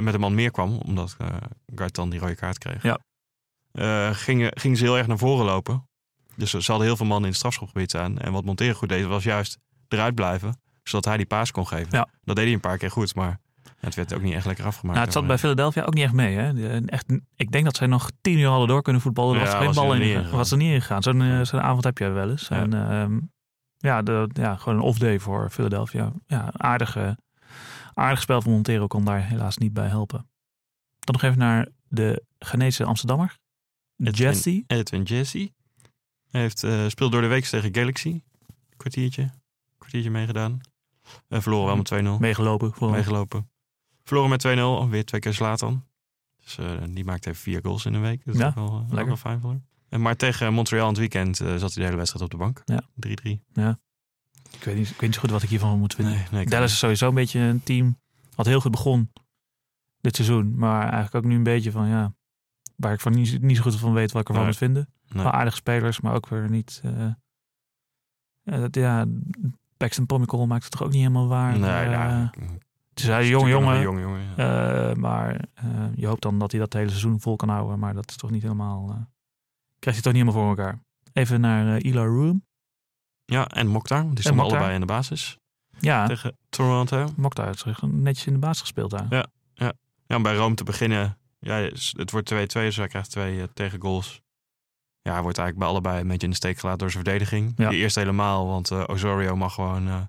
met 0.04 0.14
een 0.14 0.20
man 0.20 0.34
meer 0.34 0.50
kwam. 0.50 0.78
Omdat 0.78 1.14
eh 1.18 1.26
Gartan 1.74 2.10
die 2.10 2.20
rode 2.20 2.34
kaart 2.34 2.58
kreeg. 2.58 2.82
Ja. 2.82 4.12
Gingen, 4.12 4.58
gingen 4.58 4.76
ze 4.76 4.84
heel 4.84 4.98
erg 4.98 5.06
naar 5.06 5.18
voren 5.18 5.44
lopen. 5.44 5.88
Dus 6.40 6.50
ze 6.50 6.70
hadden 6.70 6.86
heel 6.86 6.96
veel 6.96 7.06
mannen 7.06 7.24
in 7.24 7.28
het 7.30 7.36
strafschopgebied 7.38 7.90
staan. 7.90 8.18
En 8.18 8.32
wat 8.32 8.44
Montero 8.44 8.74
goed 8.74 8.88
deed, 8.88 9.04
was 9.04 9.24
juist 9.24 9.58
eruit 9.88 10.14
blijven. 10.14 10.60
Zodat 10.82 11.04
hij 11.04 11.16
die 11.16 11.26
paas 11.26 11.50
kon 11.50 11.66
geven. 11.66 11.88
Ja. 11.90 12.08
Dat 12.22 12.36
deed 12.36 12.44
hij 12.44 12.54
een 12.54 12.60
paar 12.60 12.78
keer 12.78 12.90
goed, 12.90 13.14
maar 13.14 13.40
het 13.78 13.94
werd 13.94 14.14
ook 14.14 14.22
niet 14.22 14.34
echt 14.34 14.46
lekker 14.46 14.64
afgemaakt. 14.64 14.94
Nou, 14.94 15.04
het 15.08 15.14
zat 15.18 15.26
bij 15.26 15.38
Philadelphia 15.38 15.82
ook 15.82 15.94
niet 15.94 16.04
echt 16.04 16.12
mee. 16.12 16.36
Hè? 16.36 16.52
De- 16.54 16.82
Echt, 16.86 17.12
ik 17.36 17.50
denk 17.52 17.64
dat 17.64 17.76
zij 17.76 17.86
nog 17.86 18.10
tien 18.20 18.38
uur 18.38 18.48
hadden 18.48 18.68
door 18.68 18.82
kunnen 18.82 19.02
voetballen. 19.02 19.34
Er 19.34 19.40
Ja, 19.40 19.44
was 19.44 19.52
er 19.52 19.58
geen 19.58 19.66
was 19.66 19.76
bal 19.76 19.94
in 19.94 20.00
ingegaan. 20.02 20.30
Was 20.36 20.50
er 20.50 20.56
niet 20.56 20.72
ingegaan. 20.72 21.02
Zo'n 21.02 21.22
eh, 21.22 21.42
zo'n 21.42 21.60
avond 21.60 21.84
heb 21.84 21.98
je 21.98 22.08
wel 22.08 22.30
eens. 22.30 22.48
Ja. 22.48 22.56
En 22.56 22.74
ehm, 22.90 23.18
ja, 23.76 24.02
de, 24.02 24.28
ja, 24.32 24.56
gewoon 24.56 24.78
een 24.78 24.84
off-day 24.84 25.18
voor 25.18 25.50
Philadelphia. 25.50 26.12
Ja, 26.26 26.48
aardige, 26.56 27.18
aardig 27.94 28.20
spel 28.20 28.42
van 28.42 28.52
Montero 28.52 28.86
kon 28.86 29.04
daar 29.04 29.26
helaas 29.26 29.56
niet 29.58 29.72
bij 29.72 29.88
helpen. 29.88 30.28
Dan 30.98 31.14
nog 31.14 31.22
even 31.22 31.38
naar 31.38 31.68
de 31.88 32.22
Ghanese 32.38 32.84
Amsterdammer. 32.84 33.36
Edwin- 33.96 34.14
Jesse. 34.14 34.64
Edwin 34.66 35.02
Jesse. 35.02 35.52
Hij 36.30 36.40
heeft, 36.40 36.62
eh 36.64 36.88
speelt 36.88 37.12
door 37.12 37.20
de 37.20 37.26
week 37.26 37.44
tegen 37.44 37.74
Galaxy. 37.74 38.22
Kwartiertje. 38.76 39.30
Kwartiertje 39.78 40.10
meegedaan. 40.10 40.60
En 41.28 41.42
verloren 41.42 41.66
wel 41.66 41.76
met 41.76 42.16
2-0. 42.18 42.20
Meegelopen. 42.20 42.72
Voor 42.72 42.90
Meegelopen. 42.90 43.50
Verloren 44.04 44.30
met 44.30 44.86
2-0. 44.86 44.90
Weer 44.90 45.04
twee 45.04 45.20
keer 45.20 45.32
Zlatan. 45.34 45.84
Dus 46.44 46.58
eh, 46.58 46.72
die 46.90 47.04
maakt 47.04 47.26
even 47.26 47.40
vier 47.40 47.60
goals 47.62 47.84
in 47.84 47.94
een 47.94 48.00
week. 48.00 48.24
Dat 48.24 48.34
is 48.34 48.40
Ja, 48.40 48.46
ook 48.48 48.54
wel, 48.54 48.66
eh, 48.66 48.74
ook 48.74 48.80
lekker. 48.88 49.06
wel 49.06 49.16
fijn 49.16 49.40
voor 49.40 49.50
hem. 49.88 50.00
Maar 50.02 50.16
tegen 50.16 50.52
Montreal 50.52 50.82
aan 50.82 50.88
het 50.88 50.98
weekend 50.98 51.40
eh, 51.40 51.46
zat 51.48 51.60
hij 51.60 51.68
de 51.74 51.82
hele 51.84 51.96
wedstrijd 51.96 52.24
op 52.24 52.30
de 52.30 52.36
bank. 52.36 52.62
Ja. 52.64 52.82
3-3. 52.94 53.42
Ik 54.52 54.64
weet, 54.64 54.76
niet, 54.76 54.86
ik 54.88 54.92
weet 54.92 55.00
niet 55.00 55.14
zo 55.14 55.20
goed 55.20 55.30
wat 55.30 55.42
ik 55.42 55.48
hiervan 55.48 55.78
moet 55.78 55.94
vinden. 55.94 56.14
Nee, 56.14 56.24
nee, 56.30 56.46
Dallas 56.46 56.72
is 56.72 56.78
sowieso 56.78 57.08
een 57.08 57.14
beetje 57.14 57.40
een 57.40 57.62
team 57.62 57.98
wat 58.34 58.46
heel 58.46 58.60
goed 58.60 58.70
begon 58.70 59.12
dit 60.00 60.16
seizoen. 60.16 60.56
Maar 60.56 60.82
eigenlijk 60.82 61.14
ook 61.14 61.24
nu 61.30 61.36
een 61.36 61.42
beetje 61.42 61.70
van 61.70 61.88
ja, 61.88 62.14
waar 62.76 62.92
ik 62.92 63.00
van 63.00 63.12
niet, 63.12 63.42
niet 63.42 63.56
zo 63.56 63.62
goed 63.62 63.76
van 63.76 63.92
weet 63.92 64.12
wat 64.12 64.20
ik 64.22 64.28
ervan 64.28 64.42
Nee. 64.42 64.50
moet 64.52 64.60
vinden. 64.60 64.88
Nee. 65.14 65.22
Wel 65.22 65.32
aardige 65.32 65.56
spelers, 65.56 66.00
maar 66.00 66.14
ook 66.14 66.28
weer 66.28 66.50
niet. 66.50 66.80
eh 66.84 67.06
ja, 68.42 68.56
dat, 68.58 68.74
ja, 68.74 69.06
Paxton 69.76 70.06
maakt 70.46 70.62
het 70.62 70.70
toch 70.72 70.82
ook 70.82 70.90
niet 70.90 71.02
helemaal 71.02 71.28
waar. 71.28 71.58
Nee, 71.58 71.70
Eh, 71.70 71.90
ja. 71.90 72.30
het 72.90 73.00
is 73.00 73.06
een 73.06 73.26
jonge 73.26 73.48
jongen. 73.48 73.80
Jongen, 73.80 74.20
ja. 74.36 74.90
eh, 74.90 74.96
maar 74.96 75.44
eh, 75.54 75.64
je 75.94 76.06
hoopt 76.06 76.22
dan 76.22 76.38
dat 76.38 76.50
hij 76.50 76.60
dat 76.60 76.72
hele 76.72 76.88
seizoen 76.88 77.20
vol 77.20 77.36
kan 77.36 77.48
houden. 77.48 77.78
Maar 77.78 77.94
dat 77.94 78.10
is 78.10 78.16
toch 78.16 78.30
niet 78.30 78.42
helemaal. 78.42 78.88
eh 78.90 78.96
krijgt 79.78 80.04
hij 80.04 80.12
toch 80.12 80.22
niet 80.22 80.32
helemaal 80.34 80.54
voor 80.54 80.64
elkaar. 80.64 80.82
Even 81.12 81.40
naar 81.40 81.66
eh 81.66 81.84
Eli 81.84 81.98
Room. 81.98 82.44
ja, 83.24 83.46
en 83.48 83.66
Mokhtar. 83.66 84.02
want 84.02 84.14
Die 84.14 84.24
stonden 84.24 84.44
allebei 84.44 84.74
in 84.74 84.80
de 84.80 84.86
basis. 84.86 85.38
Ja, 85.78 86.06
Tegen 86.06 86.36
Toronto. 86.48 87.08
Mokhtar 87.16 87.46
heeft 87.46 87.82
netjes 87.82 88.26
in 88.26 88.32
de 88.32 88.38
baas 88.38 88.60
gespeeld 88.60 88.90
daar. 88.90 89.06
Ja. 89.10 89.26
Ja, 90.06 90.16
om 90.16 90.22
bij 90.22 90.34
Rome 90.36 90.54
te 90.54 90.64
beginnen. 90.64 91.18
Ja, 91.38 91.54
het 91.92 92.10
wordt 92.10 92.32
2-2, 92.34 92.36
dus 92.52 92.76
hij 92.76 92.88
krijgt 92.88 93.10
twee 93.10 93.40
eh, 93.40 93.48
tegengoals. 93.54 94.20
Ja, 95.02 95.12
hij 95.12 95.22
wordt 95.22 95.38
eigenlijk 95.38 95.58
bij 95.58 95.68
allebei 95.68 96.00
een 96.00 96.08
beetje 96.08 96.26
in 96.26 96.30
de 96.30 96.36
steek 96.36 96.58
gelaten 96.58 96.78
door 96.78 96.90
zijn 96.90 97.04
verdediging. 97.04 97.52
Ja. 97.56 97.68
Die 97.68 97.78
eerst 97.78 97.96
helemaal, 97.96 98.46
want 98.46 98.70
eh, 98.70 98.84
Osorio 98.86 99.36
mag 99.36 99.54
gewoon 99.54 99.88
eh, 99.88 100.00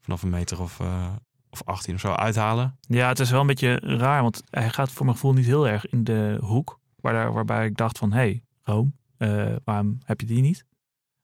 vanaf 0.00 0.22
een 0.22 0.30
meter 0.30 0.60
of, 0.60 0.80
eh, 0.80 1.12
of 1.50 1.62
18 1.64 1.94
of 1.94 2.00
zo 2.00 2.12
uithalen. 2.12 2.78
Ja, 2.80 3.08
het 3.08 3.20
is 3.20 3.30
wel 3.30 3.40
een 3.40 3.46
beetje 3.46 3.74
raar, 3.74 4.22
want 4.22 4.42
hij 4.50 4.70
gaat 4.70 4.92
voor 4.92 5.04
mijn 5.04 5.16
gevoel 5.16 5.32
niet 5.32 5.46
heel 5.46 5.68
erg 5.68 5.88
in 5.88 6.04
de 6.04 6.38
hoek. 6.40 6.80
Waar 6.96 7.12
daar, 7.12 7.32
waarbij 7.32 7.66
ik 7.66 7.76
dacht 7.76 7.98
van, 7.98 8.12
hé, 8.12 8.18
hey, 8.18 8.42
Rome, 8.62 8.90
waarom 9.64 9.98
heb 10.04 10.20
je 10.20 10.26
die 10.26 10.42
niet? 10.42 10.64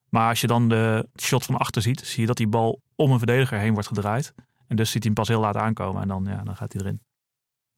Maar 0.08 0.28
als 0.28 0.40
je 0.40 0.46
dan 0.46 0.68
de 0.68 1.08
shot 1.20 1.44
van 1.44 1.56
achter 1.56 1.82
ziet, 1.82 2.00
zie 2.00 2.20
je 2.20 2.26
dat 2.26 2.36
die 2.36 2.46
bal 2.46 2.82
om 2.94 3.10
een 3.10 3.18
verdediger 3.18 3.58
heen 3.58 3.72
wordt 3.72 3.88
gedraaid. 3.88 4.34
En 4.66 4.76
dus 4.76 4.90
ziet 4.90 5.02
hij 5.02 5.12
hem 5.14 5.24
pas 5.24 5.28
heel 5.28 5.40
laat 5.40 5.56
aankomen 5.56 6.02
en 6.02 6.08
dan, 6.08 6.24
ja, 6.24 6.42
dan 6.42 6.56
gaat 6.56 6.72
hij 6.72 6.82
erin. 6.82 7.00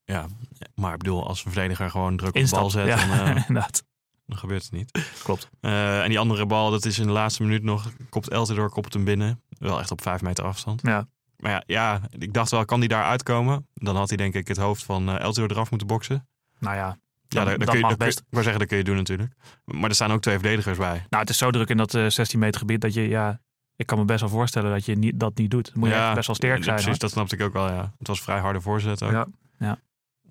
Ja, 0.05 0.27
maar 0.75 0.93
ik 0.93 0.99
bedoel, 0.99 1.27
als 1.27 1.45
een 1.45 1.53
verdediger 1.53 1.91
gewoon 1.91 2.17
druk 2.17 2.35
op 2.35 2.43
de 2.43 2.51
bal 2.51 2.71
zet, 2.71 2.87
Ja, 2.87 3.27
inderdaad. 3.47 3.85
Dan 4.27 4.39
gebeurt 4.39 4.63
het 4.63 4.73
niet. 4.73 4.99
Klopt. 5.23 5.49
Eh, 5.61 6.03
en 6.03 6.09
die 6.09 6.19
andere 6.19 6.47
bal, 6.47 6.71
dat 6.71 6.85
is 6.85 6.99
in 6.99 7.07
de 7.07 7.13
laatste 7.13 7.43
minuut 7.43 7.63
nog, 7.63 7.93
kopt 8.09 8.29
Eltidoor, 8.29 8.71
kopt 8.71 8.95
hem 8.95 9.05
binnen. 9.05 9.43
Wel 9.49 9.79
echt 9.79 9.91
op 9.91 10.03
vijf 10.03 10.23
meter 10.23 10.45
afstand. 10.45 10.81
Ja. 10.83 11.09
Maar 11.37 11.51
ja, 11.53 11.63
ja, 11.67 12.01
ik 12.19 12.33
dacht 12.33 12.51
wel, 12.51 12.65
kan 12.65 12.81
die 12.81 12.89
daar 12.89 13.05
uitkomen? 13.05 13.69
Dan 13.75 13.97
had 13.97 14.09
hij 14.09 14.17
denk 14.17 14.35
ik 14.35 14.49
het 14.49 14.57
hoofd 14.57 14.85
van 14.85 15.09
eh 15.09 15.21
Eltidoor 15.21 15.51
eraf 15.51 15.71
moeten 15.71 15.89
boksen. 15.89 16.29
Nou 16.59 16.77
ja, 16.77 16.99
Ja, 17.29 17.45
daar, 17.45 17.57
kun 17.57 17.75
je, 17.75 17.81
mag 17.81 17.89
kun 17.97 18.07
best. 18.07 18.19
ik 18.19 18.25
wou 18.31 18.43
zeggen, 18.43 18.61
dat 18.61 18.69
kun 18.69 18.79
je 18.79 18.85
doen 18.85 18.97
natuurlijk. 18.97 19.33
Maar 19.65 19.89
er 19.89 19.95
staan 19.95 20.13
ook 20.13 20.21
twee 20.23 20.39
verdedigers 20.39 20.79
bij. 20.79 21.07
Nou, 21.09 21.23
het 21.23 21.31
is 21.31 21.39
zo 21.39 21.51
druk 21.51 21.69
in 21.69 21.77
dat 21.77 21.95
eh, 21.95 22.07
16 22.09 22.39
meter 22.39 22.61
gebied 22.61 22.81
dat 22.81 22.95
je, 22.95 23.09
ja, 23.09 23.41
ik 23.77 23.87
kan 23.87 23.99
me 23.99 24.05
best 24.05 24.21
wel 24.21 24.29
voorstellen 24.29 24.71
dat 24.71 24.85
je 24.85 24.95
niet, 24.95 25.21
dat 25.21 25.37
niet 25.37 25.51
doet. 25.51 25.71
Dan 25.73 25.79
moet 25.79 25.89
je 25.89 26.13
best 26.15 26.27
wel 26.27 26.37
sterk 26.37 26.57
ja, 26.59 26.63
zijn. 26.63 26.75
Precies, 26.75 26.91
hoor. 26.91 26.99
dat 26.99 27.11
snapte 27.11 27.35
ik 27.35 27.43
ook 27.43 27.53
wel, 27.53 27.69
ja. 27.69 27.93
Het 27.99 28.07
was 28.07 28.21
vrij 28.21 28.39
harde 28.39 28.61
voorzet 28.61 29.03
ook. 29.03 29.27
Ja. 29.59 29.79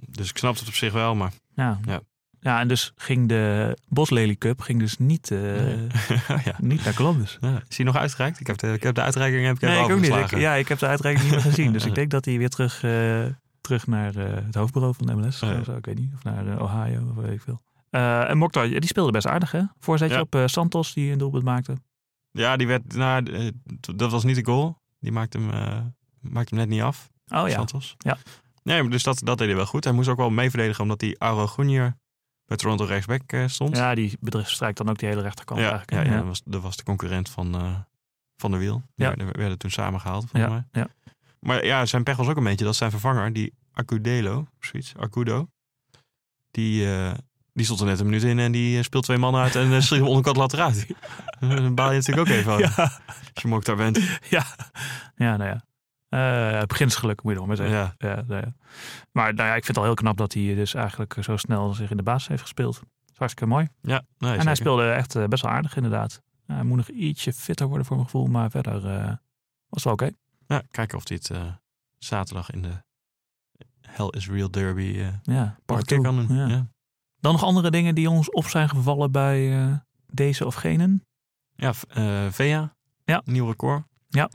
Dus 0.08 0.30
ik 0.30 0.38
snap 0.38 0.56
het 0.58 0.68
op 0.68 0.74
zich 0.74 0.94
wel, 0.94 1.16
maar... 1.16 1.32
Ja. 1.56 1.80
Ja. 1.86 2.02
Ja. 2.46 2.60
en 2.60 2.68
dus 2.68 2.94
ging 2.96 3.28
de 3.30 3.78
Boslely 3.88 4.36
Cup 4.36 4.62
ging 4.62 4.80
dus 4.80 4.98
niet, 4.98 5.32
eh, 5.32 5.78
ja. 6.46 6.56
niet 6.58 6.84
naar 6.84 6.94
Columbus. 6.94 7.38
Ja, 7.42 7.62
is 7.68 7.78
hij 7.78 7.86
nog 7.86 7.96
uitgereikt? 7.96 8.40
Ik 8.40 8.48
heb 8.48 8.58
de, 8.58 8.74
ik 8.74 8.84
heb 8.84 8.96
de 8.96 9.02
uitreiking 9.02 9.46
heb 9.46 9.56
ik 9.56 9.62
Nee, 9.62 9.84
ik 9.84 9.92
ook 9.92 10.00
niet. 10.00 10.32
Ik, 10.32 10.38
ja, 10.40 10.54
ik 10.54 10.68
heb 10.68 10.80
de 10.80 10.88
uitreiking 10.88 11.26
niet 11.26 11.34
meer 11.34 11.44
gezien. 11.52 11.74
Dus 11.74 11.86
ik 11.86 11.96
denk 11.96 12.12
dat 12.12 12.26
hij 12.26 12.38
weer 12.38 12.50
terug, 12.50 12.84
eh, 12.84 13.26
terug 13.62 13.88
naar 13.88 14.16
eh, 14.16 14.46
het 14.46 14.56
hoofdbureau 14.56 14.96
van 14.96 15.06
de 15.06 15.16
MLS 15.16 15.40
Ja. 15.40 15.60
of 15.60 15.66
zo, 15.66 15.76
Ik 15.76 15.86
weet 15.86 16.00
niet. 16.00 16.14
Of 16.14 16.24
naar 16.24 16.62
Ohio 16.62 17.02
of 17.10 17.16
weet 17.16 17.34
ik 17.34 17.42
veel. 17.42 17.62
En 17.90 18.38
Mokhtar, 18.38 18.68
die 18.68 18.86
speelde 18.86 19.12
best 19.12 19.28
aardig 19.28 19.52
hè? 19.52 19.62
Voorzetje 19.80 20.20
op 20.20 20.44
Santos 20.46 20.94
die 20.94 21.12
een 21.12 21.18
doelpunt 21.18 21.44
maakte. 21.44 21.78
Ja, 22.32 22.58
die 22.58 22.68
werd, 22.68 22.96
nou, 22.96 23.52
dat 23.96 24.12
was 24.12 24.24
niet 24.24 24.36
de 24.36 24.46
goal. 24.46 24.78
Die 25.00 25.12
maakte 25.12 25.38
hem, 25.38 25.48
maakte 26.20 26.56
hem 26.56 26.64
net 26.64 26.70
niet 26.70 26.82
af. 26.82 27.10
Oh 27.28 27.48
ja. 27.48 27.54
Santos. 27.54 27.96
Ja. 27.98 28.18
Nee, 28.64 28.90
dus 28.90 29.04
dat, 29.04 29.22
dat 29.24 29.38
deed 29.38 29.48
hij 29.48 29.56
wel 29.56 29.66
goed. 29.66 29.84
Hij 29.84 29.94
moest 29.94 30.10
ook 30.10 30.18
wel 30.18 30.30
mee 30.30 30.50
verdedigen 30.50 30.82
omdat 30.82 31.00
die 31.00 31.18
Auro 31.18 31.50
Junior 31.58 31.96
bij 32.46 32.58
Toronto 32.58 32.86
rechtsback 32.86 33.32
eh, 33.32 33.48
stond. 33.48 33.78
Ja, 33.78 33.96
die 33.96 34.18
bedrijf 34.20 34.50
strijkt 34.50 34.78
dan 34.78 34.90
ook 34.90 34.98
die 35.00 35.10
hele 35.10 35.22
rechterkant 35.22 35.60
ja, 35.60 35.70
eigenlijk. 35.70 35.92
ja, 36.06 36.10
hè? 36.10 36.16
ja, 36.16 36.18
Dat, 36.20 36.28
was, 36.28 36.42
dat 36.46 36.62
was 36.62 36.76
de 36.78 36.84
concurrent 36.84 37.30
van, 37.30 37.56
eh, 37.56 37.76
van 38.38 38.52
de 38.52 38.58
wiel. 38.58 38.76
Die 38.96 39.06
Ja. 39.06 39.16
werden, 39.16 39.38
werden 39.38 39.58
toen 39.58 39.72
samengehaald, 39.72 40.26
volgens 40.30 40.52
mij. 40.52 40.64
ja, 40.72 40.88
ja. 41.04 41.12
Maar 41.40 41.66
ja, 41.66 41.86
zijn 41.86 42.04
pech 42.04 42.16
was 42.18 42.28
ook 42.28 42.38
een 42.38 42.44
beetje 42.44 42.66
dat 42.66 42.76
zijn 42.76 42.92
vervanger, 42.92 43.34
die 43.34 43.54
Acudelo, 43.74 44.48
zoiets, 44.60 44.94
Acudo, 44.98 45.48
die, 46.52 46.94
eh, 46.96 47.12
die 47.54 47.66
stond 47.66 47.80
er 47.80 47.86
net 47.86 48.00
een 48.00 48.06
minuut 48.06 48.24
in 48.24 48.40
en 48.40 48.52
die 48.52 48.84
speelt 48.84 49.04
twee 49.04 49.18
mannen 49.18 49.42
uit 49.42 49.56
en 49.56 49.70
hem 49.72 50.04
onderkant 50.04 50.38
later 50.38 50.60
uit. 50.62 50.88
Dan 51.40 51.76
baal 51.76 51.92
je 51.92 51.98
natuurlijk 51.98 52.30
ook 52.30 52.36
even 52.36 52.58
Ja, 52.58 52.74
als 53.34 53.42
je 53.42 53.48
mok 53.48 53.66
daar 53.66 53.76
bent. 53.76 54.20
ja. 54.30 54.46
ja, 55.16 55.38
nou 55.38 55.50
ja. 55.50 55.64
Eh 56.16 56.62
beginsgeluk 56.68 57.24
moet 57.24 57.34
je 57.34 57.38
nog 57.38 57.48
maar 57.48 57.56
zeggen. 57.56 57.76
Ja. 57.76 57.96
Ja, 57.98 58.24
nou 58.28 58.42
ja. 58.42 58.54
Maar 59.12 59.34
nou 59.34 59.50
ja, 59.50 59.56
ik 59.56 59.66
vind 59.66 59.68
het 59.68 59.78
al 59.78 59.84
heel 59.84 59.94
knap 59.94 60.18
dat 60.18 60.34
hij 60.34 60.56
dus 60.56 60.74
eigenlijk 60.74 61.18
zo 61.22 61.38
snel 61.38 61.74
zich 61.74 61.92
in 61.92 61.98
de 61.98 62.04
basis 62.04 62.28
heeft 62.28 62.42
gespeeld. 62.42 62.76
Dat 62.76 63.12
is 63.12 63.18
hartstikke 63.18 63.52
mooi. 63.52 63.68
Ja, 63.82 64.02
nee, 64.18 64.38
en 64.38 64.46
hij 64.46 64.56
speelde 64.56 64.92
echt 64.92 65.16
eh, 65.16 65.26
best 65.26 65.44
wel 65.44 65.52
aardig 65.52 65.76
inderdaad. 65.76 66.22
hij 66.46 66.64
moet 66.64 66.78
nog 66.78 66.90
ietsje 66.90 67.34
fitter 67.34 67.68
worden 67.68 67.86
voor 67.86 67.96
mijn 67.96 68.10
gevoel, 68.10 68.28
maar 68.28 68.50
verder 68.50 68.76
eh, 68.76 69.06
was 69.70 69.84
het 69.84 69.84
wel 69.84 69.94
oké. 69.94 70.10
Ja, 70.48 70.62
kijken 70.72 70.98
of 70.98 71.08
hij 71.08 71.20
het 71.22 71.32
zaterdag 71.98 72.52
in 72.52 72.62
de 72.62 72.84
Hell 73.82 74.08
is 74.08 74.30
Real 74.30 74.52
Derby 74.52 75.06
Ja, 75.24 75.58
part 75.66 75.86
kan 75.86 76.04
doen. 76.04 76.48
Ja. 76.48 76.68
Dan 77.20 77.32
nog 77.32 77.44
andere 77.44 77.72
dingen 77.72 77.96
die 77.96 78.10
ons 78.10 78.32
op 78.32 78.46
zijn 78.46 78.70
gevallen 78.70 79.12
bij 79.12 79.82
deze 80.12 80.46
of 80.46 80.56
genen. 80.56 81.04
Ja, 81.56 81.74
eh, 81.90 82.32
Vea. 82.32 82.76
Ja. 83.04 83.22
Nieuw 83.26 83.48
record. 83.48 83.84
Ja. 84.08 84.30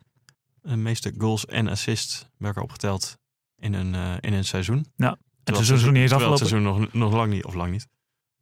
De 0.63 0.77
meeste 0.77 1.15
goals 1.19 1.47
en 1.47 1.69
assists 1.69 2.27
bij 2.39 2.49
elkaar 2.49 2.63
opgeteld 2.63 3.19
in 3.59 3.75
een, 3.75 3.95
eh, 3.95 4.15
in 4.21 4.33
een 4.33 4.45
seizoen. 4.45 4.77
En 4.77 4.85
Terwijl 4.97 5.17
het 5.45 5.57
seizoen 5.57 5.77
is 5.77 5.83
nog 5.83 5.93
niet 5.93 6.03
eens 6.03 6.11
terwijl 6.11 6.33
het 6.33 6.43
afgelopen. 6.43 6.73
seizoen 6.73 6.91
nog, 6.93 6.93
nog 6.93 7.13
lang 7.13 7.33
niet, 7.33 7.45
of 7.45 7.55
lang 7.55 7.71
niet, 7.71 7.87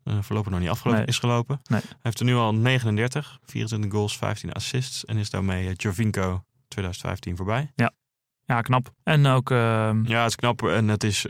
eh, 0.04 0.18
voorlopig 0.22 0.50
nog 0.50 0.60
niet 0.60 0.68
afgelopen 0.68 1.00
Nee. 1.00 1.08
is 1.08 1.18
gelopen. 1.18 1.60
Nee. 1.64 1.80
Hij 1.80 1.96
heeft 2.02 2.18
er 2.18 2.24
nu 2.24 2.34
al 2.34 2.54
39, 2.54 3.38
24 3.44 3.90
goals, 3.92 4.16
15 4.16 4.52
assists 4.52 5.04
en 5.04 5.16
is 5.16 5.30
daarmee 5.30 5.68
eh, 5.68 5.74
Jovinko 5.76 6.44
2015 6.68 7.36
voorbij. 7.36 7.72
Ja, 8.44 8.60
knap. 8.60 8.92
En 9.02 9.26
ook, 9.26 9.50
ehm, 9.50 10.04
Ja, 10.06 10.20
het 10.22 10.28
is 10.28 10.36
knap 10.36 10.62
en 10.62 10.88
het 10.88 11.04
is, 11.04 11.26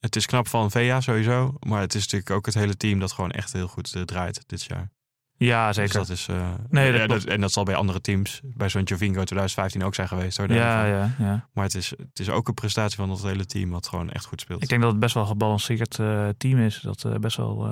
het 0.00 0.16
is 0.16 0.26
knap 0.26 0.48
van 0.48 0.70
Vea 0.70 1.00
sowieso, 1.00 1.54
maar 1.60 1.80
het 1.80 1.94
is 1.94 2.02
natuurlijk 2.02 2.30
ook 2.30 2.46
het 2.46 2.54
hele 2.54 2.76
team 2.76 2.98
dat 2.98 3.12
gewoon 3.12 3.30
echt 3.30 3.52
heel 3.52 3.68
goed 3.68 3.94
eh, 3.94 4.02
draait 4.02 4.42
dit 4.46 4.62
jaar. 4.62 4.90
Ja, 5.38 5.72
zeker. 5.72 5.98
Dus 5.98 6.06
dat 6.08 6.16
is, 6.16 6.28
eh, 6.28 6.50
Nee, 6.68 7.06
dat 7.06 7.24
en 7.24 7.40
dat 7.40 7.52
zal 7.52 7.64
bij 7.64 7.74
andere 7.74 8.00
teams, 8.00 8.40
bij 8.44 8.68
zo'n 8.68 8.82
Jovinko 8.82 9.24
2015 9.24 9.84
ook 9.84 9.94
zijn 9.94 10.08
geweest. 10.08 10.36
Hoor, 10.36 10.52
ja, 10.52 10.84
ja, 10.86 11.14
ja. 11.18 11.48
Maar 11.52 11.64
het 11.64 11.74
is, 11.74 11.90
het 11.90 12.18
is 12.18 12.30
ook 12.30 12.48
een 12.48 12.54
prestatie 12.54 12.96
van 12.96 13.08
dat 13.08 13.22
hele 13.22 13.46
team 13.46 13.70
wat 13.70 13.88
gewoon 13.88 14.10
echt 14.10 14.24
goed 14.24 14.40
speelt. 14.40 14.62
Ik 14.62 14.68
denk 14.68 14.80
dat 14.82 14.90
het 14.90 15.00
best 15.00 15.14
wel 15.14 15.22
een 15.22 15.28
gebalanceerd 15.28 15.98
eh, 15.98 16.28
team 16.38 16.58
is. 16.58 16.80
Dat 16.80 17.04
eh, 17.04 17.14
best 17.14 17.36
wel 17.36 17.68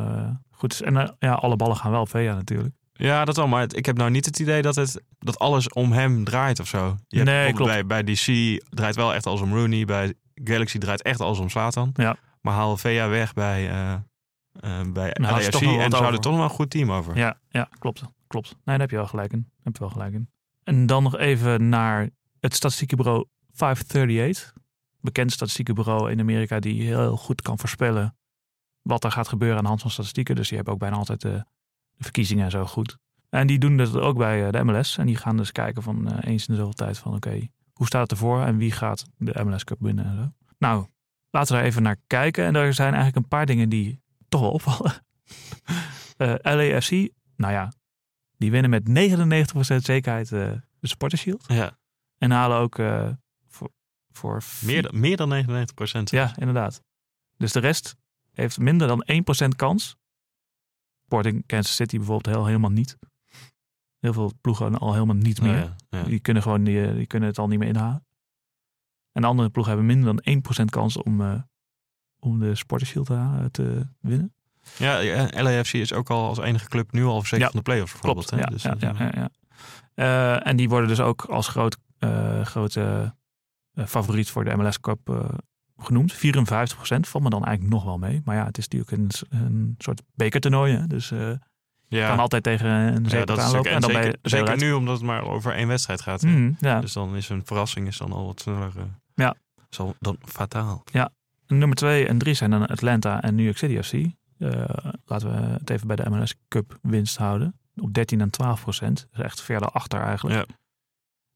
goed 0.50 0.72
is. 0.72 0.82
En 0.82 1.16
ja, 1.18 1.32
alle 1.32 1.56
ballen 1.56 1.76
gaan 1.76 1.90
wel 1.90 2.00
op 2.00 2.08
Vea 2.08 2.34
natuurlijk. 2.34 2.74
Ja, 2.92 3.24
dat 3.24 3.36
wel. 3.36 3.48
Maar 3.48 3.60
het- 3.60 3.76
ik 3.76 3.86
heb 3.86 3.96
nou 3.96 4.10
niet 4.10 4.24
het 4.24 4.38
idee 4.38 4.62
dat, 4.62 4.74
het, 4.74 5.02
dat 5.18 5.38
alles 5.38 5.68
om 5.68 5.92
hem 5.92 6.24
draait 6.24 6.60
of 6.60 6.66
zo. 6.68 6.96
Je 7.08 7.16
hebt 7.18 7.30
Nee, 7.30 7.46
bijvoorbeeld 7.50 7.86
Bij, 7.88 8.02
bij 8.02 8.14
DC 8.14 8.60
draait 8.68 8.96
wel 8.96 9.14
echt 9.14 9.26
alles 9.26 9.40
om 9.40 9.54
Rooney. 9.54 9.84
Bij 9.84 10.14
Galaxy 10.34 10.78
draait 10.78 11.02
echt 11.02 11.20
alles 11.20 11.38
om 11.38 11.48
Slatan. 11.48 11.90
Ja. 11.94 12.16
Maar 12.40 12.54
haal 12.54 12.76
VA 12.76 13.08
weg 13.08 13.32
bij, 13.32 13.70
eh 14.60 14.80
eh 14.80 14.92
bij 14.92 15.10
Nou, 15.20 15.34
en 15.34 15.42
ze 15.42 15.56
over. 15.56 15.98
houden 15.98 16.20
toch 16.20 16.32
nog 16.32 16.40
wel 16.40 16.50
een 16.50 16.54
goed 16.54 16.70
team 16.70 16.92
over. 16.92 17.16
Ja, 17.16 17.38
ja 17.48 17.68
klopt. 17.78 18.02
klopt. 18.26 18.48
Nee, 18.48 18.58
daar 18.64 18.78
heb 18.78 18.90
je 18.90 18.96
wel 18.96 19.06
gelijk 19.06 19.32
in. 19.32 19.38
Daar 19.38 19.64
heb 19.64 19.74
je 19.74 19.80
wel 19.80 19.90
gelijk 19.90 20.12
in. 20.12 20.28
En 20.64 20.86
dan 20.86 21.02
nog 21.02 21.16
even 21.16 21.68
naar 21.68 22.10
het 22.40 22.54
statistiekenbureau 22.54 23.26
538. 23.52 24.52
Bekend 25.00 25.32
statistiekenbureau 25.32 26.10
in 26.10 26.20
Amerika 26.20 26.60
die 26.60 26.82
heel 26.82 27.16
goed 27.16 27.42
kan 27.42 27.58
voorspellen 27.58 28.16
wat 28.82 29.04
er 29.04 29.10
gaat 29.10 29.28
gebeuren 29.28 29.56
aan 29.56 29.62
de 29.62 29.68
hand 29.68 29.80
van 29.80 29.90
statistieken. 29.90 30.34
Dus 30.34 30.46
die 30.46 30.56
hebben 30.56 30.74
ook 30.74 30.80
bijna 30.80 30.96
altijd 30.96 31.20
de, 31.20 31.44
de 31.96 32.02
verkiezingen 32.02 32.44
en 32.44 32.50
zo 32.50 32.64
goed. 32.64 32.98
En 33.28 33.46
die 33.46 33.58
doen 33.58 33.76
dat 33.76 33.96
ook 33.96 34.16
bij 34.16 34.46
eh, 34.46 34.52
de 34.52 34.64
MLS. 34.64 34.98
En 34.98 35.06
die 35.06 35.16
gaan 35.16 35.36
dus 35.36 35.52
kijken 35.52 35.82
van 35.82 36.10
eh, 36.10 36.30
eens 36.30 36.46
in 36.46 36.54
de 36.54 36.60
zoveel 36.60 36.74
tijd 36.74 36.98
van 36.98 37.14
oké, 37.14 37.48
hoe 37.72 37.86
staat 37.86 38.02
het 38.02 38.10
ervoor 38.10 38.42
en 38.42 38.56
wie 38.56 38.72
gaat 38.72 39.04
de 39.16 39.44
MLS 39.44 39.64
Cup 39.64 39.80
winnen 39.80 40.04
en 40.04 40.16
zo. 40.16 40.32
Nou, 40.58 40.86
laten 41.30 41.52
we 41.52 41.58
daar 41.58 41.68
even 41.68 41.82
naar 41.82 41.96
kijken. 42.06 42.44
En 42.44 42.54
er 42.54 42.74
zijn 42.74 42.94
eigenlijk 42.94 43.16
een 43.16 43.28
paar 43.28 43.46
dingen 43.46 43.68
die 43.68 44.00
toch 44.40 44.44
wel 44.44 44.50
opvallen. 44.60 45.04
Eh 46.16 46.34
LAFC, 46.42 46.90
nou 47.36 47.52
ja, 47.52 47.72
die 48.36 48.50
winnen 48.50 48.70
met 48.70 48.88
99% 48.88 49.76
zekerheid 49.76 50.32
eh, 50.32 50.52
de 50.80 50.88
Supporter 50.88 51.18
Shield. 51.18 51.44
Ja, 51.48 51.78
En 52.18 52.30
halen 52.30 52.58
ook 52.58 52.78
eh, 52.78 53.08
voor, 53.48 53.70
voor 54.10 54.42
meer, 54.62 54.82
dan- 54.82 55.00
meer 55.00 55.16
dan 55.16 55.28
99 55.28 55.74
procent. 55.74 56.10
Ja, 56.10 56.36
inderdaad. 56.36 56.82
Dus 57.36 57.52
de 57.52 57.60
rest 57.60 57.96
heeft 58.32 58.58
minder 58.58 58.88
dan 58.88 59.04
1% 59.44 59.48
kans. 59.56 59.96
Sporting 61.04 61.46
Kansas 61.46 61.74
City 61.74 61.96
bijvoorbeeld 61.96 62.34
heel, 62.34 62.46
helemaal 62.46 62.70
niet. 62.70 62.98
Heel 63.98 64.12
veel 64.12 64.32
ploegen 64.40 64.78
al 64.78 64.92
helemaal 64.92 65.16
niet 65.16 65.40
meer. 65.40 65.56
ja, 65.56 65.76
ja. 65.88 66.02
Die 66.02 66.20
kunnen 66.20 66.42
gewoon 66.42 66.64
die, 66.64 66.94
die 66.94 67.06
kunnen 67.06 67.28
het 67.28 67.38
al 67.38 67.48
niet 67.48 67.58
meer 67.58 67.68
inhalen. 67.68 68.06
En 69.12 69.22
de 69.22 69.28
andere 69.28 69.50
ploegen 69.50 69.72
hebben 69.76 69.94
minder 69.96 70.22
dan 70.22 70.62
1% 70.62 70.64
kans 70.70 70.96
om, 70.96 71.20
om 72.26 72.38
de 72.38 72.54
Supporter 72.54 72.86
Shield 72.86 73.06
te, 73.06 73.48
te 73.50 73.86
winnen. 74.00 74.34
Ja, 74.76 74.98
ja, 74.98 75.28
LAFC 75.42 75.72
is 75.72 75.92
ook 75.92 76.10
al 76.10 76.26
als 76.28 76.38
enige 76.38 76.68
club 76.68 76.92
nu 76.92 77.04
al 77.04 77.18
verzekerd 77.18 77.40
Ja, 77.42 77.48
van 77.50 77.56
de 77.56 77.70
play-offs 77.70 77.92
bijvoorbeeld. 77.92 78.26
Klopt, 78.26 78.42
hè? 78.44 78.46
ja, 78.48 78.52
Dus 78.56 78.62
ja, 78.62 78.74
ja, 78.78 78.94
eh, 78.94 78.98
ja, 79.14 79.20
ja. 79.20 79.30
Eh, 79.94 80.46
en 80.48 80.56
die 80.56 80.68
worden 80.68 80.88
dus 80.88 81.00
ook 81.00 81.24
als 81.24 81.48
groot, 81.48 81.76
eh, 81.98 82.40
grote 82.44 83.14
eh, 83.74 83.84
favoriet 83.86 84.30
voor 84.30 84.44
de 84.44 84.56
MLS 84.56 84.80
Cup 84.80 85.10
eh, 85.10 85.24
genoemd. 85.78 86.12
54% 86.14 86.16
valt 87.00 87.22
me 87.24 87.30
dan 87.30 87.44
eigenlijk 87.44 87.74
nog 87.74 87.84
wel 87.84 87.98
mee. 87.98 88.20
Maar 88.24 88.36
ja, 88.36 88.44
het 88.44 88.58
is 88.58 88.68
natuurlijk 88.68 88.90
een, 89.30 89.38
een 89.40 89.74
soort 89.78 90.02
bekertoernooi. 90.14 90.76
Hè? 90.76 90.86
Dus 90.86 91.10
eh 91.10 91.30
ja. 91.88 92.08
kan 92.08 92.18
altijd 92.18 92.42
tegen 92.42 92.66
een 92.70 93.02
ja, 93.02 93.08
zeker 93.08 93.26
dat 93.26 93.38
is 93.38 93.44
aanlopen. 93.44 93.70
ook, 93.70 93.74
En 93.76 93.80
dan 93.80 93.90
zeker, 93.90 94.18
zeker 94.22 94.44
eruit. 94.46 94.60
nu 94.60 94.72
omdat 94.72 94.96
het 94.96 95.06
maar 95.06 95.22
over 95.22 95.52
één 95.54 95.68
wedstrijd 95.68 96.00
gaat. 96.00 96.22
Mm, 96.22 96.56
ja. 96.60 96.80
Dus 96.80 96.92
dan 96.92 97.16
is 97.16 97.28
een 97.28 97.42
verrassing 97.46 97.86
is 97.86 97.96
dan 97.96 98.12
al 98.12 98.26
wat 98.26 98.40
sneller. 98.40 98.72
eh, 98.76 98.82
Ja. 99.14 99.34
Zal 99.68 99.94
dan 100.00 100.16
fataal. 100.24 100.82
Nummer 101.46 101.76
2 101.76 102.06
en 102.06 102.18
3 102.18 102.34
zijn 102.34 102.50
dan 102.50 102.66
Atlanta 102.66 103.22
en 103.22 103.34
New 103.34 103.44
York 103.44 103.58
City 103.58 103.82
FC. 103.82 103.92
Eh, 104.38 104.64
laten 105.04 105.30
we 105.30 105.36
het 105.36 105.70
even 105.70 105.86
bij 105.86 105.96
de 105.96 106.10
MLS 106.10 106.34
Cup 106.48 106.78
winst 106.82 107.16
houden. 107.16 107.58
Op 107.76 107.94
13 107.94 108.20
en 108.20 108.30
12 108.30 108.60
procent. 108.60 109.06
Dus 109.10 109.24
echt 109.24 109.40
verder 109.40 109.68
achter 109.68 110.00
eigenlijk. 110.00 110.36
Ja. 110.48 110.54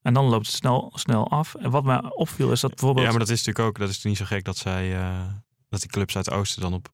En 0.02 0.14
dan 0.14 0.24
loopt 0.24 0.46
het 0.46 0.54
snel, 0.54 0.92
snel 0.94 1.30
af. 1.30 1.54
En 1.54 1.70
wat 1.70 1.84
mij 1.84 2.02
opviel 2.02 2.52
is 2.52 2.60
dat 2.60 2.70
bijvoorbeeld... 2.70 3.04
Ja, 3.06 3.10
maar 3.10 3.20
dat 3.20 3.28
is 3.28 3.44
natuurlijk 3.44 3.68
ook, 3.68 3.78
dat 3.78 3.88
is 3.88 4.04
niet 4.04 4.16
zo 4.16 4.24
gek 4.24 4.44
dat 4.44 4.56
zij, 4.56 4.96
eh, 4.96 5.20
dat 5.68 5.80
die 5.80 5.90
clubs 5.90 6.16
uit 6.16 6.26
het 6.26 6.34
oosten 6.34 6.62
dan 6.62 6.74
op 6.74 6.88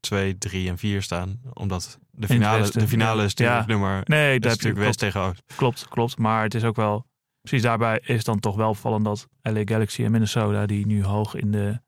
2, 0.00 0.38
3 0.38 0.68
en 0.68 0.78
4 0.78 1.02
staan. 1.02 1.40
Omdat 1.52 1.98
de 2.10 2.26
finale, 2.26 2.58
westen, 2.58 2.80
de 2.80 2.88
finale 2.88 3.24
is 3.24 3.34
natuurlijk 3.34 3.68
Ja. 3.68 3.72
nummer, 3.72 4.00
nee, 4.04 4.32
dat 4.32 4.42
dat 4.42 4.50
is 4.50 4.56
natuurlijk 4.56 4.84
west 4.84 4.98
tegen 4.98 5.20
oost. 5.20 5.42
Klopt, 5.56 5.88
klopt. 5.88 6.18
Maar 6.18 6.42
het 6.42 6.54
is 6.54 6.64
ook 6.64 6.76
wel... 6.76 7.06
Precies 7.40 7.62
daarbij 7.62 8.00
is 8.04 8.24
dan 8.24 8.40
toch 8.40 8.56
wel 8.56 8.68
opvallend 8.68 9.04
dat 9.04 9.28
LA 9.42 9.62
Galaxy 9.64 10.04
en 10.04 10.10
Minnesota... 10.10 10.66
die 10.66 10.86
nu 10.86 11.04
hoog 11.04 11.34
in 11.34 11.50
de 11.50 11.80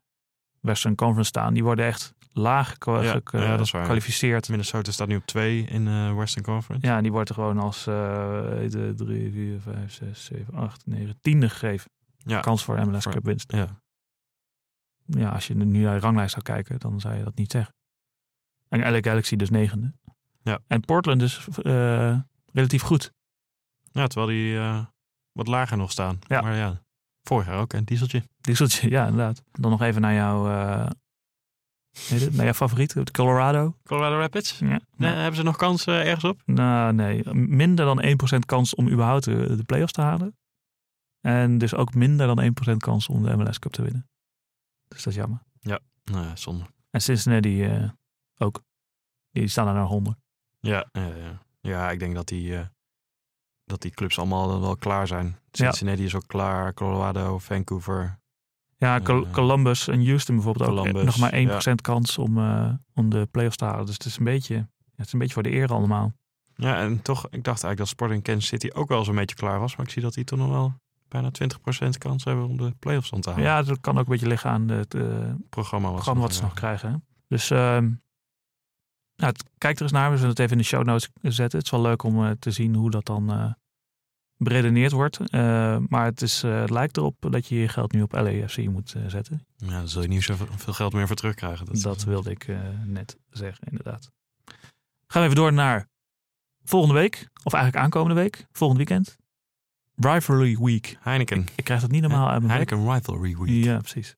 Western 0.61 0.95
Conference 0.95 1.29
staan... 1.29 1.53
die 1.53 1.63
worden 1.63 1.85
echt 1.85 2.13
laag 2.33 2.75
Ja, 2.79 3.21
ja, 3.31 3.57
gekwalificeerd. 3.63 4.49
Minnesota 4.49 4.91
staat 4.91 5.07
nu 5.07 5.15
op 5.15 5.25
2 5.25 5.63
in 5.63 5.85
de 5.85 6.13
Western 6.15 6.43
Conference. 6.45 6.87
Ja, 6.87 6.97
en 6.97 7.03
die 7.03 7.11
wordt 7.11 7.29
er 7.29 7.35
gewoon 7.35 7.59
als 7.59 7.87
uh, 7.87 8.93
3, 8.95 9.31
4, 9.31 9.59
5, 9.61 9.93
6, 9.93 10.25
7, 10.25 10.53
8, 10.53 10.85
9, 10.85 11.17
10 11.21 11.49
gegeven. 11.49 11.91
Ja. 12.17 12.39
Kans 12.39 12.63
voor 12.63 12.87
MLS 12.87 13.05
Cup 13.05 13.25
winst. 13.25 13.51
Ja. 13.51 13.81
ja, 15.05 15.29
als 15.29 15.47
je 15.47 15.55
nu 15.55 15.65
naar 15.65 15.95
de 15.95 16.01
ranglijst 16.01 16.31
zou 16.31 16.43
kijken, 16.43 16.79
dan 16.79 16.99
zou 16.99 17.15
je 17.15 17.23
dat 17.23 17.35
niet 17.35 17.51
zeggen. 17.51 17.75
En 18.67 18.91
LA 18.91 19.01
Galaxy 19.01 19.35
dus 19.35 19.49
negende. 19.49 19.93
Ja. 20.43 20.59
En 20.67 20.81
Portland 20.81 21.21
is 21.21 21.47
eh, 21.63 22.19
relatief 22.53 22.81
goed. 22.81 23.13
Ja, 23.91 24.07
terwijl 24.07 24.27
die 24.27 24.57
eh, 24.57 24.85
wat 25.31 25.47
lager 25.47 25.77
nog 25.77 25.91
staan. 25.91 26.19
Ja. 26.27 26.41
Maar 26.41 26.55
ja, 26.55 26.81
vorig 27.23 27.45
jaar 27.45 27.59
ook 27.59 27.73
een 27.73 27.85
dieseltje. 27.85 28.23
Dieseltje, 28.41 28.89
ja, 28.89 29.07
inderdaad. 29.07 29.43
Dan 29.51 29.71
nog 29.71 29.81
even 29.81 30.01
naar 30.01 30.13
jouw, 30.13 30.49
eh, 30.49 30.89
heet 32.07 32.21
het, 32.21 32.33
naar 32.33 32.45
jouw 32.45 32.53
favoriet, 32.53 32.93
de 32.93 33.11
Colorado. 33.11 33.75
Colorado 33.83 34.19
Rapids. 34.19 34.59
Ja. 34.59 34.79
Nee, 34.95 35.13
hebben 35.13 35.35
ze 35.35 35.43
nog 35.43 35.55
kans 35.55 35.85
eh, 35.85 36.07
ergens 36.07 36.23
op? 36.23 36.41
Nou, 36.45 36.93
nee. 36.93 37.33
Minder 37.33 37.85
dan 37.85 38.03
1% 38.35 38.45
kans 38.45 38.75
om 38.75 38.89
überhaupt 38.89 39.23
de, 39.23 39.55
de 39.55 39.63
playoffs 39.63 39.93
te 39.93 40.01
halen. 40.01 40.35
En 41.21 41.57
dus 41.57 41.75
ook 41.75 41.93
minder 41.93 42.35
dan 42.35 42.55
1% 42.73 42.77
kans 42.77 43.07
om 43.07 43.23
de 43.23 43.37
MLS 43.37 43.59
Cup 43.59 43.71
te 43.71 43.81
winnen. 43.81 44.09
Dus 44.87 45.03
dat 45.03 45.13
is 45.13 45.19
jammer. 45.19 45.43
Nou 46.03 46.25
ja, 46.25 46.35
zonde. 46.35 46.65
En 46.89 47.01
Cincinnati 47.01 47.63
eh 47.63 47.89
ook. 48.37 48.63
Die 49.31 49.47
staan 49.47 49.67
er 49.67 49.73
naar 49.73 49.85
100. 49.85 50.17
Ja, 50.59 50.89
ja, 50.91 51.15
ja. 51.15 51.41
ja 51.61 51.91
ik 51.91 51.99
denk 51.99 52.15
dat 52.15 52.27
die, 52.27 52.57
eh, 52.57 52.65
dat 53.65 53.81
die 53.81 53.91
clubs 53.91 54.17
allemaal 54.19 54.61
wel 54.61 54.75
klaar 54.75 55.07
zijn. 55.07 55.37
Cincinnati 55.51 56.03
is 56.03 56.15
ook 56.15 56.27
klaar, 56.27 56.73
Colorado, 56.73 57.37
Vancouver. 57.37 58.19
Ja, 58.77 58.99
Col- 58.99 59.25
Eh, 59.25 59.31
Columbus 59.31 59.87
en 59.87 60.05
Houston 60.05 60.35
bijvoorbeeld 60.35 60.69
ook. 60.69 60.75
Columbus, 60.77 60.99
eh, 61.01 61.05
nog 61.07 61.17
maar 61.17 61.33
1% 61.33 61.81
kans 61.81 62.17
om, 62.17 62.37
eh, 62.37 62.69
om 62.93 63.09
de 63.09 63.27
playoffs 63.31 63.57
te 63.57 63.65
halen. 63.65 63.85
Dus 63.85 63.93
het 63.93 64.05
is 64.05 64.17
een 64.17 64.23
beetje, 64.23 64.55
ja, 64.55 64.67
het 64.95 65.05
is 65.05 65.13
een 65.13 65.19
beetje 65.19 65.33
voor 65.33 65.43
de 65.43 65.51
eer 65.53 65.67
allemaal. 65.73 66.13
Ja, 66.55 66.77
en 66.77 67.01
toch, 67.01 67.23
ik 67.23 67.29
dacht 67.43 67.45
eigenlijk 67.63 67.77
dat 67.77 67.87
Sporting 67.87 68.23
Kansas 68.23 68.47
City 68.47 68.69
ook 68.73 68.89
wel 68.89 69.03
zo'n 69.03 69.15
beetje 69.15 69.35
klaar 69.35 69.59
was. 69.59 69.75
Maar 69.75 69.85
ik 69.85 69.91
zie 69.91 70.01
dat 70.01 70.13
die 70.13 70.23
toch 70.23 70.39
nog 70.39 70.49
wel 70.49 70.73
bijna 71.07 71.29
20% 71.31 71.97
kans 71.97 72.23
hebben 72.23 72.47
om 72.47 72.57
de 72.57 72.73
playoffs 72.79 73.09
dan 73.09 73.21
te 73.21 73.29
halen. 73.29 73.45
Ja, 73.45 73.61
dat 73.63 73.79
kan 73.81 73.97
ook 73.97 74.05
een 74.05 74.11
beetje 74.11 74.27
liggen 74.27 74.49
aan 74.49 74.67
het 74.69 74.93
eh, 74.93 75.01
programma 75.49 75.87
wat, 75.87 75.95
programma 75.95 76.21
wat 76.21 76.33
ze 76.35 76.41
nog 76.41 76.53
krijgen. 76.53 76.91
hè. 76.91 76.95
Dus 77.27 77.49
ehm, 77.49 77.91
nou, 79.21 79.33
het- 79.33 79.43
kijk 79.57 79.75
er 79.75 79.81
eens 79.81 79.91
naar. 79.91 80.09
We 80.09 80.15
zullen 80.15 80.29
het 80.29 80.39
even 80.39 80.51
in 80.51 80.57
de 80.57 80.63
show 80.63 80.83
notes 80.85 81.09
zetten. 81.21 81.57
Het 81.57 81.65
is 81.65 81.71
wel 81.71 81.81
leuk 81.81 82.03
om 82.03 82.25
eh, 82.25 82.31
te 82.39 82.51
zien 82.51 82.75
hoe 82.75 82.89
dat 82.91 83.05
dan 83.05 83.31
eh 83.31 83.51
beredeneerd 84.37 84.91
wordt. 84.91 85.19
Eh, 85.19 85.77
maar 85.87 86.05
het, 86.05 86.21
is, 86.21 86.41
het 86.41 86.69
lijkt 86.69 86.97
erop 86.97 87.15
dat 87.19 87.47
je 87.47 87.55
je 87.55 87.67
geld 87.67 87.91
nu 87.91 88.01
op 88.01 88.11
LAFC 88.11 88.57
moet 88.57 88.93
eh, 88.93 89.01
zetten. 89.07 89.45
Ja, 89.55 89.67
daar 89.67 89.87
zul 89.87 90.01
je 90.01 90.07
niet 90.07 90.23
zoveel 90.23 90.73
geld 90.73 90.93
meer 90.93 91.07
voor 91.07 91.15
terugkrijgen. 91.15 91.65
Dat, 91.65 91.81
Dat 91.81 92.03
wilde 92.03 92.29
ik 92.31 92.47
net 92.85 93.17
zeggen, 93.29 93.67
inderdaad. 93.67 94.11
Gaan 95.07 95.21
we 95.21 95.27
even 95.29 95.35
door 95.35 95.53
naar 95.53 95.87
volgende 96.63 96.95
week. 96.95 97.29
Of 97.43 97.53
eigenlijk 97.53 97.83
aankomende 97.83 98.21
week. 98.21 98.45
Volgend 98.51 98.77
weekend. 98.77 99.17
Rivalry 99.95 100.57
Week. 100.57 100.97
Heineken. 100.99 101.45
Ik 101.55 101.63
krijg 101.63 101.81
dat 101.81 101.91
niet 101.91 102.01
normaal 102.01 102.27
uit 102.29 102.37
mijn. 102.43 102.49
Heineken 102.49 102.91
Rivalry 102.93 103.37
Week. 103.37 103.63
Ja, 103.63 103.77
precies. 103.77 104.15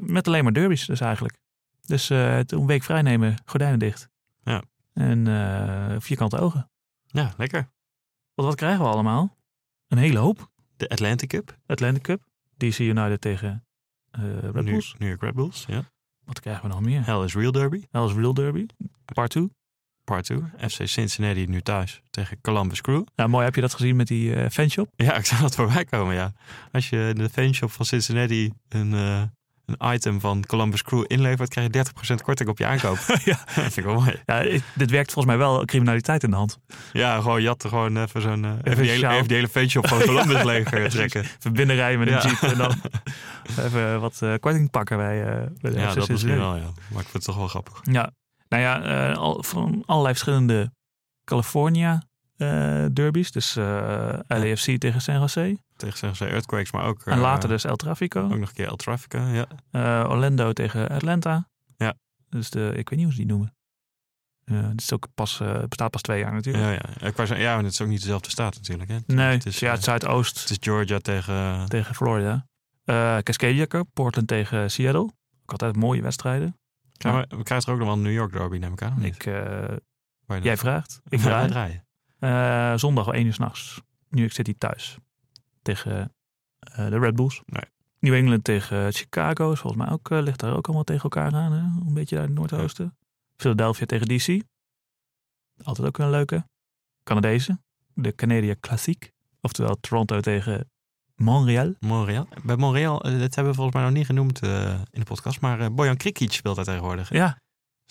Met 0.00 0.26
alleen 0.26 0.44
maar 0.44 0.52
derbies 0.52 0.86
dus 0.86 1.00
eigenlijk. 1.00 1.38
Dus 1.86 2.08
het 2.08 2.52
een 2.52 2.66
week 2.66 2.82
vrij 2.82 3.02
nemen, 3.02 3.36
gordijnen 3.44 3.78
dicht. 3.78 4.08
Ja. 4.42 4.62
En 4.92 5.26
eh, 5.26 6.00
vierkante 6.00 6.38
ogen. 6.38 6.70
Ja, 7.06 7.32
lekker. 7.36 7.70
Want 8.34 8.48
wat 8.48 8.56
krijgen 8.56 8.84
we 8.84 8.90
allemaal? 8.90 9.36
Een 9.88 9.98
hele 9.98 10.18
hoop. 10.18 10.50
De 10.76 10.88
Atlantic 10.88 11.28
Cup. 11.28 11.58
Atlantic 11.66 12.02
Cup. 12.02 12.22
DC 12.56 12.78
United 12.78 13.20
tegen 13.20 13.64
eh 14.10 14.22
Red 14.40 14.54
New, 14.54 14.64
Bulls. 14.64 14.94
New 14.98 15.08
York 15.08 15.22
Red 15.22 15.34
Bulls. 15.34 15.64
Ja. 15.68 15.90
Wat 16.24 16.40
krijgen 16.40 16.62
we 16.62 16.68
nog 16.68 16.80
meer? 16.80 17.04
Hell 17.06 17.24
is 17.24 17.34
Real 17.34 17.52
Derby. 17.52 17.82
Hell's 17.90 18.12
Real 18.12 18.34
Derby. 18.34 18.66
Part 19.14 19.30
2. 19.30 19.50
Part 20.04 20.24
2. 20.24 20.38
FC 20.58 20.86
Cincinnati 20.86 21.46
nu 21.46 21.60
thuis 21.60 22.02
tegen 22.10 22.40
Columbus 22.40 22.80
Crew. 22.80 23.04
Nou, 23.14 23.28
mooi. 23.28 23.44
Heb 23.44 23.54
je 23.54 23.60
dat 23.60 23.74
gezien 23.74 23.96
met 23.96 24.06
die 24.06 24.50
fanshop? 24.50 24.92
Ja, 24.96 25.16
ik 25.18 25.24
zag 25.24 25.40
dat 25.40 25.54
voorbij 25.54 25.84
komen, 25.84 26.14
ja. 26.14 26.32
Als 26.72 26.88
je 26.88 27.08
in 27.08 27.22
de 27.22 27.28
fanshop 27.28 27.70
van 27.70 27.86
Cincinnati 27.86 28.52
een, 28.68 28.92
een 29.78 29.92
item 29.94 30.20
van 30.20 30.44
Columbus 30.46 30.82
Crew 30.82 31.04
inlevert, 31.06 31.48
krijg 31.48 31.66
je 31.72 31.84
30% 32.14 32.22
korting 32.24 32.48
op 32.48 32.58
je 32.58 32.66
aankoop. 32.66 32.98
ja. 33.24 33.34
dat 33.44 33.54
vind 33.54 33.76
ik 33.76 33.84
wel 33.84 33.94
mooi. 33.94 34.22
ja, 34.26 34.40
ik- 34.40 34.62
dit 34.74 34.90
werkt 34.90 35.12
volgens 35.12 35.34
mij 35.34 35.44
wel 35.46 35.64
criminaliteit 35.64 36.22
in 36.22 36.30
de 36.30 36.36
hand. 36.36 36.58
Ja, 36.92 37.20
gewoon 37.20 37.42
jatten 37.42 37.68
gewoon 37.68 37.96
even 38.02 38.22
zo'n... 38.22 38.44
eh, 38.44 38.50
even, 38.50 38.70
een 38.70 38.74
die 38.76 38.84
hele, 38.86 38.98
sjaal. 38.98 39.12
even 39.12 39.26
die 39.28 39.36
hele 39.36 39.48
fanshop 39.48 39.88
van 39.88 39.98
Columbus 40.08 40.42
leeg 40.42 40.72
eh, 40.72 40.84
trekken. 40.84 41.20
Even 41.22 41.52
binnenrijden 41.52 41.98
met 41.98 42.08
een 42.08 42.14
Ja. 42.14 42.22
jeep 42.22 42.50
en 42.50 42.58
dan 42.58 42.74
even 43.64 44.00
wat 44.00 44.22
eh, 44.22 44.34
korting 44.40 44.70
pakken 44.70 44.96
bij, 44.96 45.20
eh 45.26 45.46
bij 45.60 45.70
de 45.70 45.78
Ja, 45.78 45.94
dat 45.94 46.08
misschien 46.08 46.36
wel, 46.38 46.56
ja. 46.56 46.62
Maar 46.62 47.00
ik 47.02 47.08
vind 47.08 47.12
het 47.12 47.24
toch 47.24 47.36
wel 47.36 47.48
grappig. 47.48 47.80
Ja, 47.82 48.10
nou 48.48 48.62
ja, 48.62 49.12
al, 49.12 49.42
van 49.42 49.82
allerlei 49.86 50.14
verschillende 50.14 50.72
California 51.24 52.02
derbies. 52.92 53.32
Dus 53.32 53.56
eh 53.56 54.18
LAFC 54.28 54.78
tegen 54.78 55.00
San 55.00 55.18
Jose. 55.20 55.58
Tegen 55.76 55.98
zeggen 55.98 56.16
ze 56.16 56.26
Earthquakes, 56.32 56.72
maar 56.72 56.84
ook... 56.84 57.02
En 57.04 57.12
eh, 57.12 57.20
later 57.20 57.48
dus 57.48 57.64
El 57.64 57.76
Trafico. 57.76 58.22
Ook 58.22 58.38
nog 58.38 58.48
een 58.48 58.54
keer 58.54 58.66
El 58.66 58.76
Trafico, 58.76 59.18
ja. 59.18 59.46
Eh, 59.70 60.10
Orlando 60.10 60.52
tegen 60.52 60.88
Atlanta. 60.88 61.48
Ja. 61.76 61.94
Dus 62.28 62.50
de, 62.50 62.72
ik 62.76 62.88
weet 62.88 62.98
niet 62.98 63.02
hoe 63.02 63.12
ze 63.12 63.18
die 63.18 63.26
noemen. 63.26 63.54
Eh 64.44 64.68
het 64.68 64.80
is 64.80 64.92
ook 64.92 65.06
pas, 65.14 65.40
eh, 65.40 65.62
bestaat 65.68 65.90
pas 65.90 66.00
twee 66.00 66.18
jaar 66.18 66.32
natuurlijk. 66.32 66.64
Ja, 66.64 66.70
ja. 66.70 67.36
Ja, 67.36 67.54
maar 67.54 67.64
het 67.64 67.72
is 67.72 67.80
ook 67.80 67.88
niet 67.88 68.00
dezelfde 68.00 68.30
staat 68.30 68.54
natuurlijk. 68.54 68.90
Hè. 68.90 68.98
Nee, 69.06 69.32
het 69.32 69.46
is, 69.46 69.58
ja, 69.58 69.70
het 69.70 69.78
eh, 69.78 69.84
Zuidoost 69.84 70.40
het 70.40 70.50
is 70.50 70.56
Georgia 70.60 70.98
tegen... 70.98 71.68
tegen 71.68 71.94
Florida. 71.94 72.46
Eh 72.84 73.18
Cascadia 73.18 73.66
Cup, 73.66 73.86
Portland 73.92 74.28
tegen 74.28 74.70
Seattle. 74.70 75.10
Ook 75.42 75.50
altijd 75.52 75.76
mooie 75.76 76.02
wedstrijden. 76.02 76.56
Ja, 76.92 77.12
maar 77.12 77.26
we 77.28 77.42
krijgen 77.42 77.66
er 77.66 77.72
ook 77.72 77.78
nog 77.78 77.88
wel 77.88 77.96
een 77.96 78.02
New 78.02 78.12
York 78.12 78.32
Derby, 78.32 78.58
neem 78.58 78.72
ik 78.72 78.82
aan. 78.82 79.02
Ik, 79.02 79.26
eh, 79.26 80.42
jij 80.42 80.56
vraagt, 80.56 81.00
ik 81.08 81.20
Ja, 81.20 81.48
Eh, 82.22 82.72
zondag 82.76 83.06
om 83.06 83.12
1 83.12 83.26
uur 83.26 83.32
s'nachts. 83.32 83.80
New 84.08 84.20
York 84.20 84.32
City 84.32 84.54
thuis. 84.58 84.96
Tegen 85.62 86.12
eh, 86.58 86.88
de 86.88 86.98
Red 86.98 87.14
Bulls. 87.14 87.42
Nee. 87.46 87.64
New 87.98 88.14
England 88.14 88.44
tegen 88.44 88.92
Chicago. 88.92 89.52
is 89.52 89.58
Volgens 89.58 89.82
mij 89.82 89.92
ook, 89.92 90.10
eh, 90.10 90.22
ligt 90.22 90.40
daar 90.40 90.56
ook 90.56 90.66
allemaal 90.66 90.84
tegen 90.84 91.02
elkaar 91.02 91.34
aan. 91.34 91.52
Hè? 91.52 91.58
Een 91.58 91.94
beetje 91.94 92.14
daar 92.14 92.24
in 92.24 92.30
het 92.30 92.38
noordoosten. 92.38 92.96
Philadelphia 93.36 93.86
tegen 93.86 94.08
DC. 94.08 94.42
Altijd 95.62 95.86
ook 95.86 95.98
een 95.98 96.10
leuke. 96.10 96.46
Canadese. 97.04 97.58
De 97.94 98.14
Canadian 98.14 98.60
Classic. 98.60 99.12
Oftewel 99.40 99.76
Toronto 99.80 100.20
tegen 100.20 100.70
Montreal. 101.16 101.74
Montreal. 101.80 102.28
Bij 102.44 102.56
Montreal, 102.56 102.98
dat 102.98 103.34
hebben 103.34 103.46
we 103.46 103.54
volgens 103.54 103.74
mij 103.74 103.84
nog 103.84 103.92
niet 103.92 104.06
genoemd 104.06 104.42
in 104.42 105.00
de 105.00 105.04
podcast, 105.04 105.40
maar 105.40 105.60
eh, 105.60 105.68
Bojan 105.72 105.96
Krikic 105.96 106.32
speelt 106.32 106.56
daar 106.56 106.64
tegenwoordig. 106.64 107.12
Ja, 107.12 107.38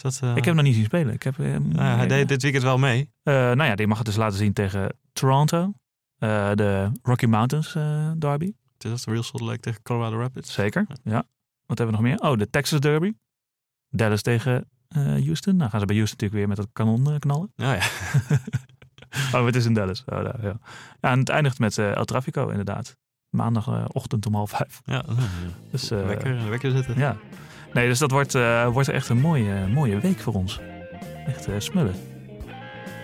dat, 0.02 0.20
eh, 0.22 0.30
ik 0.30 0.36
heb 0.36 0.45
hem 0.45 0.56
nog 0.56 0.64
niet 0.64 0.76
zien 0.76 0.86
spelen. 0.86 1.14
Ik 1.14 1.24
heb, 1.24 1.39
eh, 1.39 1.54
ja, 1.54 1.95
hij 1.95 2.08
deed 2.08 2.28
dit 2.28 2.41
weekend 2.41 2.64
wel 2.64 2.78
mee. 2.78 3.10
Eh, 3.24 3.34
nou 3.34 3.64
ja, 3.64 3.76
die 3.76 3.88
mag 3.88 3.97
het 3.97 4.06
dus 4.06 4.16
laten 4.16 4.38
zien 4.38 4.54
tegen 4.54 4.97
Toronto. 5.14 5.74
De 6.20 6.91
Rocky 7.02 7.26
Mountains 7.26 7.74
derby. 8.18 8.54
Het 8.78 8.84
is 8.91 9.04
de 9.04 9.12
Real 9.12 9.24
Salt 9.24 9.41
Lake 9.41 9.60
tegen 9.60 9.82
Colorado 9.82 10.18
Rapids. 10.20 10.54
Zeker, 10.54 10.88
ja. 11.04 11.24
Wat 11.66 11.78
hebben 11.78 11.97
we 11.97 12.02
nog 12.02 12.12
meer? 12.12 12.30
Oh, 12.30 12.38
de 12.38 12.49
Texas 12.49 12.80
Derby. 12.80 13.14
Dallas 13.89 14.22
tegen 14.22 14.70
Houston. 14.93 15.56
Nou 15.56 15.70
gaan 15.70 15.80
ze 15.80 15.86
bij 15.86 15.95
Houston 15.95 16.18
natuurlijk 16.20 16.34
weer 16.34 16.47
met 16.47 16.58
het 16.58 16.68
kanon 16.74 17.20
knallen. 17.20 17.52
Ja, 17.56 17.74
ja. 17.74 17.82
Oh, 19.34 19.45
het 19.45 19.56
is 19.56 19.66
in 19.66 19.74
Dallas. 19.74 20.04
Oh, 20.06 20.24
daar, 20.24 20.41
ja. 20.41 20.60
ja, 21.02 21.12
en 21.12 21.20
het 21.20 21.30
eindigt 21.30 21.60
met 21.60 21.78
El 21.78 22.06
Trafico 22.06 22.47
inderdaad. 22.49 22.97
Maandagochtend 23.30 24.26
om 24.26 24.34
half 24.34 24.49
vijf. 24.49 24.82
ja. 24.84 25.06
Dus, 25.72 25.91
eh, 25.91 26.06
lekker, 26.06 26.49
lekker 26.49 26.72
zitten. 26.72 26.97
Ja. 26.97 27.18
Nee, 27.74 27.88
dus 27.88 27.99
dat 27.99 28.11
wordt, 28.11 28.36
eh, 28.36 28.67
wordt 28.67 28.89
echt 28.89 29.09
een 29.09 29.19
mooie, 29.19 29.67
mooie 29.67 29.99
week 29.99 30.19
voor 30.19 30.34
ons. 30.34 30.59
Echt 31.28 31.47
eh, 31.47 31.53
smullen. 31.57 31.95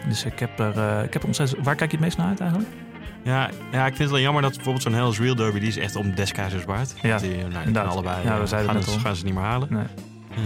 Dus 0.08 0.26
ik 0.26 0.40
heb 0.40 0.60
er, 0.60 0.78
eh, 0.78 1.04
ik 1.04 1.14
heb 1.14 1.22
er 1.22 1.28
ontzettend... 1.28 1.66
Waar 1.66 1.76
kijk 1.76 1.92
je 1.92 1.98
het 1.98 2.06
meest 2.06 2.18
naar 2.18 2.28
uit 2.28 2.40
eigenlijk? 2.40 2.72
Ja, 3.24 3.50
ja, 3.72 3.82
ik 3.86 3.96
vind 3.96 4.00
het 4.00 4.10
wel 4.10 4.20
jammer 4.20 4.42
dat 4.42 4.54
bijvoorbeeld 4.54 4.84
zo'n 4.84 4.94
Hell's 4.94 5.20
Real 5.20 5.36
Derby, 5.36 5.60
die 5.60 5.68
is 5.68 5.78
echt 5.78 5.96
om 5.96 6.16
des 6.16 6.32
keizers 6.32 6.66
waard. 6.66 6.94
Ja, 7.02 7.18
die, 7.18 7.36
nou, 7.48 7.66
die 7.72 7.80
allebei, 7.80 8.24
Ja, 8.24 8.40
we 8.40 8.48
zeiden 8.48 8.72
gaan, 8.72 8.80
het 8.82 9.02
gaan 9.02 9.16
ze 9.16 9.26
niet 9.26 9.34
meer 9.34 9.44
halen. 9.44 9.68
Nee. 9.72 9.86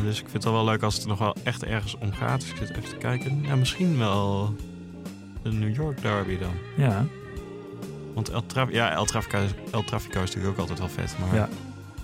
Dus 0.03 0.15
ik 0.19 0.21
vind 0.29 0.33
het 0.33 0.43
wel 0.43 0.53
wel 0.53 0.65
leuk 0.65 0.83
als 0.83 0.95
het 0.95 1.05
nog 1.05 1.19
wel 1.19 1.35
echt 1.43 1.63
ergens 1.65 1.97
om 1.97 2.13
gaat. 2.13 2.39
Dus 2.39 2.49
ik 2.49 2.57
zit 2.57 2.69
even 2.69 2.89
te 2.89 2.95
kijken. 2.95 3.41
Ja, 3.47 3.55
misschien 3.55 3.97
wel 3.97 4.55
de 5.43 5.51
New 5.51 5.75
York 5.75 6.01
Derby 6.01 6.37
dan. 6.37 6.53
Ja, 6.75 7.05
Want 8.13 8.29
El, 8.29 8.45
Tra 8.45 8.67
ja, 8.69 8.91
El, 8.91 9.05
Trafico, 9.05 9.37
El 9.71 9.83
Trafico 9.83 10.21
is 10.21 10.27
natuurlijk 10.35 10.53
ook 10.53 10.57
altijd 10.59 10.79
wel 10.79 10.89
vet. 10.89 11.15
Maar, 11.19 11.35
Ja. 11.35 11.49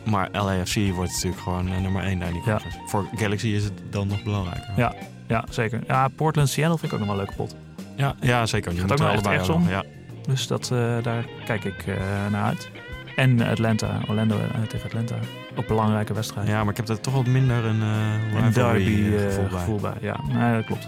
Maar 0.09 0.29
LAFC 0.31 0.75
wordt 0.93 1.11
natuurlijk 1.11 1.41
gewoon 1.41 1.67
eh, 1.67 1.77
nummer 1.81 2.03
1 2.03 2.19
daar 2.19 2.27
in 2.27 2.33
die 2.33 2.43
Ja. 2.45 2.59
Voor 2.85 3.05
Galaxy 3.15 3.47
is 3.47 3.63
het 3.63 3.73
dan 3.89 4.07
nog 4.07 4.23
belangrijker. 4.23 4.73
Ja. 4.75 4.93
ja, 5.27 5.45
zeker. 5.49 5.81
Ja, 5.87 6.07
Portland, 6.07 6.49
Seattle 6.49 6.77
vind 6.77 6.91
ik 6.91 6.99
ook 6.99 7.05
nog 7.05 7.15
wel 7.15 7.19
een 7.19 7.25
leuke 7.25 7.43
pot. 7.43 7.55
ja, 7.95 8.15
ja 8.21 8.45
zeker. 8.45 8.71
Die 8.71 8.79
Gaat 8.79 8.91
ook 8.91 9.23
nog 9.23 9.33
echt 9.33 9.49
om? 9.49 9.69
Ja. 9.69 9.83
Dus 10.27 10.47
dat, 10.47 10.71
eh, 10.71 10.97
daar 11.01 11.25
kijk 11.45 11.63
ik 11.63 11.83
eh, 11.87 11.95
naar 12.31 12.45
uit. 12.45 12.69
En 13.15 13.41
Atlanta, 13.41 13.99
Orlando 14.07 14.37
tegen 14.67 14.85
Atlanta. 14.85 15.15
Ook 15.55 15.67
belangrijke 15.67 16.13
wedstrijd. 16.13 16.47
ja, 16.47 16.61
maar 16.63 16.71
ik 16.71 16.77
heb 16.77 16.89
er 16.89 17.01
toch 17.01 17.13
wat 17.13 17.25
minder 17.25 17.65
een 17.65 17.81
een 17.81 18.51
derby 18.53 19.11
gevoel 19.17 19.47
bij. 19.47 19.59
gevoel 19.59 19.79
bij. 19.79 19.93
Ja, 20.01 20.19
nee, 20.27 20.55
dat 20.55 20.65
klopt. 20.65 20.87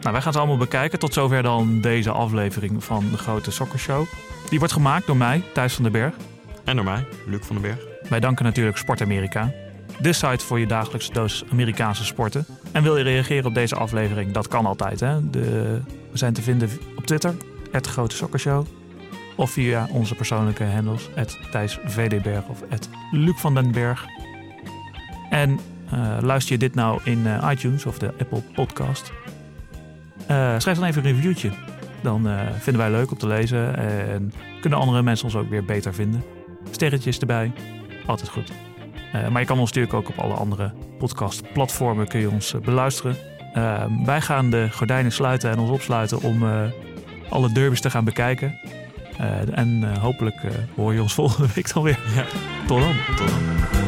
Nou, 0.00 0.12
wij 0.14 0.22
gaan 0.22 0.32
ze 0.32 0.38
allemaal 0.38 0.56
bekijken. 0.56 0.98
Tot 0.98 1.14
zover 1.14 1.42
dan 1.42 1.80
deze 1.80 2.10
aflevering 2.10 2.84
van 2.84 3.04
de 3.10 3.18
Grote 3.18 3.50
Soccershow. 3.50 4.04
Die 4.48 4.58
wordt 4.58 4.74
gemaakt 4.74 5.06
door 5.06 5.16
mij, 5.16 5.42
Thijs 5.54 5.74
van 5.74 5.82
den 5.82 5.92
Berg. 5.92 6.14
En 6.64 6.76
door 6.76 6.84
mij, 6.84 7.04
Luc 7.26 7.40
van 7.42 7.56
den 7.60 7.64
Berg. 7.70 7.91
Wij 8.12 8.20
danken 8.20 8.44
natuurlijk 8.44 8.76
Sport 8.76 9.00
Amerika. 9.00 9.52
De 10.00 10.12
site 10.12 10.44
voor 10.44 10.58
je 10.58 10.66
dagelijkse 10.66 11.12
doos 11.12 11.44
Amerikaanse 11.50 12.04
sporten. 12.04 12.46
En 12.72 12.82
wil 12.82 12.96
je 12.96 13.02
reageren 13.02 13.44
op 13.44 13.54
deze 13.54 13.74
aflevering? 13.74 14.32
Dat 14.32 14.48
kan 14.48 14.66
altijd. 14.66 15.00
Hè? 15.00 15.30
De, 15.30 15.40
we 16.10 16.18
zijn 16.18 16.32
te 16.32 16.42
vinden 16.42 16.70
op 16.96 17.06
Twitter, 17.06 17.34
het 17.70 17.86
Grote 17.86 18.16
Sokkershow. 18.16 18.66
Of 19.36 19.50
via 19.50 19.88
onze 19.90 20.14
persoonlijke 20.14 20.64
handles, 20.64 21.08
VDberg 21.84 22.48
of 22.48 22.62
Luc 23.10 23.40
van 23.40 23.54
den 23.54 23.72
Berg. 23.72 24.04
En 25.30 25.50
uh, 25.94 26.16
luister 26.20 26.52
je 26.52 26.58
dit 26.58 26.74
nou 26.74 27.00
in 27.04 27.18
uh, 27.18 27.48
iTunes 27.50 27.86
of 27.86 27.98
de 27.98 28.12
Apple 28.20 28.42
Podcast? 28.54 29.12
Uh, 30.30 30.54
schrijf 30.58 30.78
dan 30.78 30.84
even 30.84 31.04
een 31.04 31.14
reviewtje. 31.14 31.50
Dan 32.00 32.28
vinden 32.58 32.82
wij 32.82 32.90
leuk 32.90 33.10
om 33.10 33.18
te 33.18 33.26
lezen 33.26 33.76
en 33.76 34.32
kunnen 34.60 34.78
andere 34.78 35.02
mensen 35.02 35.24
ons 35.24 35.36
ook 35.36 35.50
weer 35.50 35.64
beter 35.64 35.94
vinden. 35.94 36.24
Sterretjes 36.70 37.18
erbij, 37.18 37.52
altijd 38.06 38.28
goed. 38.28 38.52
maar 39.30 39.40
je 39.40 39.46
kan 39.46 39.58
ons 39.58 39.72
natuurlijk 39.72 39.94
ook 39.94 40.08
op 40.08 40.18
alle 40.18 40.34
andere 40.34 40.72
podcastplatformen 40.98 42.08
kun 42.08 42.20
je 42.20 42.30
ons 42.30 42.54
beluisteren. 42.64 43.16
wij 44.04 44.20
gaan 44.20 44.50
de 44.50 44.68
gordijnen 44.70 45.12
sluiten 45.12 45.50
en 45.50 45.58
ons 45.58 45.70
opsluiten 45.70 46.22
om 46.22 46.44
alle 47.28 47.52
derbies 47.52 47.80
te 47.80 47.90
gaan 47.90 48.04
bekijken. 48.04 48.60
en 49.54 49.98
hopelijk 50.00 50.36
hoor 50.74 50.94
je 50.94 51.02
ons 51.02 51.14
volgende 51.22 51.48
week 51.54 51.72
dan 51.72 51.82
weer. 51.82 51.98
Ja. 52.14 52.24
Tot 52.66 52.80
dan. 52.80 52.94
Tot 53.16 53.28
dan. 53.28 53.81